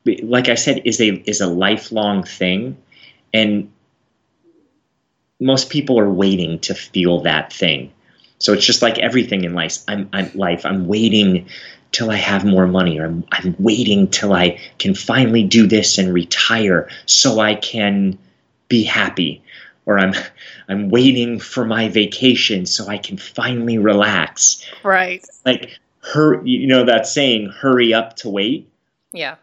like 0.04 0.48
I 0.48 0.54
said 0.54 0.82
is 0.84 1.00
a 1.00 1.08
is 1.28 1.40
a 1.40 1.46
lifelong 1.46 2.22
thing 2.22 2.76
and 3.34 3.70
most 5.40 5.70
people 5.70 5.98
are 5.98 6.10
waiting 6.10 6.58
to 6.60 6.74
feel 6.74 7.20
that 7.22 7.52
thing. 7.52 7.92
So 8.38 8.52
it's 8.52 8.64
just 8.64 8.82
like 8.82 8.98
everything 8.98 9.44
in 9.44 9.54
life. 9.54 9.78
I'm, 9.88 10.08
I'm 10.12 10.30
life. 10.34 10.64
I'm 10.64 10.86
waiting 10.86 11.48
till 11.90 12.10
I 12.10 12.16
have 12.16 12.44
more 12.44 12.66
money, 12.66 12.98
or 12.98 13.06
I'm, 13.06 13.24
I'm 13.32 13.56
waiting 13.58 14.08
till 14.08 14.32
I 14.32 14.60
can 14.78 14.94
finally 14.94 15.42
do 15.44 15.66
this 15.66 15.98
and 15.98 16.12
retire 16.12 16.88
so 17.06 17.40
I 17.40 17.54
can 17.54 18.18
be 18.68 18.84
happy, 18.84 19.42
or 19.86 19.98
I'm 19.98 20.14
I'm 20.68 20.90
waiting 20.90 21.40
for 21.40 21.64
my 21.64 21.88
vacation 21.88 22.66
so 22.66 22.86
I 22.88 22.98
can 22.98 23.16
finally 23.16 23.78
relax. 23.78 24.64
Right. 24.84 25.24
Like 25.46 25.78
hurry 26.12 26.48
you 26.48 26.66
know 26.66 26.84
that 26.84 27.06
saying 27.06 27.50
hurry 27.50 27.92
up 27.92 28.16
to 28.16 28.28
wait 28.28 28.70
yeah 29.12 29.36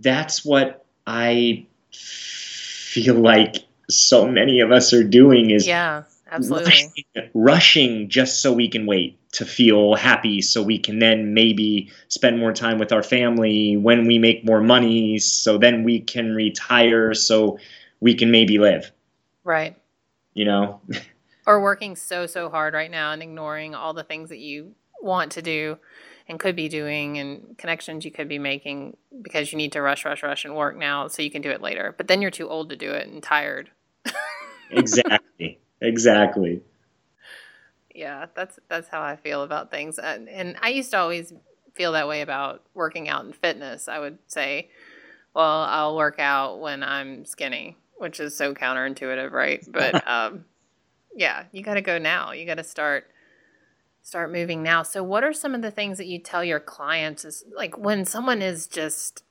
that's 0.00 0.44
what 0.44 0.84
i 1.06 1.66
feel 1.92 3.14
like 3.14 3.56
so 3.90 4.26
many 4.28 4.60
of 4.60 4.70
us 4.70 4.92
are 4.92 5.04
doing 5.04 5.50
is 5.50 5.66
yeah 5.66 6.02
Absolutely. 6.30 6.64
Rushing, 6.66 7.30
rushing 7.34 8.08
just 8.08 8.42
so 8.42 8.52
we 8.52 8.68
can 8.68 8.86
wait 8.86 9.18
to 9.32 9.44
feel 9.44 9.94
happy 9.94 10.42
so 10.42 10.62
we 10.62 10.78
can 10.78 10.98
then 10.98 11.32
maybe 11.32 11.90
spend 12.08 12.38
more 12.38 12.52
time 12.52 12.78
with 12.78 12.92
our 12.92 13.02
family 13.02 13.76
when 13.76 14.06
we 14.06 14.18
make 14.18 14.44
more 14.44 14.60
money 14.60 15.18
so 15.18 15.58
then 15.58 15.84
we 15.84 16.00
can 16.00 16.34
retire 16.34 17.14
so 17.14 17.58
we 18.00 18.14
can 18.14 18.30
maybe 18.30 18.58
live. 18.58 18.90
Right. 19.44 19.76
You 20.34 20.44
know? 20.44 20.80
or 21.48 21.62
working 21.62 21.96
so 21.96 22.26
so 22.26 22.50
hard 22.50 22.74
right 22.74 22.90
now 22.90 23.10
and 23.10 23.22
ignoring 23.22 23.74
all 23.74 23.94
the 23.94 24.04
things 24.04 24.28
that 24.28 24.38
you 24.38 24.74
want 25.00 25.32
to 25.32 25.40
do 25.40 25.78
and 26.28 26.38
could 26.38 26.54
be 26.54 26.68
doing 26.68 27.16
and 27.16 27.56
connections 27.56 28.04
you 28.04 28.10
could 28.10 28.28
be 28.28 28.38
making 28.38 28.94
because 29.22 29.50
you 29.50 29.56
need 29.56 29.72
to 29.72 29.80
rush 29.80 30.04
rush 30.04 30.22
rush 30.22 30.44
and 30.44 30.54
work 30.54 30.76
now 30.76 31.08
so 31.08 31.22
you 31.22 31.30
can 31.30 31.40
do 31.40 31.50
it 31.50 31.62
later. 31.62 31.94
But 31.96 32.06
then 32.06 32.20
you're 32.20 32.30
too 32.30 32.50
old 32.50 32.68
to 32.68 32.76
do 32.76 32.92
it 32.92 33.08
and 33.08 33.22
tired. 33.22 33.70
Exactly. 34.70 35.58
Exactly. 35.80 36.60
Yeah 37.94 38.26
that's 38.34 38.58
that's 38.68 38.88
how 38.88 39.00
i 39.00 39.16
feel 39.16 39.42
about 39.42 39.70
things. 39.70 39.98
And, 39.98 40.28
and 40.28 40.56
i 40.60 40.68
used 40.68 40.90
to 40.90 40.98
always 40.98 41.32
feel 41.74 41.92
that 41.92 42.06
way 42.06 42.20
about 42.20 42.62
working 42.74 43.08
out 43.08 43.24
and 43.24 43.34
fitness. 43.34 43.88
I 43.88 43.98
would 43.98 44.18
say 44.26 44.68
well 45.34 45.62
i'll 45.62 45.96
work 45.96 46.18
out 46.18 46.60
when 46.60 46.82
i'm 46.82 47.24
skinny 47.24 47.78
which 47.96 48.20
is 48.20 48.36
so 48.36 48.52
counterintuitive 48.52 49.32
right? 49.32 49.64
But 49.66 50.06
um 50.16 50.44
yeah, 51.18 51.44
you 51.50 51.62
got 51.62 51.74
to 51.74 51.80
go 51.82 51.98
now. 51.98 52.30
You 52.30 52.46
got 52.46 52.58
to 52.58 52.64
start 52.64 53.10
start 54.02 54.32
moving 54.32 54.62
now. 54.62 54.82
So 54.84 55.02
what 55.02 55.24
are 55.24 55.32
some 55.32 55.54
of 55.54 55.60
the 55.60 55.70
things 55.70 55.98
that 55.98 56.06
you 56.06 56.18
tell 56.18 56.42
your 56.42 56.60
clients 56.60 57.24
is 57.24 57.44
like 57.54 57.76
when 57.76 58.06
someone 58.06 58.40
is 58.40 58.66
just 58.66 59.24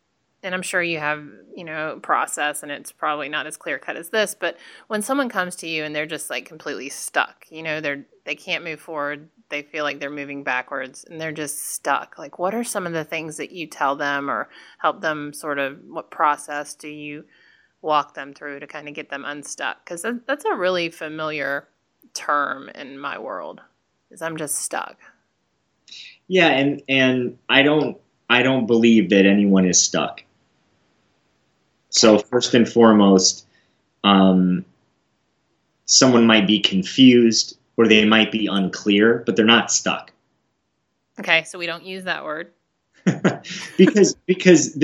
and 0.44 0.54
I'm 0.54 0.62
sure 0.62 0.84
you 0.84 1.00
have, 1.00 1.26
you 1.56 1.64
know, 1.64 2.00
process 2.04 2.62
and 2.62 2.72
it's 2.72 2.92
probably 2.92 3.28
not 3.28 3.48
as 3.48 3.58
clear 3.58 3.80
cut 3.80 3.96
as 3.96 4.10
this, 4.10 4.36
but 4.36 4.56
when 4.88 5.02
someone 5.02 5.30
comes 5.30 5.56
to 5.58 5.68
you 5.68 5.84
and 5.84 5.96
they're 5.96 6.06
just 6.06 6.30
like 6.30 6.46
completely 6.46 6.90
stuck, 6.90 7.46
you 7.50 7.64
know, 7.64 7.80
they're 7.82 8.06
they 8.26 8.36
can't 8.36 8.66
move 8.66 8.82
forward, 8.82 9.30
they 9.50 9.62
feel 9.62 9.86
like 9.86 10.00
they're 10.00 10.10
moving 10.12 10.44
backwards 10.44 11.06
and 11.10 11.20
they're 11.20 11.32
just 11.32 11.72
stuck. 11.72 12.20
Like 12.20 12.38
what 12.38 12.54
are 12.54 12.66
some 12.66 12.86
of 12.86 12.94
the 12.94 13.06
things 13.06 13.38
that 13.38 13.54
you 13.54 13.66
tell 13.66 13.96
them 13.96 14.30
or 14.30 14.50
help 14.80 15.00
them 15.00 15.32
sort 15.34 15.58
of 15.58 15.80
what 15.88 16.12
process 16.12 16.76
do 16.76 16.90
you 16.90 17.24
walk 17.82 18.14
them 18.14 18.34
through 18.34 18.60
to 18.60 18.68
kind 18.68 18.88
of 18.88 18.94
get 18.94 19.10
them 19.10 19.24
unstuck 19.26 19.78
because 19.84 20.06
that's 20.26 20.46
a 20.46 20.56
really 20.56 20.90
familiar 20.90 21.68
term 22.18 22.70
in 22.70 22.98
my 22.98 23.18
world 23.18 23.62
is 24.12 24.22
i'm 24.22 24.38
just 24.38 24.56
stuck 24.56 24.98
yeah 26.28 26.48
and 26.48 26.82
and 26.90 27.38
i 27.48 27.62
don't 27.62 27.98
i 28.30 28.42
don't 28.42 28.66
believe 28.66 29.10
that 29.10 29.26
anyone 29.26 29.66
is 29.66 29.82
stuck 29.82 30.24
so 31.90 32.18
first 32.18 32.54
and 32.54 32.68
foremost 32.68 33.46
um, 34.04 34.64
someone 35.86 36.26
might 36.26 36.48
be 36.48 36.60
confused 36.60 37.58
or 37.76 37.88
they 37.88 38.06
might 38.06 38.32
be 38.32 38.48
unclear 38.48 39.24
but 39.26 39.36
they're 39.36 39.46
not 39.46 39.72
stuck 39.72 40.12
okay 41.20 41.44
so 41.44 41.60
we 41.60 41.66
don't 41.66 41.84
use 41.84 42.04
that 42.04 42.24
word 42.24 42.52
because 43.78 44.16
because 44.26 44.78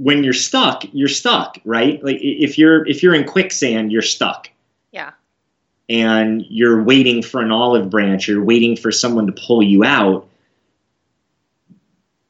when 0.00 0.24
you're 0.24 0.32
stuck, 0.32 0.84
you're 0.92 1.08
stuck, 1.08 1.58
right? 1.64 2.02
Like 2.02 2.18
if 2.20 2.56
you're 2.56 2.86
if 2.86 3.02
you're 3.02 3.14
in 3.14 3.24
quicksand, 3.24 3.92
you're 3.92 4.02
stuck. 4.02 4.48
And 5.90 6.46
you're 6.48 6.82
waiting 6.82 7.20
for 7.20 7.42
an 7.42 7.50
olive 7.50 7.90
branch, 7.90 8.28
you're 8.28 8.44
waiting 8.44 8.76
for 8.76 8.90
someone 8.92 9.26
to 9.26 9.32
pull 9.32 9.62
you 9.62 9.84
out. 9.84 10.28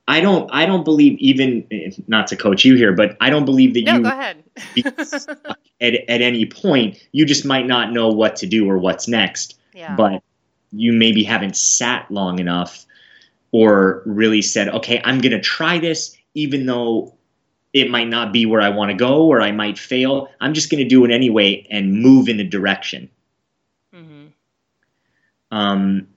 I 0.08 0.20
don't 0.20 0.50
I 0.52 0.66
don't 0.66 0.84
believe 0.84 1.18
even 1.18 1.64
eh, 1.70 1.90
not 2.08 2.26
to 2.28 2.36
coach 2.36 2.64
you 2.64 2.74
here, 2.74 2.92
but 2.92 3.16
I 3.20 3.30
don't 3.30 3.44
believe 3.44 3.74
that 3.74 3.84
no, 3.84 3.96
you 3.96 4.02
go 4.02 4.08
ahead. 4.08 4.42
at, 5.80 5.94
at 5.94 6.20
any 6.20 6.46
point. 6.46 6.98
You 7.12 7.24
just 7.24 7.44
might 7.44 7.66
not 7.66 7.92
know 7.92 8.08
what 8.08 8.34
to 8.36 8.46
do 8.46 8.68
or 8.68 8.78
what's 8.78 9.06
next. 9.06 9.58
Yeah. 9.72 9.94
But 9.94 10.22
you 10.72 10.92
maybe 10.92 11.22
haven't 11.22 11.56
sat 11.56 12.10
long 12.10 12.38
enough 12.40 12.86
or 13.52 14.02
really 14.04 14.42
said, 14.42 14.68
okay, 14.70 15.00
I'm 15.04 15.20
gonna 15.20 15.40
try 15.40 15.78
this 15.78 16.16
even 16.34 16.66
though 16.66 17.14
it 17.72 17.90
might 17.90 18.08
not 18.08 18.32
be 18.32 18.46
where 18.46 18.60
I 18.60 18.68
want 18.70 18.90
to 18.90 18.96
go 18.96 19.26
or 19.26 19.40
I 19.40 19.52
might 19.52 19.78
fail. 19.78 20.28
I'm 20.40 20.54
just 20.54 20.70
going 20.70 20.82
to 20.82 20.88
do 20.88 21.04
it 21.04 21.10
anyway 21.10 21.66
and 21.70 22.02
move 22.02 22.28
in 22.28 22.40
a 22.40 22.44
direction. 22.44 23.08
Um, 25.50 26.08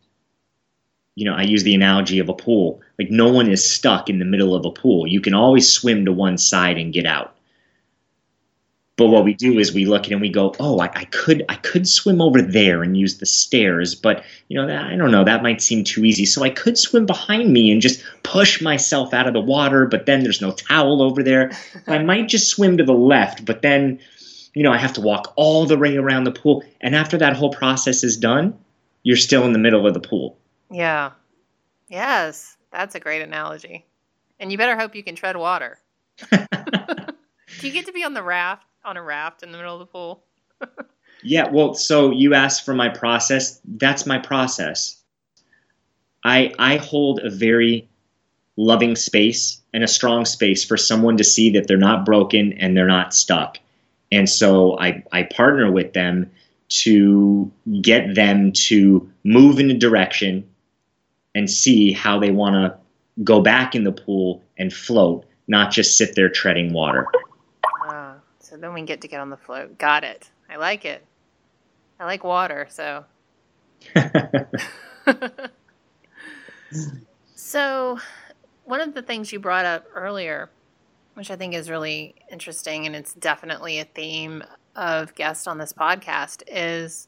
you 1.16 1.26
know, 1.26 1.36
I 1.36 1.44
use 1.44 1.64
the 1.64 1.76
analogy 1.76 2.20
of 2.20 2.30
a 2.30 2.34
pool. 2.34 2.82
Like 2.98 3.12
no 3.12 3.32
one 3.32 3.50
is 3.50 3.70
stuck 3.70 4.10
in 4.10 4.20
the 4.20 4.26
middle 4.26 4.56
of 4.56 4.66
a 4.66 4.72
pool. 4.72 5.08
You 5.08 5.22
can 5.22 5.34
always 5.34 5.72
swim 5.72 6.06
to 6.06 6.12
one 6.12 6.38
side 6.38 6.78
and 6.78 6.94
get 6.94 7.06
out. 7.06 7.36
But 8.96 9.08
what 9.08 9.24
we 9.24 9.34
do 9.34 9.58
is 9.58 9.74
we 9.74 9.86
look 9.86 10.04
at 10.04 10.10
it 10.10 10.14
and 10.14 10.22
we 10.22 10.30
go, 10.30 10.54
oh, 10.60 10.80
I, 10.80 10.86
I, 10.94 11.06
could 11.06 11.44
I 11.50 11.56
could 11.56 11.88
swim 11.88 12.22
over 12.22 12.42
there 12.44 12.84
and 12.84 12.96
use 12.96 13.18
the 13.18 13.26
stairs, 13.26 13.96
but 13.96 14.24
you 14.50 14.60
know 14.60 14.68
that, 14.68 14.86
I 14.86 14.96
don't 14.96 15.10
know 15.10 15.24
that 15.24 15.42
might 15.42 15.64
seem 15.64 15.84
too 15.84 16.06
easy. 16.06 16.26
So 16.28 16.44
I 16.44 16.52
could 16.52 16.78
swim 16.78 17.08
behind 17.08 17.52
me 17.52 17.72
and 17.72 17.82
just 17.82 18.04
push 18.22 18.62
myself 18.62 19.12
out 19.12 19.28
of 19.28 19.34
the 19.34 19.42
water, 19.42 19.88
but 19.88 20.06
then 20.06 20.22
there's 20.22 20.42
no 20.42 20.52
towel 20.52 21.02
over 21.02 21.24
there. 21.24 21.52
I 21.88 22.00
might 22.00 22.28
just 22.30 22.50
swim 22.50 22.78
to 22.78 22.84
the 22.84 22.94
left, 22.94 23.46
but 23.46 23.64
then 23.64 24.00
you 24.54 24.62
know 24.62 24.72
I 24.72 24.78
have 24.78 24.94
to 24.94 25.02
walk 25.02 25.34
all 25.38 25.66
the 25.66 25.78
way 25.78 25.98
around 25.98 26.26
the 26.26 26.32
pool, 26.32 26.64
and 26.80 26.96
after 26.96 27.18
that 27.18 27.36
whole 27.36 27.52
process 27.52 28.04
is 28.04 28.16
done, 28.16 28.60
you're 29.04 29.18
still 29.18 29.46
in 29.46 29.54
the 29.54 29.60
middle 29.60 29.86
of 29.86 29.94
the 29.94 30.00
pool. 30.00 30.38
Yeah. 30.72 31.12
Yes, 31.90 32.58
that's 32.72 32.96
a 32.96 33.00
great 33.00 33.22
analogy. 33.22 33.86
And 34.40 34.52
you 34.52 34.58
better 34.58 34.78
hope 34.78 34.96
you 34.96 35.04
can 35.04 35.16
tread 35.16 35.38
water. 35.38 35.78
Do 36.32 37.68
you 37.68 37.72
get 37.72 37.86
to 37.86 37.94
be 37.94 38.04
on 38.04 38.14
the 38.14 38.24
raft? 38.24 38.66
on 38.86 38.98
a 38.98 39.04
raft 39.04 39.44
in 39.44 39.52
the 39.52 39.58
middle 39.58 39.74
of 39.74 39.80
the 39.80 39.86
pool. 39.86 40.24
yeah, 41.24 41.50
well, 41.50 41.74
so 41.74 42.12
you 42.12 42.34
asked 42.34 42.66
for 42.66 42.74
my 42.74 42.90
process. 42.90 43.60
That's 43.66 44.06
my 44.06 44.20
process. 44.20 45.02
I 46.24 46.54
I 46.60 46.78
hold 46.78 47.20
a 47.20 47.30
very 47.30 47.90
loving 48.56 48.96
space 48.96 49.62
and 49.74 49.84
a 49.84 49.88
strong 49.88 50.26
space 50.26 50.64
for 50.64 50.78
someone 50.78 51.18
to 51.18 51.24
see 51.24 51.50
that 51.52 51.68
they're 51.68 51.78
not 51.78 52.06
broken 52.06 52.54
and 52.54 52.78
they're 52.78 52.86
not 52.86 53.14
stuck. 53.14 53.58
And 54.12 54.30
so 54.30 54.78
I, 54.78 55.04
I 55.12 55.24
partner 55.24 55.72
with 55.72 55.94
them 55.94 56.30
to 56.74 57.52
get 57.82 58.16
them 58.16 58.52
to 58.52 59.08
move 59.24 59.60
in 59.60 59.70
a 59.70 59.78
direction 59.78 60.44
and 61.36 61.50
see 61.50 61.92
how 61.92 62.20
they 62.20 62.32
want 62.32 62.56
to 62.56 62.76
go 63.24 63.42
back 63.42 63.76
in 63.76 63.84
the 63.84 63.92
pool 63.92 64.44
and 64.58 64.74
float, 64.74 65.26
not 65.48 65.72
just 65.72 65.98
sit 65.98 66.16
there 66.16 66.30
treading 66.30 66.74
water. 66.74 67.08
Ah, 67.86 68.16
so 68.40 68.58
then 68.58 68.74
we 68.74 68.82
get 68.82 69.02
to 69.02 69.08
get 69.08 69.20
on 69.20 69.30
the 69.30 69.38
float. 69.38 69.78
Got 69.78 70.04
it. 70.04 70.32
I 70.50 70.56
like 70.56 70.84
it. 70.84 71.06
I 72.00 72.06
like 72.06 72.24
water, 72.24 72.68
so. 72.70 73.06
so, 77.36 78.00
one 78.66 78.82
of 78.82 78.96
the 78.96 79.04
things 79.04 79.32
you 79.32 79.40
brought 79.40 79.66
up 79.66 79.86
earlier, 79.94 80.50
which 81.14 81.30
I 81.30 81.36
think 81.36 81.54
is 81.54 81.70
really 81.70 82.16
interesting, 82.32 82.88
and 82.88 82.96
it's 82.96 83.14
definitely 83.14 83.80
a 83.80 83.86
theme 83.86 84.44
of 84.76 85.14
guests 85.16 85.48
on 85.48 85.58
this 85.58 85.74
podcast, 85.74 86.44
is 86.48 87.08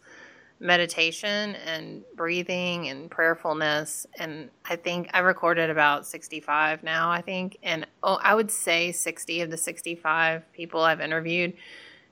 meditation 0.59 1.55
and 1.55 2.03
breathing 2.15 2.87
and 2.87 3.11
prayerfulness. 3.11 4.07
And 4.17 4.49
I 4.63 4.75
think 4.75 5.09
I 5.13 5.19
recorded 5.19 5.69
about 5.69 6.05
65 6.05 6.83
now, 6.83 7.11
I 7.11 7.21
think. 7.21 7.57
And 7.61 7.85
oh, 8.03 8.19
I 8.21 8.33
would 8.35 8.51
say 8.51 8.91
60 8.91 9.41
of 9.41 9.51
the 9.51 9.57
65 9.57 10.51
people 10.53 10.81
I've 10.81 11.01
interviewed 11.01 11.53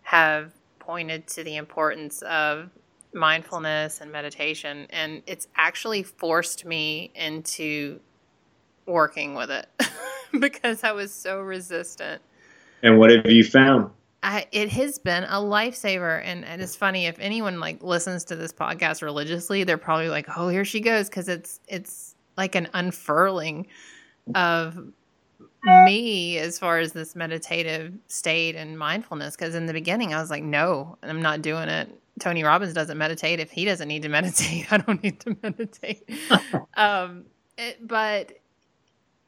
have 0.01 0.51
pointed 0.79 1.27
to 1.27 1.43
the 1.43 1.55
importance 1.55 2.21
of 2.23 2.69
mindfulness 3.13 4.01
and 4.01 4.11
meditation. 4.11 4.87
And 4.89 5.23
it's 5.25 5.47
actually 5.55 6.03
forced 6.03 6.65
me 6.65 7.11
into 7.15 7.99
working 8.85 9.35
with 9.35 9.49
it 9.49 9.67
because 10.39 10.83
I 10.83 10.91
was 10.91 11.13
so 11.13 11.39
resistant. 11.39 12.21
And 12.81 12.99
what 12.99 13.11
have 13.11 13.25
you 13.31 13.45
found? 13.45 13.91
I, 14.23 14.47
it 14.53 14.69
has 14.69 14.99
been 14.99 15.25
a 15.25 15.35
lifesaver 15.35 16.21
and, 16.23 16.45
and 16.45 16.61
it's 16.61 16.77
funny 16.77 17.07
if 17.07 17.19
anyone 17.19 17.59
like 17.59 17.83
listens 17.83 18.23
to 18.25 18.37
this 18.37 18.53
podcast 18.53 19.01
religiously 19.01 19.65
they're 19.65 19.77
probably 19.77 20.09
like 20.09 20.27
oh 20.37 20.47
here 20.47 20.63
she 20.63 20.79
goes 20.79 21.09
because 21.09 21.27
it's 21.27 21.59
it's 21.67 22.15
like 22.37 22.55
an 22.55 22.69
unfurling 22.73 23.67
of 24.33 24.79
me 25.85 26.37
as 26.37 26.57
far 26.57 26.79
as 26.79 26.93
this 26.93 27.15
meditative 27.15 27.93
state 28.07 28.55
and 28.55 28.79
mindfulness 28.79 29.35
because 29.35 29.55
in 29.55 29.65
the 29.65 29.73
beginning 29.73 30.13
i 30.13 30.21
was 30.21 30.29
like 30.29 30.43
no 30.43 30.97
i'm 31.03 31.21
not 31.21 31.41
doing 31.41 31.67
it. 31.69 31.89
Tony 32.19 32.43
robbins 32.43 32.73
doesn't 32.73 32.97
meditate. 32.97 33.39
If 33.39 33.49
he 33.49 33.65
doesn't 33.65 33.87
need 33.87 34.03
to 34.03 34.09
meditate 34.17 34.71
i 34.71 34.77
don't 34.77 35.03
need 35.03 35.19
to 35.21 35.37
meditate. 35.43 36.09
Um, 36.75 37.25
it, 37.57 37.87
but 37.87 38.39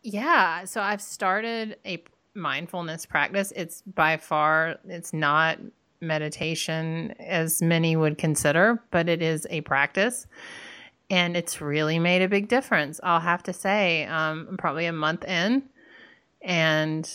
yeah 0.01 0.65
so 0.65 0.81
i've 0.81 1.01
started 1.01 1.77
a 1.85 2.03
mindfulness 2.35 3.05
practice. 3.05 3.53
It's 3.55 3.81
by 3.81 4.17
far 4.17 4.77
it's 4.85 5.13
not 5.13 5.59
meditation 6.01 7.15
as 7.19 7.61
many 7.61 7.95
would 7.95 8.17
consider, 8.17 8.83
but 8.91 9.09
it 9.09 9.21
is 9.21 9.47
a 9.49 9.61
practice. 9.61 10.27
And 11.09 11.37
it's 11.37 11.61
really 11.61 11.99
made 11.99 12.21
a 12.21 12.27
big 12.27 12.47
difference. 12.47 12.99
I'll 13.03 13.19
have 13.19 13.43
to 13.43 13.53
say, 13.53 14.05
um, 14.05 14.47
I'm 14.49 14.57
probably 14.57 14.87
a 14.87 14.93
month 14.93 15.23
in, 15.23 15.63
and 16.41 17.09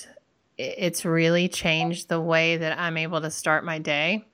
it's 0.56 1.04
really 1.04 1.48
changed 1.48 2.08
the 2.08 2.20
way 2.20 2.56
that 2.56 2.78
I'm 2.78 2.96
able 2.96 3.20
to 3.20 3.30
start 3.30 3.64
my 3.64 3.78
day 3.78 4.26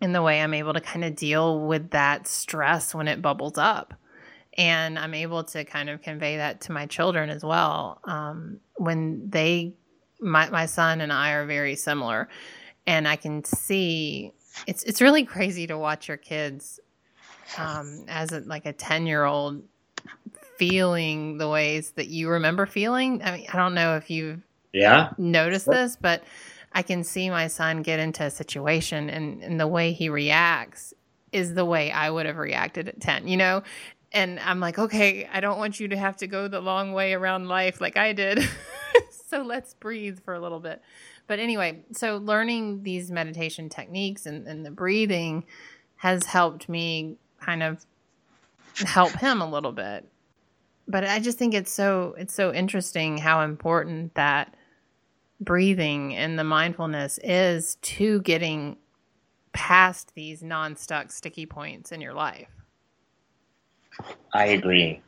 and 0.00 0.14
the 0.14 0.22
way 0.22 0.40
I'm 0.40 0.54
able 0.54 0.74
to 0.74 0.80
kind 0.80 1.04
of 1.04 1.16
deal 1.16 1.60
with 1.60 1.90
that 1.90 2.28
stress 2.28 2.94
when 2.94 3.08
it 3.08 3.22
bubbles 3.22 3.56
up. 3.56 3.94
And 4.56 4.98
I'm 4.98 5.14
able 5.14 5.42
to 5.44 5.64
kind 5.64 5.90
of 5.90 6.02
convey 6.02 6.36
that 6.36 6.60
to 6.62 6.72
my 6.72 6.86
children 6.86 7.30
as 7.30 7.42
well. 7.42 8.00
Um, 8.04 8.60
when 8.76 9.28
they, 9.30 9.72
my, 10.20 10.48
my 10.50 10.66
son 10.66 11.00
and 11.00 11.12
I 11.12 11.32
are 11.32 11.46
very 11.46 11.76
similar. 11.76 12.28
And 12.86 13.08
I 13.08 13.16
can 13.16 13.44
see 13.44 14.32
it's, 14.66 14.84
it's 14.84 15.00
really 15.00 15.24
crazy 15.24 15.66
to 15.66 15.76
watch 15.76 16.08
your 16.08 16.16
kids 16.16 16.80
um, 17.58 18.04
as 18.08 18.32
a, 18.32 18.40
like 18.40 18.66
a 18.66 18.72
10 18.72 19.06
year 19.06 19.24
old 19.24 19.62
feeling 20.56 21.38
the 21.38 21.48
ways 21.48 21.92
that 21.92 22.08
you 22.08 22.28
remember 22.28 22.66
feeling. 22.66 23.22
I 23.22 23.36
mean, 23.36 23.46
I 23.52 23.56
don't 23.56 23.74
know 23.74 23.96
if 23.96 24.10
you've 24.10 24.40
yeah 24.72 25.12
noticed 25.18 25.66
this, 25.66 25.96
but 25.96 26.24
I 26.72 26.82
can 26.82 27.04
see 27.04 27.30
my 27.30 27.46
son 27.46 27.82
get 27.82 28.00
into 28.00 28.24
a 28.24 28.30
situation 28.30 29.08
and, 29.08 29.42
and 29.42 29.60
the 29.60 29.68
way 29.68 29.92
he 29.92 30.08
reacts 30.08 30.92
is 31.32 31.54
the 31.54 31.64
way 31.64 31.90
I 31.90 32.10
would 32.10 32.26
have 32.26 32.36
reacted 32.36 32.88
at 32.88 33.00
10, 33.00 33.28
you 33.28 33.36
know? 33.36 33.62
And 34.12 34.38
I'm 34.40 34.60
like, 34.60 34.78
okay, 34.78 35.28
I 35.32 35.40
don't 35.40 35.58
want 35.58 35.80
you 35.80 35.88
to 35.88 35.96
have 35.96 36.16
to 36.18 36.26
go 36.26 36.46
the 36.46 36.60
long 36.60 36.92
way 36.92 37.12
around 37.12 37.48
life 37.48 37.80
like 37.80 37.96
I 37.96 38.12
did. 38.12 38.38
so 39.26 39.42
let's 39.42 39.74
breathe 39.74 40.20
for 40.24 40.34
a 40.34 40.40
little 40.40 40.60
bit. 40.60 40.82
But 41.26 41.38
anyway, 41.38 41.84
so 41.92 42.18
learning 42.18 42.82
these 42.82 43.10
meditation 43.10 43.68
techniques 43.68 44.26
and, 44.26 44.46
and 44.46 44.64
the 44.64 44.70
breathing 44.70 45.44
has 45.96 46.24
helped 46.24 46.68
me 46.68 47.16
kind 47.40 47.62
of 47.62 47.84
help 48.76 49.12
him 49.12 49.40
a 49.40 49.48
little 49.48 49.72
bit. 49.72 50.06
But 50.86 51.04
I 51.04 51.18
just 51.18 51.38
think 51.38 51.54
it's 51.54 51.72
so 51.72 52.14
it's 52.18 52.34
so 52.34 52.52
interesting 52.52 53.16
how 53.16 53.40
important 53.40 54.14
that 54.14 54.54
breathing 55.40 56.14
and 56.14 56.38
the 56.38 56.44
mindfulness 56.44 57.18
is 57.22 57.76
to 57.76 58.20
getting 58.22 58.76
past 59.52 60.12
these 60.14 60.42
non-stuck 60.42 61.10
sticky 61.10 61.46
points 61.46 61.90
in 61.90 62.00
your 62.00 62.12
life. 62.12 62.48
I 64.32 64.46
agree. 64.46 65.00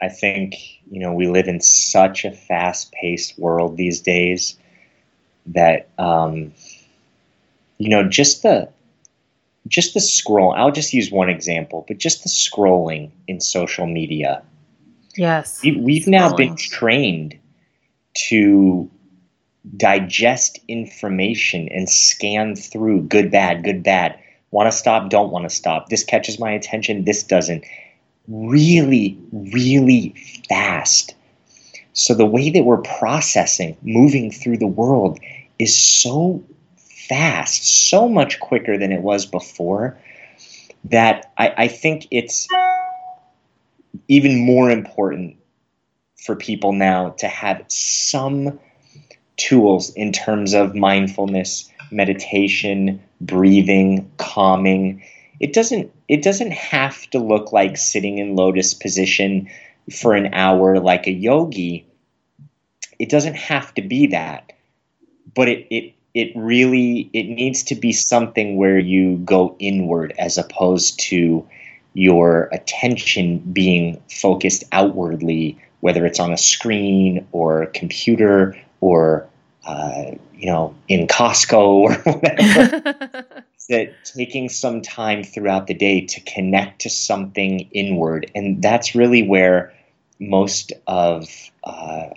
I 0.00 0.08
think, 0.08 0.54
you 0.90 1.00
know, 1.00 1.12
we 1.12 1.26
live 1.26 1.48
in 1.48 1.60
such 1.60 2.24
a 2.24 2.30
fast-paced 2.30 3.38
world 3.38 3.76
these 3.76 4.00
days 4.00 4.58
that 5.46 5.88
um, 5.98 6.52
you 7.78 7.88
know, 7.88 8.08
just 8.08 8.42
the 8.42 8.68
just 9.68 9.94
the 9.94 10.00
scroll, 10.00 10.52
I'll 10.52 10.70
just 10.70 10.92
use 10.92 11.10
one 11.10 11.28
example, 11.28 11.84
but 11.88 11.98
just 11.98 12.22
the 12.22 12.28
scrolling 12.28 13.10
in 13.26 13.40
social 13.40 13.86
media. 13.86 14.42
Yes. 15.16 15.60
We, 15.62 15.98
have 15.98 16.06
now 16.06 16.36
been 16.36 16.56
trained 16.56 17.36
to 18.28 18.88
digest 19.76 20.60
information 20.68 21.68
and 21.68 21.88
scan 21.88 22.54
through 22.54 23.02
good, 23.02 23.32
bad, 23.32 23.64
good, 23.64 23.82
bad. 23.82 24.16
Want 24.52 24.70
to 24.70 24.76
stop, 24.76 25.10
don't 25.10 25.32
want 25.32 25.48
to 25.48 25.54
stop. 25.54 25.88
This 25.88 26.04
catches 26.04 26.38
my 26.38 26.52
attention, 26.52 27.04
this 27.04 27.24
doesn't. 27.24 27.64
Really, 28.28 29.18
really 29.32 30.14
fast. 30.48 31.14
So 31.92 32.14
the 32.14 32.26
way 32.26 32.50
that 32.50 32.64
we're 32.64 32.78
processing, 32.78 33.76
moving 33.82 34.30
through 34.30 34.58
the 34.58 34.66
world 34.66 35.18
is 35.58 35.76
so 35.76 36.44
fast, 37.08 37.88
so 37.88 38.08
much 38.08 38.40
quicker 38.40 38.76
than 38.76 38.92
it 38.92 39.00
was 39.00 39.26
before, 39.26 39.96
that 40.84 41.32
I, 41.38 41.54
I 41.56 41.68
think 41.68 42.06
it's 42.10 42.46
even 44.08 44.44
more 44.44 44.70
important 44.70 45.36
for 46.16 46.36
people 46.36 46.72
now 46.72 47.10
to 47.10 47.28
have 47.28 47.64
some 47.68 48.58
tools 49.36 49.90
in 49.94 50.12
terms 50.12 50.52
of 50.52 50.74
mindfulness, 50.74 51.70
meditation, 51.90 53.00
breathing, 53.20 54.10
calming. 54.18 55.02
It 55.40 55.52
doesn't 55.52 55.90
it 56.08 56.22
doesn't 56.22 56.52
have 56.52 57.08
to 57.10 57.18
look 57.18 57.52
like 57.52 57.76
sitting 57.76 58.18
in 58.18 58.36
lotus 58.36 58.74
position 58.74 59.48
for 59.90 60.14
an 60.14 60.32
hour 60.34 60.78
like 60.78 61.06
a 61.06 61.12
yogi. 61.12 61.86
It 62.98 63.08
doesn't 63.08 63.36
have 63.36 63.74
to 63.74 63.82
be 63.82 64.06
that. 64.08 64.52
But 65.34 65.48
it, 65.48 65.66
it 65.70 65.92
it 66.14 66.32
really 66.34 67.10
it 67.12 67.24
needs 67.24 67.62
to 67.64 67.74
be 67.74 67.92
something 67.92 68.56
where 68.56 68.78
you 68.78 69.18
go 69.18 69.54
inward 69.58 70.14
as 70.18 70.38
opposed 70.38 70.98
to 71.00 71.46
your 71.92 72.48
attention 72.52 73.38
being 73.52 74.00
focused 74.08 74.64
outwardly 74.72 75.58
whether 75.80 76.06
it's 76.06 76.18
on 76.18 76.32
a 76.32 76.38
screen 76.38 77.26
or 77.32 77.62
a 77.62 77.66
computer 77.68 78.56
or 78.80 79.28
uh, 79.66 80.10
you 80.34 80.46
know 80.46 80.74
in 80.88 81.06
costco 81.06 81.58
or 81.58 81.94
whatever 82.12 83.26
that 83.68 83.92
taking 84.04 84.48
some 84.48 84.80
time 84.82 85.22
throughout 85.22 85.66
the 85.66 85.74
day 85.74 86.00
to 86.00 86.20
connect 86.20 86.82
to 86.82 86.90
something 86.90 87.68
inward 87.72 88.30
and 88.34 88.62
that's 88.62 88.94
really 88.94 89.22
where 89.22 89.72
most 90.18 90.72
of 90.86 91.28
uh, 91.64 92.08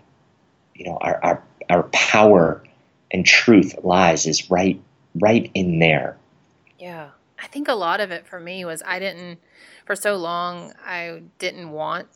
you 0.75 0.85
know 0.85 0.97
our, 1.01 1.23
our, 1.23 1.43
our 1.69 1.83
power 1.91 2.63
and 3.11 3.25
truth 3.25 3.75
lies 3.83 4.25
is 4.25 4.49
right 4.49 4.79
right 5.15 5.49
in 5.53 5.79
there. 5.79 6.17
Yeah. 6.77 7.09
I 7.41 7.47
think 7.47 7.67
a 7.67 7.73
lot 7.73 8.01
of 8.01 8.11
it 8.11 8.27
for 8.27 8.39
me 8.39 8.65
was 8.65 8.83
I 8.85 8.99
didn't 8.99 9.39
for 9.85 9.95
so 9.95 10.17
long 10.17 10.73
I 10.85 11.23
didn't 11.39 11.71
want 11.71 12.07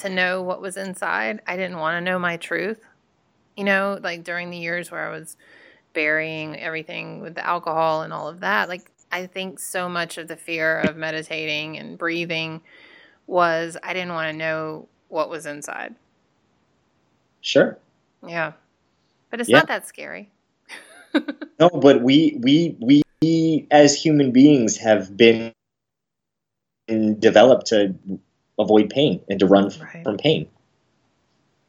to 0.00 0.08
know 0.08 0.42
what 0.42 0.60
was 0.60 0.76
inside. 0.76 1.40
I 1.46 1.56
didn't 1.56 1.78
want 1.78 1.96
to 1.96 2.00
know 2.00 2.18
my 2.18 2.36
truth. 2.36 2.80
You 3.56 3.64
know, 3.64 3.98
like 4.02 4.22
during 4.22 4.50
the 4.50 4.58
years 4.58 4.90
where 4.90 5.08
I 5.08 5.10
was 5.10 5.36
burying 5.96 6.56
everything 6.60 7.20
with 7.22 7.34
the 7.34 7.44
alcohol 7.44 8.02
and 8.02 8.12
all 8.12 8.28
of 8.28 8.40
that, 8.40 8.68
like 8.68 8.92
I 9.10 9.26
think 9.26 9.58
so 9.58 9.88
much 9.88 10.18
of 10.18 10.28
the 10.28 10.36
fear 10.36 10.80
of 10.80 10.94
meditating 10.96 11.78
and 11.78 11.96
breathing 11.96 12.60
was 13.26 13.78
I 13.82 13.94
didn't 13.94 14.12
want 14.12 14.28
to 14.28 14.36
know 14.36 14.88
what 15.08 15.30
was 15.30 15.46
inside. 15.46 15.94
Sure. 17.40 17.78
Yeah. 18.24 18.52
But 19.30 19.40
it's 19.40 19.48
yeah. 19.48 19.58
not 19.58 19.68
that 19.68 19.88
scary. 19.88 20.30
no, 21.58 21.70
but 21.70 22.02
we 22.02 22.38
we 22.42 22.76
we 22.80 23.66
as 23.70 24.00
human 24.00 24.32
beings 24.32 24.76
have 24.76 25.16
been 25.16 25.52
developed 27.18 27.68
to 27.68 27.94
avoid 28.58 28.90
pain 28.90 29.22
and 29.30 29.40
to 29.40 29.46
run 29.46 29.72
right. 29.80 30.04
from 30.04 30.18
pain. 30.18 30.46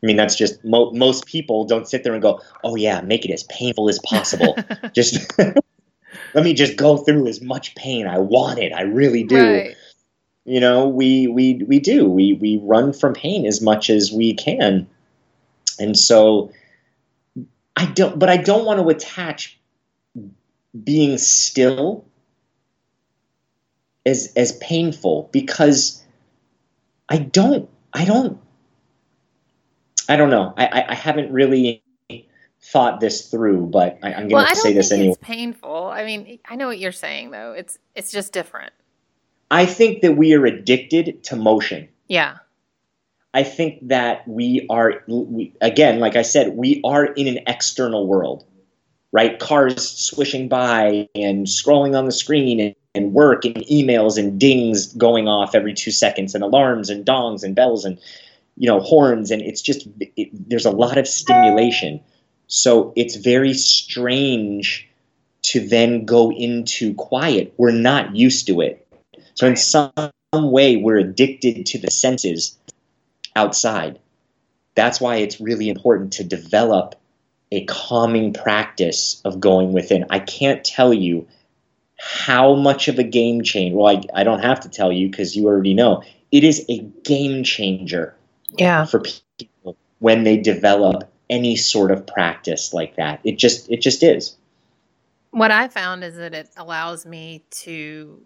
I 0.03 0.05
mean, 0.05 0.15
that's 0.15 0.35
just 0.35 0.63
mo- 0.63 0.91
most 0.91 1.25
people 1.25 1.65
don't 1.65 1.87
sit 1.87 2.03
there 2.03 2.13
and 2.13 2.21
go, 2.21 2.39
"Oh 2.63 2.75
yeah, 2.75 3.01
make 3.01 3.25
it 3.25 3.31
as 3.31 3.43
painful 3.43 3.89
as 3.89 3.99
possible." 3.99 4.55
just 4.93 5.31
let 6.33 6.43
me 6.43 6.53
just 6.53 6.75
go 6.75 6.97
through 6.97 7.27
as 7.27 7.41
much 7.41 7.75
pain. 7.75 8.07
I 8.07 8.19
want 8.19 8.59
it. 8.59 8.73
I 8.73 8.81
really 8.81 9.23
do. 9.23 9.35
Right. 9.35 9.75
You 10.45 10.59
know, 10.59 10.87
we 10.87 11.27
we 11.27 11.55
we 11.67 11.79
do. 11.79 12.09
We 12.09 12.33
we 12.33 12.59
run 12.63 12.93
from 12.93 13.13
pain 13.13 13.45
as 13.45 13.61
much 13.61 13.89
as 13.89 14.11
we 14.11 14.33
can, 14.33 14.87
and 15.79 15.97
so 15.97 16.51
I 17.75 17.85
don't, 17.85 18.17
but 18.17 18.29
I 18.29 18.37
don't 18.37 18.65
want 18.65 18.79
to 18.79 18.87
attach 18.89 19.59
being 20.83 21.17
still 21.17 22.05
as 24.05 24.31
as 24.35 24.53
painful 24.53 25.29
because 25.31 26.03
I 27.09 27.17
don't, 27.17 27.69
I 27.93 28.05
don't, 28.05 28.39
I 30.09 30.15
don't 30.15 30.29
know. 30.29 30.53
I, 30.57 30.85
I, 30.89 30.95
haven't 30.95 31.31
really 31.31 31.83
thought 32.61 32.99
this 32.99 33.29
through, 33.29 33.67
but 33.67 33.99
I, 34.03 34.11
am 34.11 34.29
going 34.29 34.43
well, 34.43 34.47
to 34.47 34.55
say 34.55 34.73
this 34.73 34.91
anyway. 34.91 35.09
It's 35.09 35.17
painful. 35.21 35.87
I 35.87 36.05
mean, 36.05 36.39
I 36.45 36.55
know 36.55 36.67
what 36.67 36.79
you're 36.79 36.91
saying 36.91 37.31
though. 37.31 37.53
It's 37.53 37.77
it's 37.95 38.11
just 38.11 38.33
different. 38.33 38.73
I 39.49 39.65
think 39.65 40.01
that 40.01 40.17
we 40.17 40.33
are 40.33 40.45
addicted 40.45 41.23
to 41.25 41.35
motion. 41.35 41.87
Yeah. 42.07 42.37
I 43.33 43.43
think 43.43 43.87
that 43.87 44.27
we 44.27 44.65
are, 44.69 45.03
we, 45.07 45.53
again, 45.61 45.99
like 45.99 46.15
I 46.15 46.21
said, 46.23 46.57
we 46.57 46.81
are 46.83 47.05
in 47.05 47.27
an 47.27 47.39
external 47.45 48.07
world, 48.07 48.45
right? 49.11 49.37
Cars 49.39 49.87
swishing 49.87 50.47
by 50.47 51.07
and 51.13 51.45
scrolling 51.45 51.97
on 51.97 52.05
the 52.05 52.11
screen 52.11 52.59
and, 52.59 52.75
and 52.95 53.13
work 53.13 53.45
and 53.45 53.57
emails 53.71 54.17
and 54.17 54.39
dings 54.39 54.93
going 54.93 55.27
off 55.27 55.55
every 55.55 55.73
two 55.73 55.91
seconds 55.91 56.33
and 56.33 56.43
alarms 56.43 56.89
and 56.89 57.05
dongs 57.05 57.43
and 57.43 57.55
bells 57.55 57.85
and, 57.85 57.99
you 58.57 58.67
know, 58.67 58.79
horns. 58.79 59.31
And 59.31 59.41
it's 59.41 59.61
just, 59.61 59.87
it, 59.99 60.29
there's 60.49 60.65
a 60.65 60.71
lot 60.71 60.97
of 60.97 61.07
stimulation. 61.07 62.01
So 62.47 62.93
it's 62.95 63.15
very 63.15 63.53
strange 63.53 64.89
to 65.43 65.65
then 65.65 66.05
go 66.05 66.31
into 66.31 66.93
quiet. 66.95 67.53
We're 67.57 67.71
not 67.71 68.15
used 68.15 68.47
to 68.47 68.61
it. 68.61 68.87
So 69.35 69.47
in 69.47 69.55
some 69.55 69.91
way, 70.33 70.75
we're 70.75 70.97
addicted 70.97 71.65
to 71.67 71.77
the 71.77 71.91
senses 71.91 72.57
outside. 73.35 73.99
That's 74.75 74.99
why 74.99 75.17
it's 75.17 75.39
really 75.39 75.69
important 75.69 76.13
to 76.13 76.23
develop 76.23 76.95
a 77.51 77.63
calming 77.65 78.33
practice 78.33 79.21
of 79.23 79.39
going 79.39 79.71
within. 79.71 80.05
I 80.09 80.19
can't 80.19 80.65
tell 80.65 80.93
you 80.93 81.27
how 81.97 82.55
much 82.55 82.87
of 82.87 82.99
a 82.99 83.03
game 83.03 83.41
changer. 83.41 83.77
Well, 83.77 83.95
I, 83.95 84.21
I 84.21 84.23
don't 84.23 84.43
have 84.43 84.59
to 84.61 84.69
tell 84.69 84.91
you 84.91 85.09
because 85.09 85.35
you 85.35 85.47
already 85.47 85.73
know. 85.73 86.03
It 86.31 86.43
is 86.43 86.65
a 86.67 86.79
game 87.03 87.43
changer 87.43 88.16
yeah. 88.49 88.85
for 88.85 89.03
people 89.37 89.77
when 89.99 90.23
they 90.23 90.37
develop 90.37 91.11
any 91.29 91.55
sort 91.55 91.91
of 91.91 92.07
practice 92.07 92.73
like 92.73 92.95
that. 92.95 93.19
It 93.23 93.37
just 93.37 93.69
it 93.69 93.81
just 93.81 94.03
is. 94.03 94.35
What 95.31 95.51
I 95.51 95.67
found 95.67 96.03
is 96.03 96.15
that 96.15 96.33
it 96.33 96.49
allows 96.57 97.05
me 97.05 97.43
to 97.51 98.21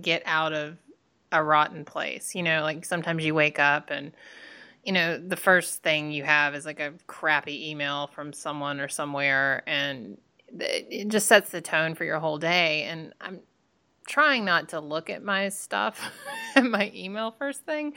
get 0.00 0.22
out 0.26 0.52
of 0.52 0.76
a 1.32 1.42
rotten 1.42 1.84
place. 1.84 2.34
You 2.34 2.42
know, 2.42 2.62
like 2.62 2.84
sometimes 2.84 3.24
you 3.24 3.34
wake 3.34 3.58
up 3.58 3.90
and 3.90 4.12
you 4.84 4.92
know, 4.92 5.18
the 5.18 5.36
first 5.36 5.82
thing 5.82 6.12
you 6.12 6.22
have 6.22 6.54
is 6.54 6.64
like 6.64 6.78
a 6.78 6.92
crappy 7.08 7.70
email 7.70 8.06
from 8.06 8.32
someone 8.32 8.78
or 8.78 8.86
somewhere 8.86 9.64
and 9.66 10.16
it 10.60 11.08
just 11.08 11.26
sets 11.26 11.50
the 11.50 11.60
tone 11.60 11.96
for 11.96 12.04
your 12.04 12.20
whole 12.20 12.38
day 12.38 12.84
and 12.84 13.12
I'm 13.20 13.40
trying 14.06 14.44
not 14.44 14.68
to 14.68 14.80
look 14.80 15.10
at 15.10 15.24
my 15.24 15.48
stuff 15.48 16.00
and 16.54 16.70
my 16.70 16.92
email 16.94 17.32
first 17.32 17.64
thing, 17.66 17.94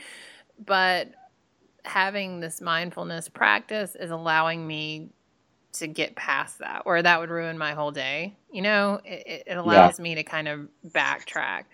but 0.58 1.12
having 1.84 2.40
this 2.40 2.60
mindfulness 2.60 3.28
practice 3.28 3.94
is 3.94 4.10
allowing 4.10 4.66
me 4.66 5.10
to 5.72 5.86
get 5.86 6.16
past 6.16 6.58
that, 6.58 6.82
or 6.84 7.00
that 7.00 7.20
would 7.20 7.30
ruin 7.30 7.56
my 7.56 7.72
whole 7.74 7.92
day. 7.92 8.36
You 8.52 8.62
know, 8.62 9.00
it, 9.04 9.44
it 9.46 9.56
allows 9.56 9.98
yeah. 9.98 10.02
me 10.02 10.14
to 10.16 10.22
kind 10.24 10.48
of 10.48 10.68
backtrack. 10.88 11.64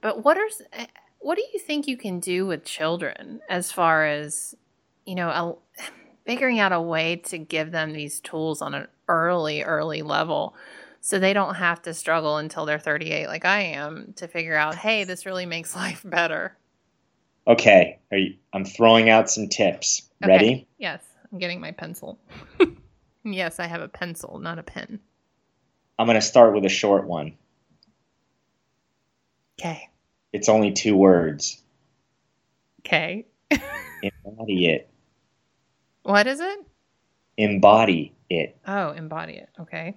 But 0.00 0.24
what 0.24 0.36
are 0.36 0.48
eh, 0.72 0.86
what 1.20 1.36
do 1.36 1.44
you 1.52 1.58
think 1.58 1.86
you 1.86 1.96
can 1.96 2.20
do 2.20 2.46
with 2.46 2.64
children 2.64 3.40
as 3.48 3.72
far 3.72 4.06
as 4.06 4.54
you 5.04 5.14
know, 5.14 5.28
a, 5.28 5.82
figuring 6.26 6.58
out 6.58 6.72
a 6.72 6.80
way 6.80 7.16
to 7.16 7.38
give 7.38 7.70
them 7.70 7.92
these 7.92 8.20
tools 8.20 8.60
on 8.60 8.74
an 8.74 8.88
early, 9.08 9.62
early 9.62 10.02
level? 10.02 10.54
so 11.06 11.20
they 11.20 11.32
don't 11.32 11.54
have 11.54 11.80
to 11.80 11.94
struggle 11.94 12.38
until 12.38 12.66
they're 12.66 12.80
38 12.80 13.28
like 13.28 13.44
I 13.44 13.60
am 13.60 14.12
to 14.16 14.26
figure 14.26 14.56
out, 14.56 14.74
hey, 14.74 15.04
this 15.04 15.24
really 15.24 15.46
makes 15.46 15.76
life 15.76 16.02
better. 16.04 16.56
Okay, 17.46 18.00
you, 18.10 18.34
I'm 18.52 18.64
throwing 18.64 19.08
out 19.08 19.30
some 19.30 19.48
tips. 19.48 20.08
Okay. 20.22 20.32
Ready? 20.32 20.68
Yes, 20.78 21.02
I'm 21.30 21.38
getting 21.38 21.60
my 21.60 21.72
pencil. 21.72 22.18
yes, 23.24 23.60
I 23.60 23.66
have 23.66 23.80
a 23.80 23.88
pencil, 23.88 24.38
not 24.38 24.58
a 24.58 24.62
pen. 24.62 25.00
I'm 25.98 26.06
going 26.06 26.16
to 26.16 26.22
start 26.22 26.54
with 26.54 26.64
a 26.64 26.70
short 26.70 27.06
one. 27.06 27.36
Okay. 29.58 29.88
It's 30.32 30.48
only 30.48 30.72
two 30.72 30.96
words. 30.96 31.62
Okay. 32.80 33.26
embody 34.02 34.66
it. 34.66 34.90
What 36.02 36.26
is 36.26 36.40
it? 36.40 36.58
Embody 37.36 38.14
it. 38.28 38.56
Oh, 38.66 38.90
embody 38.90 39.34
it. 39.34 39.48
Okay 39.60 39.96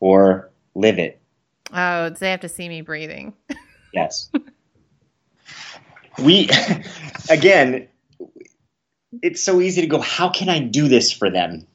or 0.00 0.50
live 0.74 0.98
it. 0.98 1.20
Oh, 1.72 2.10
they 2.10 2.30
have 2.30 2.40
to 2.40 2.48
see 2.48 2.68
me 2.68 2.80
breathing. 2.80 3.34
yes. 3.94 4.30
We, 6.18 6.48
again, 7.30 7.88
it's 9.22 9.42
so 9.42 9.60
easy 9.60 9.82
to 9.82 9.86
go, 9.86 10.00
how 10.00 10.28
can 10.28 10.48
I 10.48 10.60
do 10.60 10.88
this 10.88 11.12
for 11.12 11.30
them? 11.30 11.66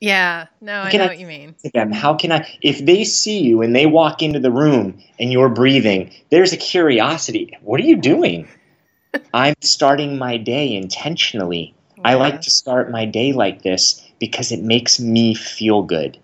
Yeah, 0.00 0.46
no, 0.60 0.82
I 0.82 0.92
know 0.92 1.04
I, 1.04 1.06
what 1.06 1.18
you 1.18 1.26
mean. 1.26 1.54
Them? 1.72 1.90
How 1.90 2.14
can 2.14 2.30
I, 2.30 2.46
if 2.60 2.84
they 2.84 3.04
see 3.04 3.40
you 3.40 3.62
and 3.62 3.74
they 3.74 3.86
walk 3.86 4.22
into 4.22 4.40
the 4.40 4.50
room 4.50 5.02
and 5.18 5.32
you're 5.32 5.48
breathing, 5.48 6.12
there's 6.30 6.52
a 6.52 6.58
curiosity. 6.58 7.56
What 7.62 7.80
are 7.80 7.84
you 7.84 7.96
doing? 7.96 8.46
I'm 9.34 9.54
starting 9.62 10.18
my 10.18 10.36
day 10.36 10.74
intentionally. 10.74 11.74
I 12.04 12.14
like 12.14 12.42
to 12.42 12.50
start 12.50 12.90
my 12.90 13.06
day 13.06 13.32
like 13.32 13.62
this 13.62 14.06
because 14.20 14.52
it 14.52 14.62
makes 14.62 15.00
me 15.00 15.34
feel 15.34 15.82
good 15.82 16.18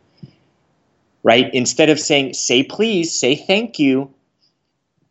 right? 1.22 1.52
Instead 1.52 1.90
of 1.90 2.00
saying, 2.00 2.34
say 2.34 2.62
please, 2.62 3.18
say 3.18 3.36
thank 3.36 3.78
you, 3.78 4.12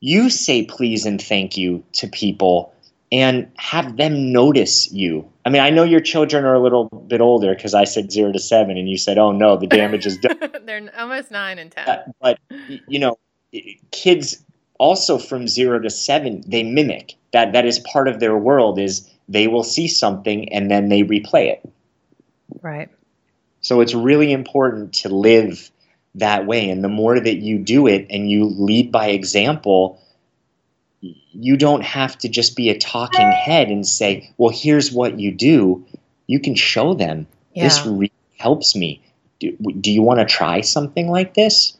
you 0.02 0.30
say 0.30 0.66
please 0.66 1.06
and 1.06 1.22
thank 1.22 1.56
you 1.56 1.84
to 1.93 2.08
people 2.08 2.74
and 3.12 3.49
have 3.58 3.97
them 3.97 4.32
notice 4.32 4.91
you. 4.91 5.30
I 5.45 5.49
mean, 5.49 5.62
I 5.62 5.70
know 5.70 5.84
your 5.84 5.99
children 5.99 6.43
are 6.45 6.54
a 6.54 6.60
little 6.60 6.86
bit 6.86 7.22
older 7.22 7.54
because 7.54 7.74
I 7.74 7.84
said 7.84 8.12
zero 8.12 8.32
to 8.32 8.39
seven 8.39 8.78
and 8.78 8.89
you 8.89 8.97
said, 8.97 9.18
oh 9.18 9.32
no, 9.32 9.58
the 9.58 9.68
damage 9.68 10.06
is 10.06 10.18
done. 10.18 10.38
They're 10.66 10.91
almost 10.97 11.32
nine 11.32 11.60
and 11.60 11.72
10. 11.72 11.89
Uh, 11.89 12.04
but, 12.22 12.39
you 12.88 12.99
know, 12.99 13.18
kids 13.91 14.43
also 14.80 15.18
from 15.18 15.47
zero 15.47 15.80
to 15.80 15.89
seven, 15.89 16.43
they 16.47 16.64
mimic. 16.64 17.16
That, 17.32 17.54
that 17.54 17.66
is 17.66 17.80
part 17.80 18.08
of 18.08 18.20
their 18.20 18.38
world 18.38 18.80
is 18.80 19.10
they 19.28 19.47
will 19.47 19.64
see 19.64 19.88
something 19.88 20.52
and 20.52 20.72
then 20.72 20.89
they 20.89 21.04
replay 21.04 21.52
it. 21.52 21.70
Right. 22.62 22.89
So 23.62 23.82
it's 23.82 23.93
really 23.93 24.32
important 24.32 24.93
to 24.95 25.10
live 25.10 25.70
that 26.16 26.45
way. 26.45 26.70
And 26.70 26.84
the 26.84 26.89
more 26.89 27.20
that 27.20 27.38
you 27.38 27.57
do 27.57 27.88
it 27.88 28.07
and 28.09 28.30
you 28.30 28.45
lead 28.45 28.91
by 28.91 29.07
example, 29.07 30.01
you 31.01 31.57
don't 31.57 31.84
have 31.84 32.18
to 32.20 32.30
just 32.30 32.55
be 32.55 32.70
a 32.70 32.78
talking 32.78 33.32
head 33.32 33.70
and 33.70 33.88
say, 33.88 34.32
well, 34.38 34.51
here's 34.53 34.91
what 34.91 35.20
you 35.20 35.32
do. 35.32 35.86
You 36.28 36.39
can 36.39 36.55
show 36.55 36.93
them. 36.93 37.28
Yeah. 37.53 37.64
This 37.64 37.86
really 37.86 38.12
helps 38.38 38.76
me. 38.76 39.01
Do, 39.39 39.55
do 39.80 39.91
you 39.91 40.01
want 40.01 40.20
to 40.20 40.26
try 40.26 40.62
something 40.62 41.09
like 41.09 41.34
this? 41.34 41.78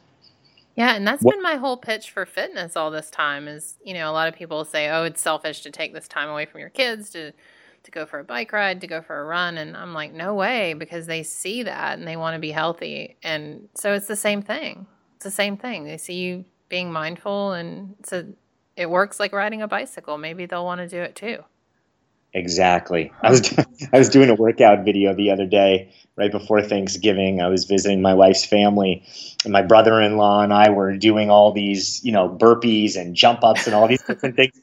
Yeah, 0.74 0.94
and 0.94 1.06
that's 1.06 1.22
what? 1.22 1.34
been 1.34 1.42
my 1.42 1.56
whole 1.56 1.76
pitch 1.76 2.10
for 2.10 2.24
fitness 2.24 2.76
all 2.76 2.90
this 2.90 3.10
time 3.10 3.46
is, 3.46 3.76
you 3.84 3.92
know, 3.92 4.10
a 4.10 4.12
lot 4.12 4.28
of 4.28 4.34
people 4.34 4.64
say, 4.64 4.88
"Oh, 4.88 5.04
it's 5.04 5.20
selfish 5.20 5.60
to 5.62 5.70
take 5.70 5.92
this 5.92 6.08
time 6.08 6.30
away 6.30 6.46
from 6.46 6.60
your 6.60 6.70
kids 6.70 7.10
to 7.10 7.32
to 7.84 7.90
go 7.90 8.06
for 8.06 8.18
a 8.18 8.24
bike 8.24 8.52
ride, 8.52 8.80
to 8.80 8.86
go 8.86 9.02
for 9.02 9.18
a 9.18 9.24
run. 9.24 9.58
And 9.58 9.76
I'm 9.76 9.94
like, 9.94 10.12
no 10.12 10.34
way, 10.34 10.74
because 10.74 11.06
they 11.06 11.22
see 11.22 11.64
that 11.64 11.98
and 11.98 12.06
they 12.06 12.16
want 12.16 12.34
to 12.34 12.40
be 12.40 12.50
healthy. 12.50 13.16
And 13.22 13.68
so 13.74 13.92
it's 13.92 14.06
the 14.06 14.16
same 14.16 14.42
thing. 14.42 14.86
It's 15.16 15.24
the 15.24 15.30
same 15.30 15.56
thing. 15.56 15.84
They 15.84 15.98
see 15.98 16.14
you 16.14 16.44
being 16.68 16.92
mindful 16.92 17.52
and 17.52 17.96
so 18.04 18.24
it 18.76 18.88
works 18.88 19.20
like 19.20 19.32
riding 19.32 19.62
a 19.62 19.68
bicycle. 19.68 20.18
Maybe 20.18 20.46
they'll 20.46 20.64
want 20.64 20.80
to 20.80 20.88
do 20.88 21.00
it 21.00 21.14
too. 21.14 21.44
Exactly. 22.34 23.12
I 23.22 23.30
was 23.30 23.58
I 23.92 23.98
was 23.98 24.08
doing 24.08 24.30
a 24.30 24.34
workout 24.34 24.84
video 24.84 25.14
the 25.14 25.30
other 25.30 25.46
day, 25.46 25.92
right 26.16 26.30
before 26.30 26.62
Thanksgiving. 26.62 27.42
I 27.42 27.48
was 27.48 27.64
visiting 27.64 28.00
my 28.00 28.14
wife's 28.14 28.44
family, 28.44 29.04
and 29.44 29.52
my 29.52 29.62
brother-in-law 29.62 30.42
and 30.42 30.52
I 30.52 30.70
were 30.70 30.96
doing 30.96 31.30
all 31.30 31.52
these, 31.52 32.02
you 32.02 32.12
know, 32.12 32.28
burpees 32.30 32.96
and 32.96 33.14
jump 33.14 33.44
ups 33.44 33.66
and 33.66 33.74
all 33.74 33.86
these 33.86 34.02
different 34.06 34.36
things 34.36 34.58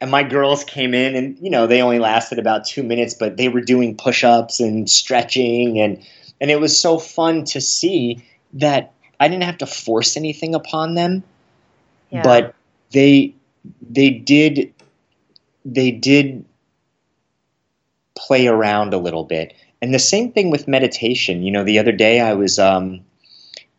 and 0.00 0.10
my 0.10 0.22
girls 0.22 0.64
came 0.64 0.94
in 0.94 1.14
and 1.14 1.38
you 1.40 1.50
know 1.50 1.66
they 1.66 1.82
only 1.82 1.98
lasted 1.98 2.38
about 2.38 2.66
two 2.66 2.82
minutes 2.82 3.14
but 3.14 3.36
they 3.36 3.48
were 3.48 3.60
doing 3.60 3.96
push-ups 3.96 4.60
and 4.60 4.90
stretching 4.90 5.78
and 5.80 6.04
and 6.40 6.50
it 6.50 6.60
was 6.60 6.78
so 6.78 6.98
fun 6.98 7.44
to 7.44 7.60
see 7.60 8.24
that 8.52 8.92
i 9.20 9.28
didn't 9.28 9.44
have 9.44 9.58
to 9.58 9.66
force 9.66 10.16
anything 10.16 10.54
upon 10.54 10.94
them 10.94 11.22
yeah. 12.10 12.22
but 12.22 12.54
they 12.92 13.34
they 13.90 14.10
did 14.10 14.72
they 15.64 15.90
did 15.90 16.44
play 18.16 18.46
around 18.46 18.94
a 18.94 18.98
little 18.98 19.24
bit. 19.24 19.54
And 19.82 19.92
the 19.92 19.98
same 19.98 20.32
thing 20.32 20.50
with 20.50 20.66
meditation. 20.66 21.42
You 21.42 21.50
know 21.52 21.64
the 21.64 21.78
other 21.78 21.92
day 21.92 22.20
i 22.20 22.34
was 22.34 22.58
um 22.58 23.00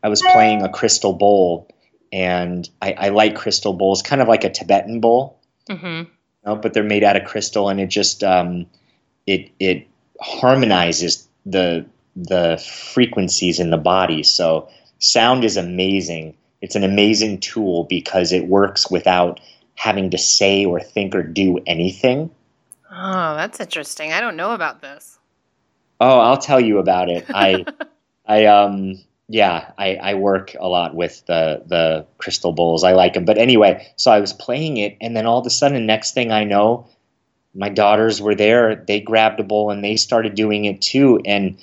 i 0.03 0.09
was 0.09 0.22
playing 0.22 0.61
a 0.61 0.70
crystal 0.70 1.13
bowl 1.13 1.68
and 2.11 2.70
I, 2.82 2.93
I 2.93 3.09
like 3.09 3.36
crystal 3.36 3.74
bowls 3.74 4.01
kind 4.01 4.22
of 4.22 4.28
like 4.28 4.43
a 4.43 4.49
tibetan 4.49 5.01
bowl 5.01 5.39
Mm-hmm. 5.70 6.09
Know, 6.45 6.55
but 6.55 6.74
they're 6.74 6.84
made 6.84 7.03
out 7.03 7.15
of 7.15 7.26
crystal, 7.26 7.70
and 7.70 7.80
it 7.80 7.88
just 7.88 8.24
um, 8.24 8.68
it 9.26 9.51
it 9.59 9.88
harmonizes 10.22 11.28
the 11.45 11.86
the 12.15 12.57
frequencies 12.93 13.59
in 13.59 13.70
the 13.70 13.78
body. 13.78 14.24
So 14.24 14.70
sound 14.99 15.43
is 15.43 15.57
amazing. 15.57 16.36
It's 16.61 16.76
an 16.76 16.84
amazing 16.84 17.39
tool 17.39 17.84
because 17.84 18.32
it 18.32 18.47
works 18.47 18.89
without 18.89 19.39
having 19.76 20.09
to 20.11 20.18
say 20.18 20.65
or 20.65 20.80
think 20.80 21.13
or 21.13 21.22
do 21.22 21.59
anything. 21.68 22.32
Oh, 22.91 23.36
that's 23.36 23.59
interesting. 23.59 24.11
I 24.11 24.22
don't 24.22 24.36
know 24.36 24.53
about 24.53 24.82
this. 24.82 25.20
Oh, 25.99 26.20
I'll 26.20 26.38
tell 26.38 26.59
you 26.59 26.80
about 26.80 27.09
it. 27.09 27.26
I 27.30 27.65
I 28.26 28.45
um 28.45 28.99
yeah, 29.30 29.72
I, 29.78 29.96
I 29.96 30.14
work 30.14 30.56
a 30.60 30.68
lot 30.68 30.96
with 30.96 31.26
the 31.26 31.62
the 31.66 32.06
crystal 32.18 32.54
bowls. 32.54 32.84
I 32.84 32.94
like 32.94 33.14
them. 33.14 33.26
But 33.26 33.38
anyway, 33.38 33.88
so 33.98 34.12
I 34.12 34.20
was 34.20 34.34
playing 34.34 34.78
it, 34.78 34.98
and 35.02 35.16
then 35.16 35.26
all 35.26 35.40
of 35.40 35.46
a 35.46 35.50
sudden, 35.50 35.86
next 35.86 36.14
thing 36.14 36.32
I 36.32 36.44
know, 36.46 36.88
my 37.54 37.70
daughters 37.70 38.22
were 38.22 38.36
there. 38.36 38.76
They 38.76 39.02
grabbed 39.02 39.40
a 39.40 39.44
bowl 39.44 39.70
and 39.72 39.84
they 39.84 39.98
started 39.98 40.36
doing 40.36 40.66
it 40.66 40.82
too. 40.82 41.20
And 41.26 41.58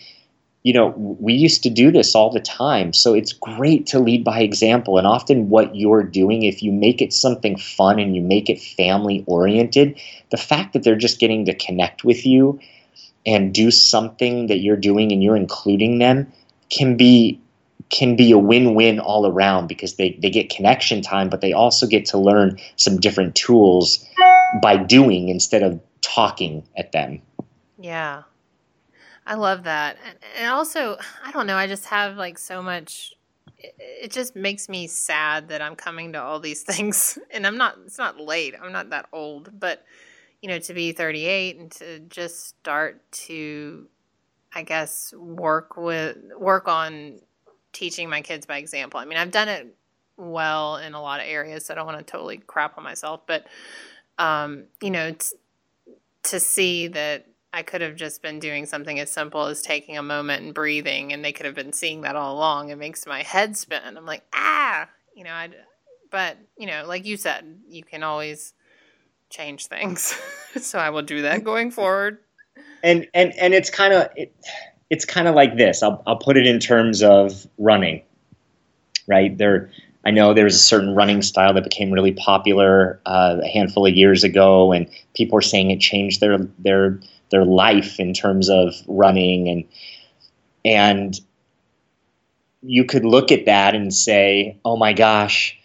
you 0.63 0.73
know, 0.73 0.95
we 0.97 1.35
used 1.35 1.63
to 1.63 1.71
do 1.71 1.93
this 1.93 2.15
all 2.15 2.31
the 2.31 2.41
time. 2.41 2.95
So 2.95 3.13
it's 3.13 3.35
great 3.35 3.87
to 3.89 3.99
lead 3.99 4.25
by 4.25 4.41
example. 4.41 4.97
And 4.97 5.07
often, 5.07 5.51
what 5.51 5.77
you're 5.77 6.03
doing, 6.03 6.43
if 6.43 6.63
you 6.63 6.73
make 6.73 7.03
it 7.03 7.13
something 7.13 7.59
fun 7.59 7.99
and 7.99 8.17
you 8.17 8.23
make 8.23 8.49
it 8.49 8.61
family 8.61 9.25
oriented, 9.27 10.01
the 10.31 10.39
fact 10.39 10.73
that 10.73 10.83
they're 10.83 10.97
just 10.97 11.21
getting 11.21 11.45
to 11.45 11.55
connect 11.55 12.03
with 12.03 12.25
you 12.25 12.59
and 13.27 13.55
do 13.55 13.71
something 13.71 14.47
that 14.47 14.59
you're 14.59 14.77
doing 14.77 15.13
and 15.13 15.23
you're 15.23 15.37
including 15.37 15.99
them 15.99 16.33
can 16.71 16.97
be 16.97 17.39
can 17.91 18.17
be 18.17 18.33
a 18.33 18.39
win-win 18.39 18.99
all 18.99 19.27
around 19.27 19.67
because 19.67 19.97
they, 19.97 20.19
they 20.21 20.31
get 20.31 20.51
connection 20.51 21.03
time, 21.03 21.29
but 21.29 21.41
they 21.41 21.53
also 21.53 21.87
get 21.87 22.05
to 22.07 22.19
learn 22.19 22.59
some 22.77 22.99
different 22.99 23.35
tools 23.35 24.05
by 24.63 24.77
doing 24.77 25.29
instead 25.29 25.63
of 25.63 25.81
talking 26.01 26.67
at 26.77 26.93
them. 26.93 27.21
Yeah. 27.79 28.23
I 29.27 29.35
love 29.35 29.65
that. 29.65 29.97
And 30.39 30.51
also, 30.51 30.99
I 31.25 31.31
don't 31.33 31.47
know, 31.47 31.57
I 31.57 31.67
just 31.67 31.87
have 31.87 32.17
like 32.17 32.39
so 32.39 32.63
much 32.63 33.15
it 33.79 34.13
just 34.13 34.37
makes 34.37 34.69
me 34.69 34.87
sad 34.87 35.49
that 35.49 35.63
I'm 35.63 35.75
coming 35.75 36.13
to 36.13 36.23
all 36.23 36.39
these 36.39 36.63
things 36.65 37.19
and 37.31 37.47
I'm 37.47 37.57
not 37.57 37.79
it's 37.87 37.99
not 37.99 38.19
late. 38.19 38.55
I'm 38.61 38.73
not 38.73 38.91
that 38.91 39.07
old, 39.13 39.59
but 39.59 39.85
you 40.43 40.49
know, 40.49 40.59
to 40.59 40.75
be 40.75 40.93
38 40.93 41.59
and 41.59 41.71
to 41.73 42.01
just 42.01 42.47
start 42.47 43.01
to 43.13 43.89
I 44.55 44.63
guess 44.63 45.13
work 45.17 45.77
with 45.77 46.17
work 46.39 46.69
on 46.69 47.21
teaching 47.75 48.09
my 48.09 48.23
kids 48.23 48.47
by 48.47 48.57
example. 48.59 48.99
I 48.99 49.05
mean, 49.05 49.19
I've 49.19 49.31
done 49.31 49.49
it 49.49 49.77
well 50.17 50.77
in 50.77 50.95
a 50.95 51.03
lot 51.03 51.21
of 51.21 51.27
areas, 51.27 51.67
so 51.67 51.75
I 51.75 51.77
don't 51.77 51.87
want 51.87 51.99
to 51.99 52.05
totally 52.05 52.39
crap 52.39 52.79
on 52.79 52.85
myself, 52.85 53.27
but 53.27 53.47
um, 54.19 54.65
you 54.81 54.91
know, 54.91 55.13
t- 55.13 55.37
to 56.25 56.41
see 56.41 56.87
that 56.89 57.27
I 57.53 57.63
could 57.63 57.83
have 57.83 57.97
just 57.97 58.23
been 58.23 58.39
doing 58.39 58.67
something 58.67 58.99
as 58.99 59.11
simple 59.11 59.47
as 59.47 59.63
taking 59.63 59.97
a 59.97 60.03
moment 60.03 60.45
and 60.45 60.55
breathing, 60.55 61.13
and 61.13 61.25
they 61.25 61.33
could 61.33 61.47
have 61.47 61.55
been 61.55 61.73
seeing 61.73 62.03
that 62.03 62.17
all 62.17 62.35
along. 62.35 62.71
It 62.71 62.79
makes 62.79 63.07
my 63.07 63.23
head 63.23 63.57
spin. 63.57 63.97
I'm 63.97 64.07
like, 64.07 64.23
ah, 64.33 64.89
you 65.15 65.25
know, 65.25 65.33
I. 65.33 65.51
But 66.11 66.39
you 66.57 66.67
know, 66.67 66.85
like 66.87 67.07
you 67.07 67.17
said, 67.17 67.61
you 67.69 67.83
can 67.83 68.03
always 68.03 68.55
change 69.31 69.67
things. 69.67 70.17
so 70.61 70.79
I 70.79 70.91
will 70.91 71.03
do 71.03 71.23
that 71.23 71.45
going 71.45 71.71
forward. 71.71 72.19
And 72.83 73.09
and 73.15 73.33
and 73.39 73.55
it's 73.55 73.71
kind 73.71 73.93
of 73.95 74.09
it, 74.17 74.35
it's 74.95 75.05
kind 75.05 75.27
of 75.27 75.35
like 75.35 75.57
this. 75.57 75.83
I'll 75.83 76.03
I'll 76.07 76.17
put 76.17 76.37
it 76.37 76.47
in 76.47 76.61
terms 76.61 77.03
of 77.03 77.47
running. 77.59 78.03
Right 79.07 79.37
there, 79.37 79.71
I 80.07 80.11
know 80.13 80.33
there 80.33 80.45
was 80.45 80.55
a 80.55 80.67
certain 80.73 80.95
running 80.95 81.21
style 81.21 81.53
that 81.55 81.65
became 81.65 81.91
really 81.91 82.13
popular 82.13 83.01
uh, 83.05 83.39
a 83.43 83.47
handful 83.49 83.87
of 83.87 83.95
years 83.95 84.25
ago, 84.25 84.73
and 84.73 84.89
people 85.15 85.37
are 85.37 85.43
saying 85.43 85.71
it 85.71 85.81
changed 85.81 86.21
their 86.21 86.39
their 86.59 87.01
their 87.31 87.45
life 87.45 87.99
in 87.99 88.15
terms 88.15 88.49
of 88.49 88.75
running 88.87 89.49
and 89.49 89.65
and 90.65 91.21
you 92.63 92.85
could 92.85 93.05
look 93.05 93.33
at 93.33 93.47
that 93.47 93.75
and 93.75 93.93
say, 93.93 94.57
"Oh 94.65 94.77
my 94.77 94.93
gosh, 94.93 95.59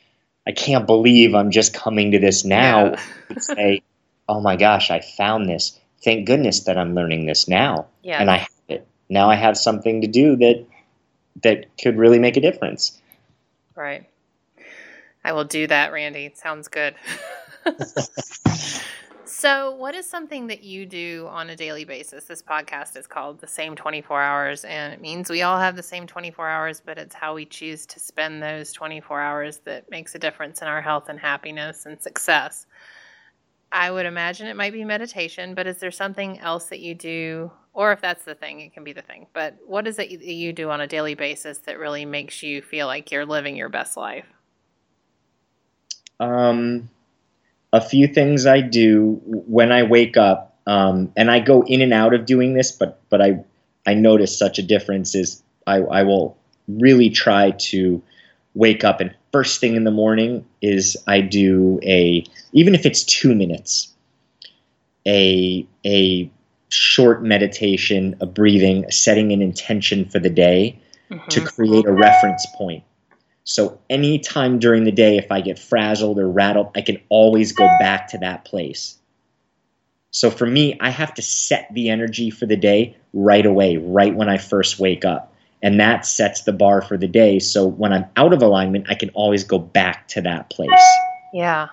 I 0.48 0.52
can't 0.52 0.88
believe 0.88 1.36
I'm 1.36 1.52
just 1.52 1.74
coming 1.74 2.12
to 2.12 2.20
this 2.20 2.44
now." 2.44 2.96
Yeah. 3.30 3.38
say, 3.40 3.82
"Oh 4.28 4.42
my 4.42 4.56
gosh, 4.56 4.92
I 4.92 5.02
found 5.02 5.48
this. 5.48 5.80
Thank 6.04 6.26
goodness 6.26 6.62
that 6.62 6.78
I'm 6.78 6.96
learning 6.96 7.28
this 7.28 7.48
now." 7.48 7.86
Yeah. 8.04 8.20
And 8.20 8.30
I. 8.32 8.48
Now 9.10 9.30
I 9.30 9.36
have 9.36 9.58
something 9.58 10.02
to 10.02 10.08
do 10.08 10.36
that 10.38 10.66
that 11.44 11.78
could 11.78 11.98
really 11.98 12.20
make 12.20 12.38
a 12.38 12.42
difference. 12.42 13.02
Right. 13.76 14.10
I 15.24 15.34
will 15.34 15.46
do 15.46 15.68
that, 15.68 15.92
Randy. 15.92 16.32
Sounds 16.36 16.68
good. 16.68 16.96
So, 19.40 19.72
what 19.72 19.96
is 19.96 20.06
something 20.06 20.48
that 20.48 20.64
you 20.64 20.86
do 20.86 21.28
on 21.30 21.50
a 21.50 21.56
daily 21.56 21.86
basis? 21.86 22.26
This 22.26 22.42
podcast 22.42 22.98
is 22.98 23.08
called 23.08 23.40
The 23.40 23.48
Same 23.48 23.74
24 23.74 24.22
Hours, 24.22 24.66
and 24.66 24.92
it 24.92 25.00
means 25.00 25.30
we 25.30 25.44
all 25.44 25.58
have 25.58 25.78
the 25.78 25.82
same 25.82 26.08
24 26.08 26.50
hours, 26.50 26.82
but 26.86 26.98
it's 26.98 27.16
how 27.16 27.36
we 27.36 27.46
choose 27.46 27.86
to 27.86 28.02
spend 28.02 28.44
those 28.44 28.74
24 28.74 29.22
hours 29.22 29.60
that 29.60 29.90
makes 29.90 30.14
a 30.14 30.20
difference 30.20 30.62
in 30.62 30.68
our 30.68 30.82
health 30.82 31.08
and 31.08 31.18
happiness 31.18 31.86
and 31.86 32.02
success. 32.02 32.66
I 33.72 33.90
would 33.92 34.06
imagine 34.06 34.48
it 34.48 34.58
might 34.58 34.74
be 34.74 34.84
meditation, 34.84 35.54
but 35.54 35.68
is 35.68 35.78
there 35.78 35.90
something 35.90 36.40
else 36.40 36.66
that 36.66 36.82
you 36.82 36.94
do? 36.94 37.50
Or 37.80 37.94
if 37.94 38.02
that's 38.02 38.26
the 38.26 38.36
thing, 38.36 38.60
it 38.60 38.74
can 38.74 38.84
be 38.84 38.92
the 38.92 39.02
thing. 39.02 39.28
But 39.32 39.56
what 39.66 39.88
is 39.88 39.98
it 40.00 40.10
that 40.10 40.34
you 40.34 40.52
do 40.52 40.70
on 40.70 40.82
a 40.82 40.86
daily 40.86 41.16
basis 41.16 41.60
that 41.60 41.80
really 41.80 42.04
makes 42.04 42.44
you 42.44 42.62
feel 42.62 42.88
like 42.88 43.10
you're 43.10 43.26
living 43.26 43.56
your 43.56 43.70
best 43.70 43.96
life? 43.96 44.26
Um, 46.20 46.90
a 47.72 47.80
few 47.80 48.06
things 48.10 48.46
I 48.46 48.60
do 48.60 49.22
when 49.24 49.72
I 49.72 49.84
wake 49.84 50.18
up, 50.18 50.58
um, 50.68 51.14
and 51.16 51.32
I 51.32 51.40
go 51.40 51.62
in 51.62 51.80
and 51.80 51.94
out 51.94 52.14
of 52.14 52.26
doing 52.26 52.54
this, 52.54 52.70
but 52.74 53.00
but 53.10 53.22
I 53.22 53.46
I 53.88 53.94
notice 53.94 54.38
such 54.38 54.60
a 54.60 54.62
difference 54.62 55.16
is 55.16 55.42
I, 55.66 55.78
I 55.78 56.04
will 56.04 56.38
really 56.68 57.10
try 57.10 57.52
to 57.52 58.04
wake 58.56 58.84
up 58.84 59.00
and 59.00 59.16
first 59.32 59.62
thing 59.62 59.78
in 59.78 59.86
the 59.86 59.92
morning 59.92 60.46
is 60.62 60.98
I 61.08 61.22
do 61.22 61.80
a 61.84 62.26
even 62.52 62.76
if 62.76 62.86
it's 62.86 63.06
two 63.06 63.34
minutes, 63.34 63.94
a 65.08 65.66
a 65.86 66.30
short 66.70 67.24
meditation, 67.24 68.16
a 68.22 68.26
breathing, 68.26 68.90
setting 68.90 69.32
an 69.32 69.42
intention 69.42 70.06
for 70.06 70.20
the 70.20 70.30
day 70.30 70.80
mm-hmm. 71.10 71.28
to 71.28 71.42
create 71.42 71.86
a 71.86 71.92
reference 71.92 72.46
point. 72.56 72.84
So 73.44 73.80
anytime 73.90 74.60
during 74.60 74.84
the 74.84 74.92
day, 74.92 75.18
if 75.18 75.32
I 75.32 75.42
get 75.42 75.58
frazzled 75.58 76.20
or 76.20 76.30
rattled, 76.30 76.70
I 76.76 76.82
can 76.82 77.02
always 77.10 77.52
go 77.52 77.68
back 77.80 78.08
to 78.10 78.20
that 78.20 78.46
place. 78.46 78.96
So 80.12 80.30
for 80.30 80.46
me, 80.46 80.78
I 80.80 80.90
have 80.90 81.14
to 81.16 81.22
set 81.22 81.74
the 81.74 81.90
energy 81.90 82.30
for 82.30 82.46
the 82.46 82.56
day 82.56 82.96
right 83.14 83.46
away, 83.46 83.78
right 83.78 84.16
when 84.16 84.30
I 84.30 84.38
first 84.38 84.80
wake 84.80 85.06
up. 85.06 85.34
And 85.62 85.80
that 85.80 86.06
sets 86.06 86.44
the 86.44 86.54
bar 86.54 86.82
for 86.82 86.98
the 86.98 87.08
day. 87.08 87.40
So 87.40 87.68
when 87.68 87.92
I'm 87.92 88.06
out 88.16 88.34
of 88.34 88.42
alignment, 88.42 88.86
I 88.90 88.96
can 88.96 89.10
always 89.10 89.44
go 89.44 89.60
back 89.60 90.08
to 90.10 90.22
that 90.22 90.50
place. 90.50 90.70
Yeah. 91.34 91.68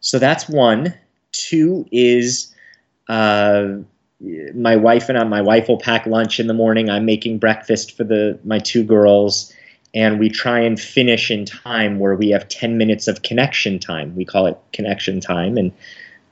So 0.00 0.18
that's 0.18 0.48
one. 0.48 0.94
Two 1.32 1.86
is 1.90 2.53
uh, 3.08 3.68
my 4.54 4.76
wife 4.76 5.08
and 5.08 5.18
I, 5.18 5.24
my 5.24 5.42
wife 5.42 5.68
will 5.68 5.78
pack 5.78 6.06
lunch 6.06 6.40
in 6.40 6.46
the 6.46 6.54
morning. 6.54 6.88
I'm 6.88 7.04
making 7.04 7.38
breakfast 7.38 7.96
for 7.96 8.04
the 8.04 8.38
my 8.44 8.58
two 8.58 8.84
girls 8.84 9.52
and 9.94 10.18
we 10.18 10.28
try 10.28 10.58
and 10.60 10.78
finish 10.78 11.30
in 11.30 11.44
time 11.44 12.00
where 12.00 12.16
we 12.16 12.30
have 12.30 12.48
10 12.48 12.76
minutes 12.76 13.06
of 13.06 13.22
connection 13.22 13.78
time. 13.78 14.14
We 14.16 14.24
call 14.24 14.46
it 14.46 14.58
connection 14.72 15.20
time. 15.20 15.56
And 15.56 15.72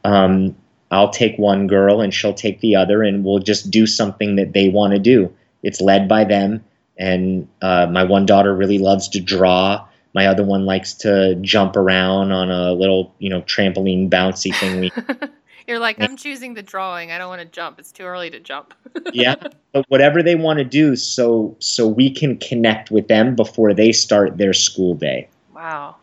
um, 0.04 0.56
I'll 0.90 1.10
take 1.10 1.38
one 1.38 1.68
girl 1.68 2.00
and 2.00 2.12
she'll 2.12 2.34
take 2.34 2.60
the 2.60 2.74
other, 2.74 3.02
and 3.02 3.24
we'll 3.24 3.38
just 3.38 3.70
do 3.70 3.86
something 3.86 4.36
that 4.36 4.52
they 4.52 4.68
want 4.68 4.94
to 4.94 4.98
do. 4.98 5.32
It's 5.62 5.80
led 5.80 6.08
by 6.08 6.24
them. 6.24 6.64
And 6.98 7.48
uh, 7.62 7.86
my 7.86 8.02
one 8.02 8.26
daughter 8.26 8.54
really 8.54 8.78
loves 8.78 9.08
to 9.10 9.20
draw. 9.20 9.86
My 10.12 10.26
other 10.26 10.44
one 10.44 10.66
likes 10.66 10.92
to 10.94 11.36
jump 11.36 11.76
around 11.76 12.32
on 12.32 12.50
a 12.50 12.72
little, 12.72 13.14
you 13.18 13.30
know, 13.30 13.42
trampoline 13.42 14.10
bouncy 14.10 14.54
thing. 14.54 14.80
We 14.80 14.90
You're 15.66 15.78
like, 15.78 16.00
I'm 16.00 16.16
choosing 16.16 16.54
the 16.54 16.62
drawing. 16.62 17.12
I 17.12 17.18
don't 17.18 17.28
want 17.28 17.40
to 17.40 17.46
jump. 17.46 17.78
It's 17.78 17.92
too 17.92 18.04
early 18.04 18.30
to 18.30 18.40
jump. 18.40 18.74
yeah, 19.12 19.36
but 19.72 19.84
whatever 19.88 20.22
they 20.22 20.34
want 20.34 20.58
to 20.58 20.64
do, 20.64 20.96
so 20.96 21.56
so 21.58 21.86
we 21.86 22.10
can 22.10 22.38
connect 22.38 22.90
with 22.90 23.08
them 23.08 23.34
before 23.34 23.74
they 23.74 23.92
start 23.92 24.38
their 24.38 24.52
school 24.52 24.94
day. 24.94 25.28
Wow, 25.54 25.96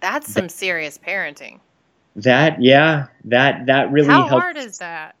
that's 0.00 0.32
some 0.32 0.48
serious 0.48 0.98
parenting. 0.98 1.60
That 2.16 2.62
yeah, 2.62 3.06
that 3.24 3.66
that 3.66 3.90
really. 3.90 4.08
How 4.08 4.26
helps. 4.26 4.42
hard 4.42 4.56
is 4.56 4.78
that? 4.78 5.16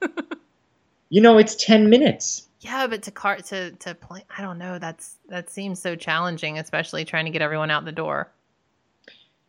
you 1.08 1.20
know, 1.20 1.38
it's 1.38 1.54
ten 1.54 1.88
minutes. 1.88 2.48
Yeah, 2.60 2.86
but 2.88 3.02
to 3.02 3.10
car 3.10 3.36
to 3.36 3.70
to 3.70 3.94
play, 3.94 4.24
I 4.36 4.42
don't 4.42 4.58
know. 4.58 4.78
That's 4.78 5.16
that 5.28 5.48
seems 5.48 5.80
so 5.80 5.94
challenging, 5.94 6.58
especially 6.58 7.04
trying 7.04 7.24
to 7.26 7.30
get 7.30 7.40
everyone 7.40 7.70
out 7.70 7.84
the 7.84 7.92
door. 7.92 8.30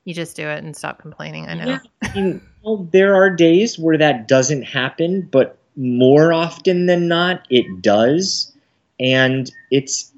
You 0.09 0.15
just 0.15 0.35
do 0.35 0.47
it 0.47 0.63
and 0.63 0.75
stop 0.75 0.97
complaining. 0.97 1.47
I 1.47 1.53
know. 1.53 1.67
Yeah, 1.67 1.79
I 2.01 2.13
mean, 2.15 2.41
well, 2.63 2.77
there 2.91 3.13
are 3.13 3.29
days 3.29 3.77
where 3.77 3.95
that 3.95 4.27
doesn't 4.27 4.63
happen, 4.63 5.21
but 5.31 5.59
more 5.75 6.33
often 6.33 6.87
than 6.87 7.07
not, 7.07 7.45
it 7.51 7.83
does. 7.83 8.51
And 8.99 9.51
it's 9.69 10.11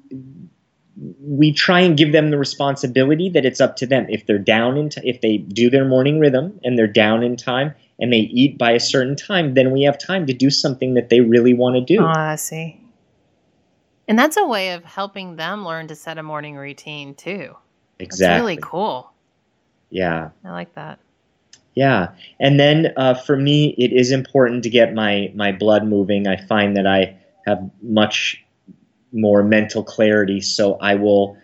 we 1.20 1.52
try 1.52 1.80
and 1.80 1.94
give 1.94 2.12
them 2.12 2.30
the 2.30 2.38
responsibility 2.38 3.28
that 3.28 3.44
it's 3.44 3.60
up 3.60 3.76
to 3.76 3.86
them. 3.86 4.06
If 4.08 4.24
they're 4.24 4.38
down 4.38 4.78
in, 4.78 4.88
t- 4.88 5.02
if 5.04 5.20
they 5.20 5.36
do 5.36 5.68
their 5.68 5.84
morning 5.84 6.18
rhythm 6.18 6.58
and 6.64 6.78
they're 6.78 6.86
down 6.86 7.22
in 7.22 7.36
time 7.36 7.74
and 8.00 8.10
they 8.10 8.20
eat 8.20 8.56
by 8.56 8.70
a 8.70 8.80
certain 8.80 9.14
time, 9.14 9.52
then 9.52 9.72
we 9.72 9.82
have 9.82 9.98
time 9.98 10.26
to 10.26 10.32
do 10.32 10.48
something 10.48 10.94
that 10.94 11.10
they 11.10 11.20
really 11.20 11.52
want 11.52 11.74
to 11.74 11.82
do. 11.82 12.02
Oh, 12.02 12.06
I 12.06 12.36
see. 12.36 12.80
And 14.08 14.18
that's 14.18 14.38
a 14.38 14.46
way 14.46 14.70
of 14.70 14.84
helping 14.84 15.36
them 15.36 15.66
learn 15.66 15.88
to 15.88 15.94
set 15.94 16.16
a 16.16 16.22
morning 16.22 16.56
routine 16.56 17.14
too. 17.14 17.56
Exactly. 17.98 18.26
That's 18.26 18.40
really 18.40 18.56
cool. 18.56 19.11
Yeah. 19.92 20.30
I 20.42 20.50
like 20.50 20.74
that. 20.74 20.98
Yeah, 21.74 22.08
and 22.38 22.60
then 22.60 22.92
uh, 22.96 23.14
for 23.14 23.36
me, 23.36 23.74
it 23.78 23.92
is 23.92 24.10
important 24.10 24.62
to 24.64 24.70
get 24.70 24.92
my 24.94 25.32
my 25.34 25.52
blood 25.52 25.86
moving. 25.86 26.26
I 26.26 26.36
find 26.36 26.76
that 26.76 26.86
I 26.86 27.16
have 27.46 27.70
much 27.80 28.44
more 29.12 29.42
mental 29.42 29.82
clarity, 29.82 30.40
so 30.40 30.74
I 30.74 30.96
will 30.96 31.38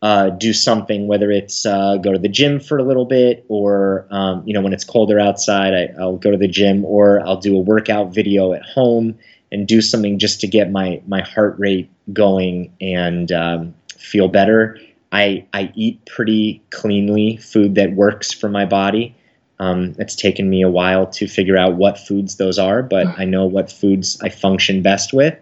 uh, 0.00 0.30
do 0.30 0.52
something, 0.52 1.06
whether 1.06 1.30
it's 1.30 1.64
uh, 1.64 1.96
go 1.98 2.12
to 2.12 2.18
the 2.18 2.28
gym 2.28 2.58
for 2.58 2.78
a 2.78 2.82
little 2.82 3.04
bit, 3.04 3.44
or 3.48 4.08
um, 4.10 4.42
you 4.44 4.52
know 4.52 4.62
when 4.62 4.72
it's 4.72 4.84
colder 4.84 5.20
outside, 5.20 5.74
I, 5.74 6.00
I'll 6.00 6.16
go 6.16 6.32
to 6.32 6.38
the 6.38 6.48
gym, 6.48 6.84
or 6.84 7.20
I'll 7.20 7.40
do 7.40 7.56
a 7.56 7.60
workout 7.60 8.12
video 8.12 8.52
at 8.54 8.62
home 8.64 9.16
and 9.52 9.68
do 9.68 9.80
something 9.80 10.18
just 10.18 10.40
to 10.40 10.48
get 10.48 10.72
my 10.72 11.00
my 11.06 11.20
heart 11.20 11.54
rate 11.58 11.88
going 12.12 12.72
and 12.80 13.30
um, 13.30 13.74
feel 13.96 14.26
better. 14.26 14.76
I, 15.12 15.46
I 15.52 15.70
eat 15.74 16.04
pretty 16.06 16.62
cleanly, 16.70 17.36
food 17.36 17.74
that 17.74 17.92
works 17.92 18.32
for 18.32 18.48
my 18.48 18.64
body. 18.64 19.14
Um, 19.58 19.94
it's 19.98 20.16
taken 20.16 20.48
me 20.48 20.62
a 20.62 20.70
while 20.70 21.06
to 21.06 21.28
figure 21.28 21.56
out 21.56 21.74
what 21.74 21.98
foods 21.98 22.36
those 22.36 22.58
are, 22.58 22.82
but 22.82 23.06
I 23.18 23.26
know 23.26 23.44
what 23.44 23.70
foods 23.70 24.18
I 24.22 24.30
function 24.30 24.82
best 24.82 25.12
with. 25.12 25.38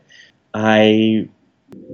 I, 0.52 1.28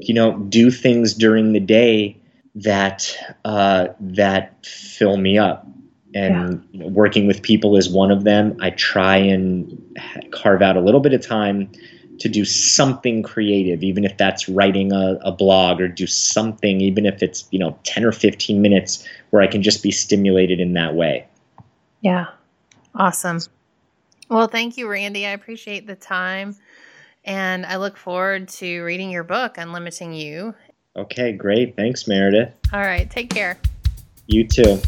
you 0.01 0.15
know, 0.15 0.39
do 0.39 0.71
things 0.71 1.15
during 1.15 1.53
the 1.53 1.61
day 1.61 2.17
that 2.57 3.15
uh, 3.45 3.89
that 4.01 4.65
fill 4.65 5.19
me 5.19 5.37
up, 5.39 5.69
and 6.15 6.53
yeah. 6.53 6.59
you 6.73 6.81
know, 6.81 6.89
working 6.89 7.27
with 7.27 7.43
people 7.43 7.77
is 7.77 7.89
one 7.89 8.11
of 8.11 8.25
them. 8.25 8.57
I 8.61 8.71
try 8.71 9.17
and 9.17 9.99
carve 10.33 10.63
out 10.63 10.77
a 10.77 10.81
little 10.81 11.01
bit 11.01 11.13
of 11.13 11.21
time 11.21 11.71
to 12.19 12.29
do 12.29 12.45
something 12.45 13.23
creative, 13.23 13.83
even 13.83 14.05
if 14.05 14.17
that's 14.17 14.49
writing 14.49 14.93
a, 14.93 15.19
a, 15.23 15.33
blog 15.33 15.81
or 15.81 15.89
do 15.89 16.07
something, 16.07 16.81
even 16.81 17.07
if 17.07 17.23
it's, 17.23 17.47
you 17.51 17.59
know, 17.59 17.79
10 17.85 18.05
or 18.05 18.13
15 18.13 18.61
minutes 18.61 19.07
where 19.31 19.43
I 19.43 19.47
can 19.47 19.63
just 19.63 19.83
be 19.83 19.91
stimulated 19.91 20.61
in 20.61 20.73
that 20.75 20.95
way. 20.95 21.27
Yeah. 22.01 22.27
Awesome. 22.95 23.41
Well, 24.29 24.49
thank 24.49 24.77
you, 24.77 24.89
Randy. 24.89 25.27
I 25.27 25.31
appreciate 25.31 25.87
the 25.87 25.97
time. 25.97 26.57
And 27.25 27.67
I 27.67 27.77
look 27.77 27.97
forward 27.97 28.49
to 28.49 28.83
reading 28.83 29.11
your 29.11 29.25
book, 29.25 29.57
Unlimiting 29.57 30.19
You. 30.19 30.55
Okay, 30.97 31.33
great. 31.33 31.77
Thanks, 31.77 32.07
Meredith. 32.07 32.55
All 32.73 32.81
right. 32.81 33.11
Take 33.11 33.31
care. 33.31 33.59
You 34.27 34.47
too. 34.47 34.81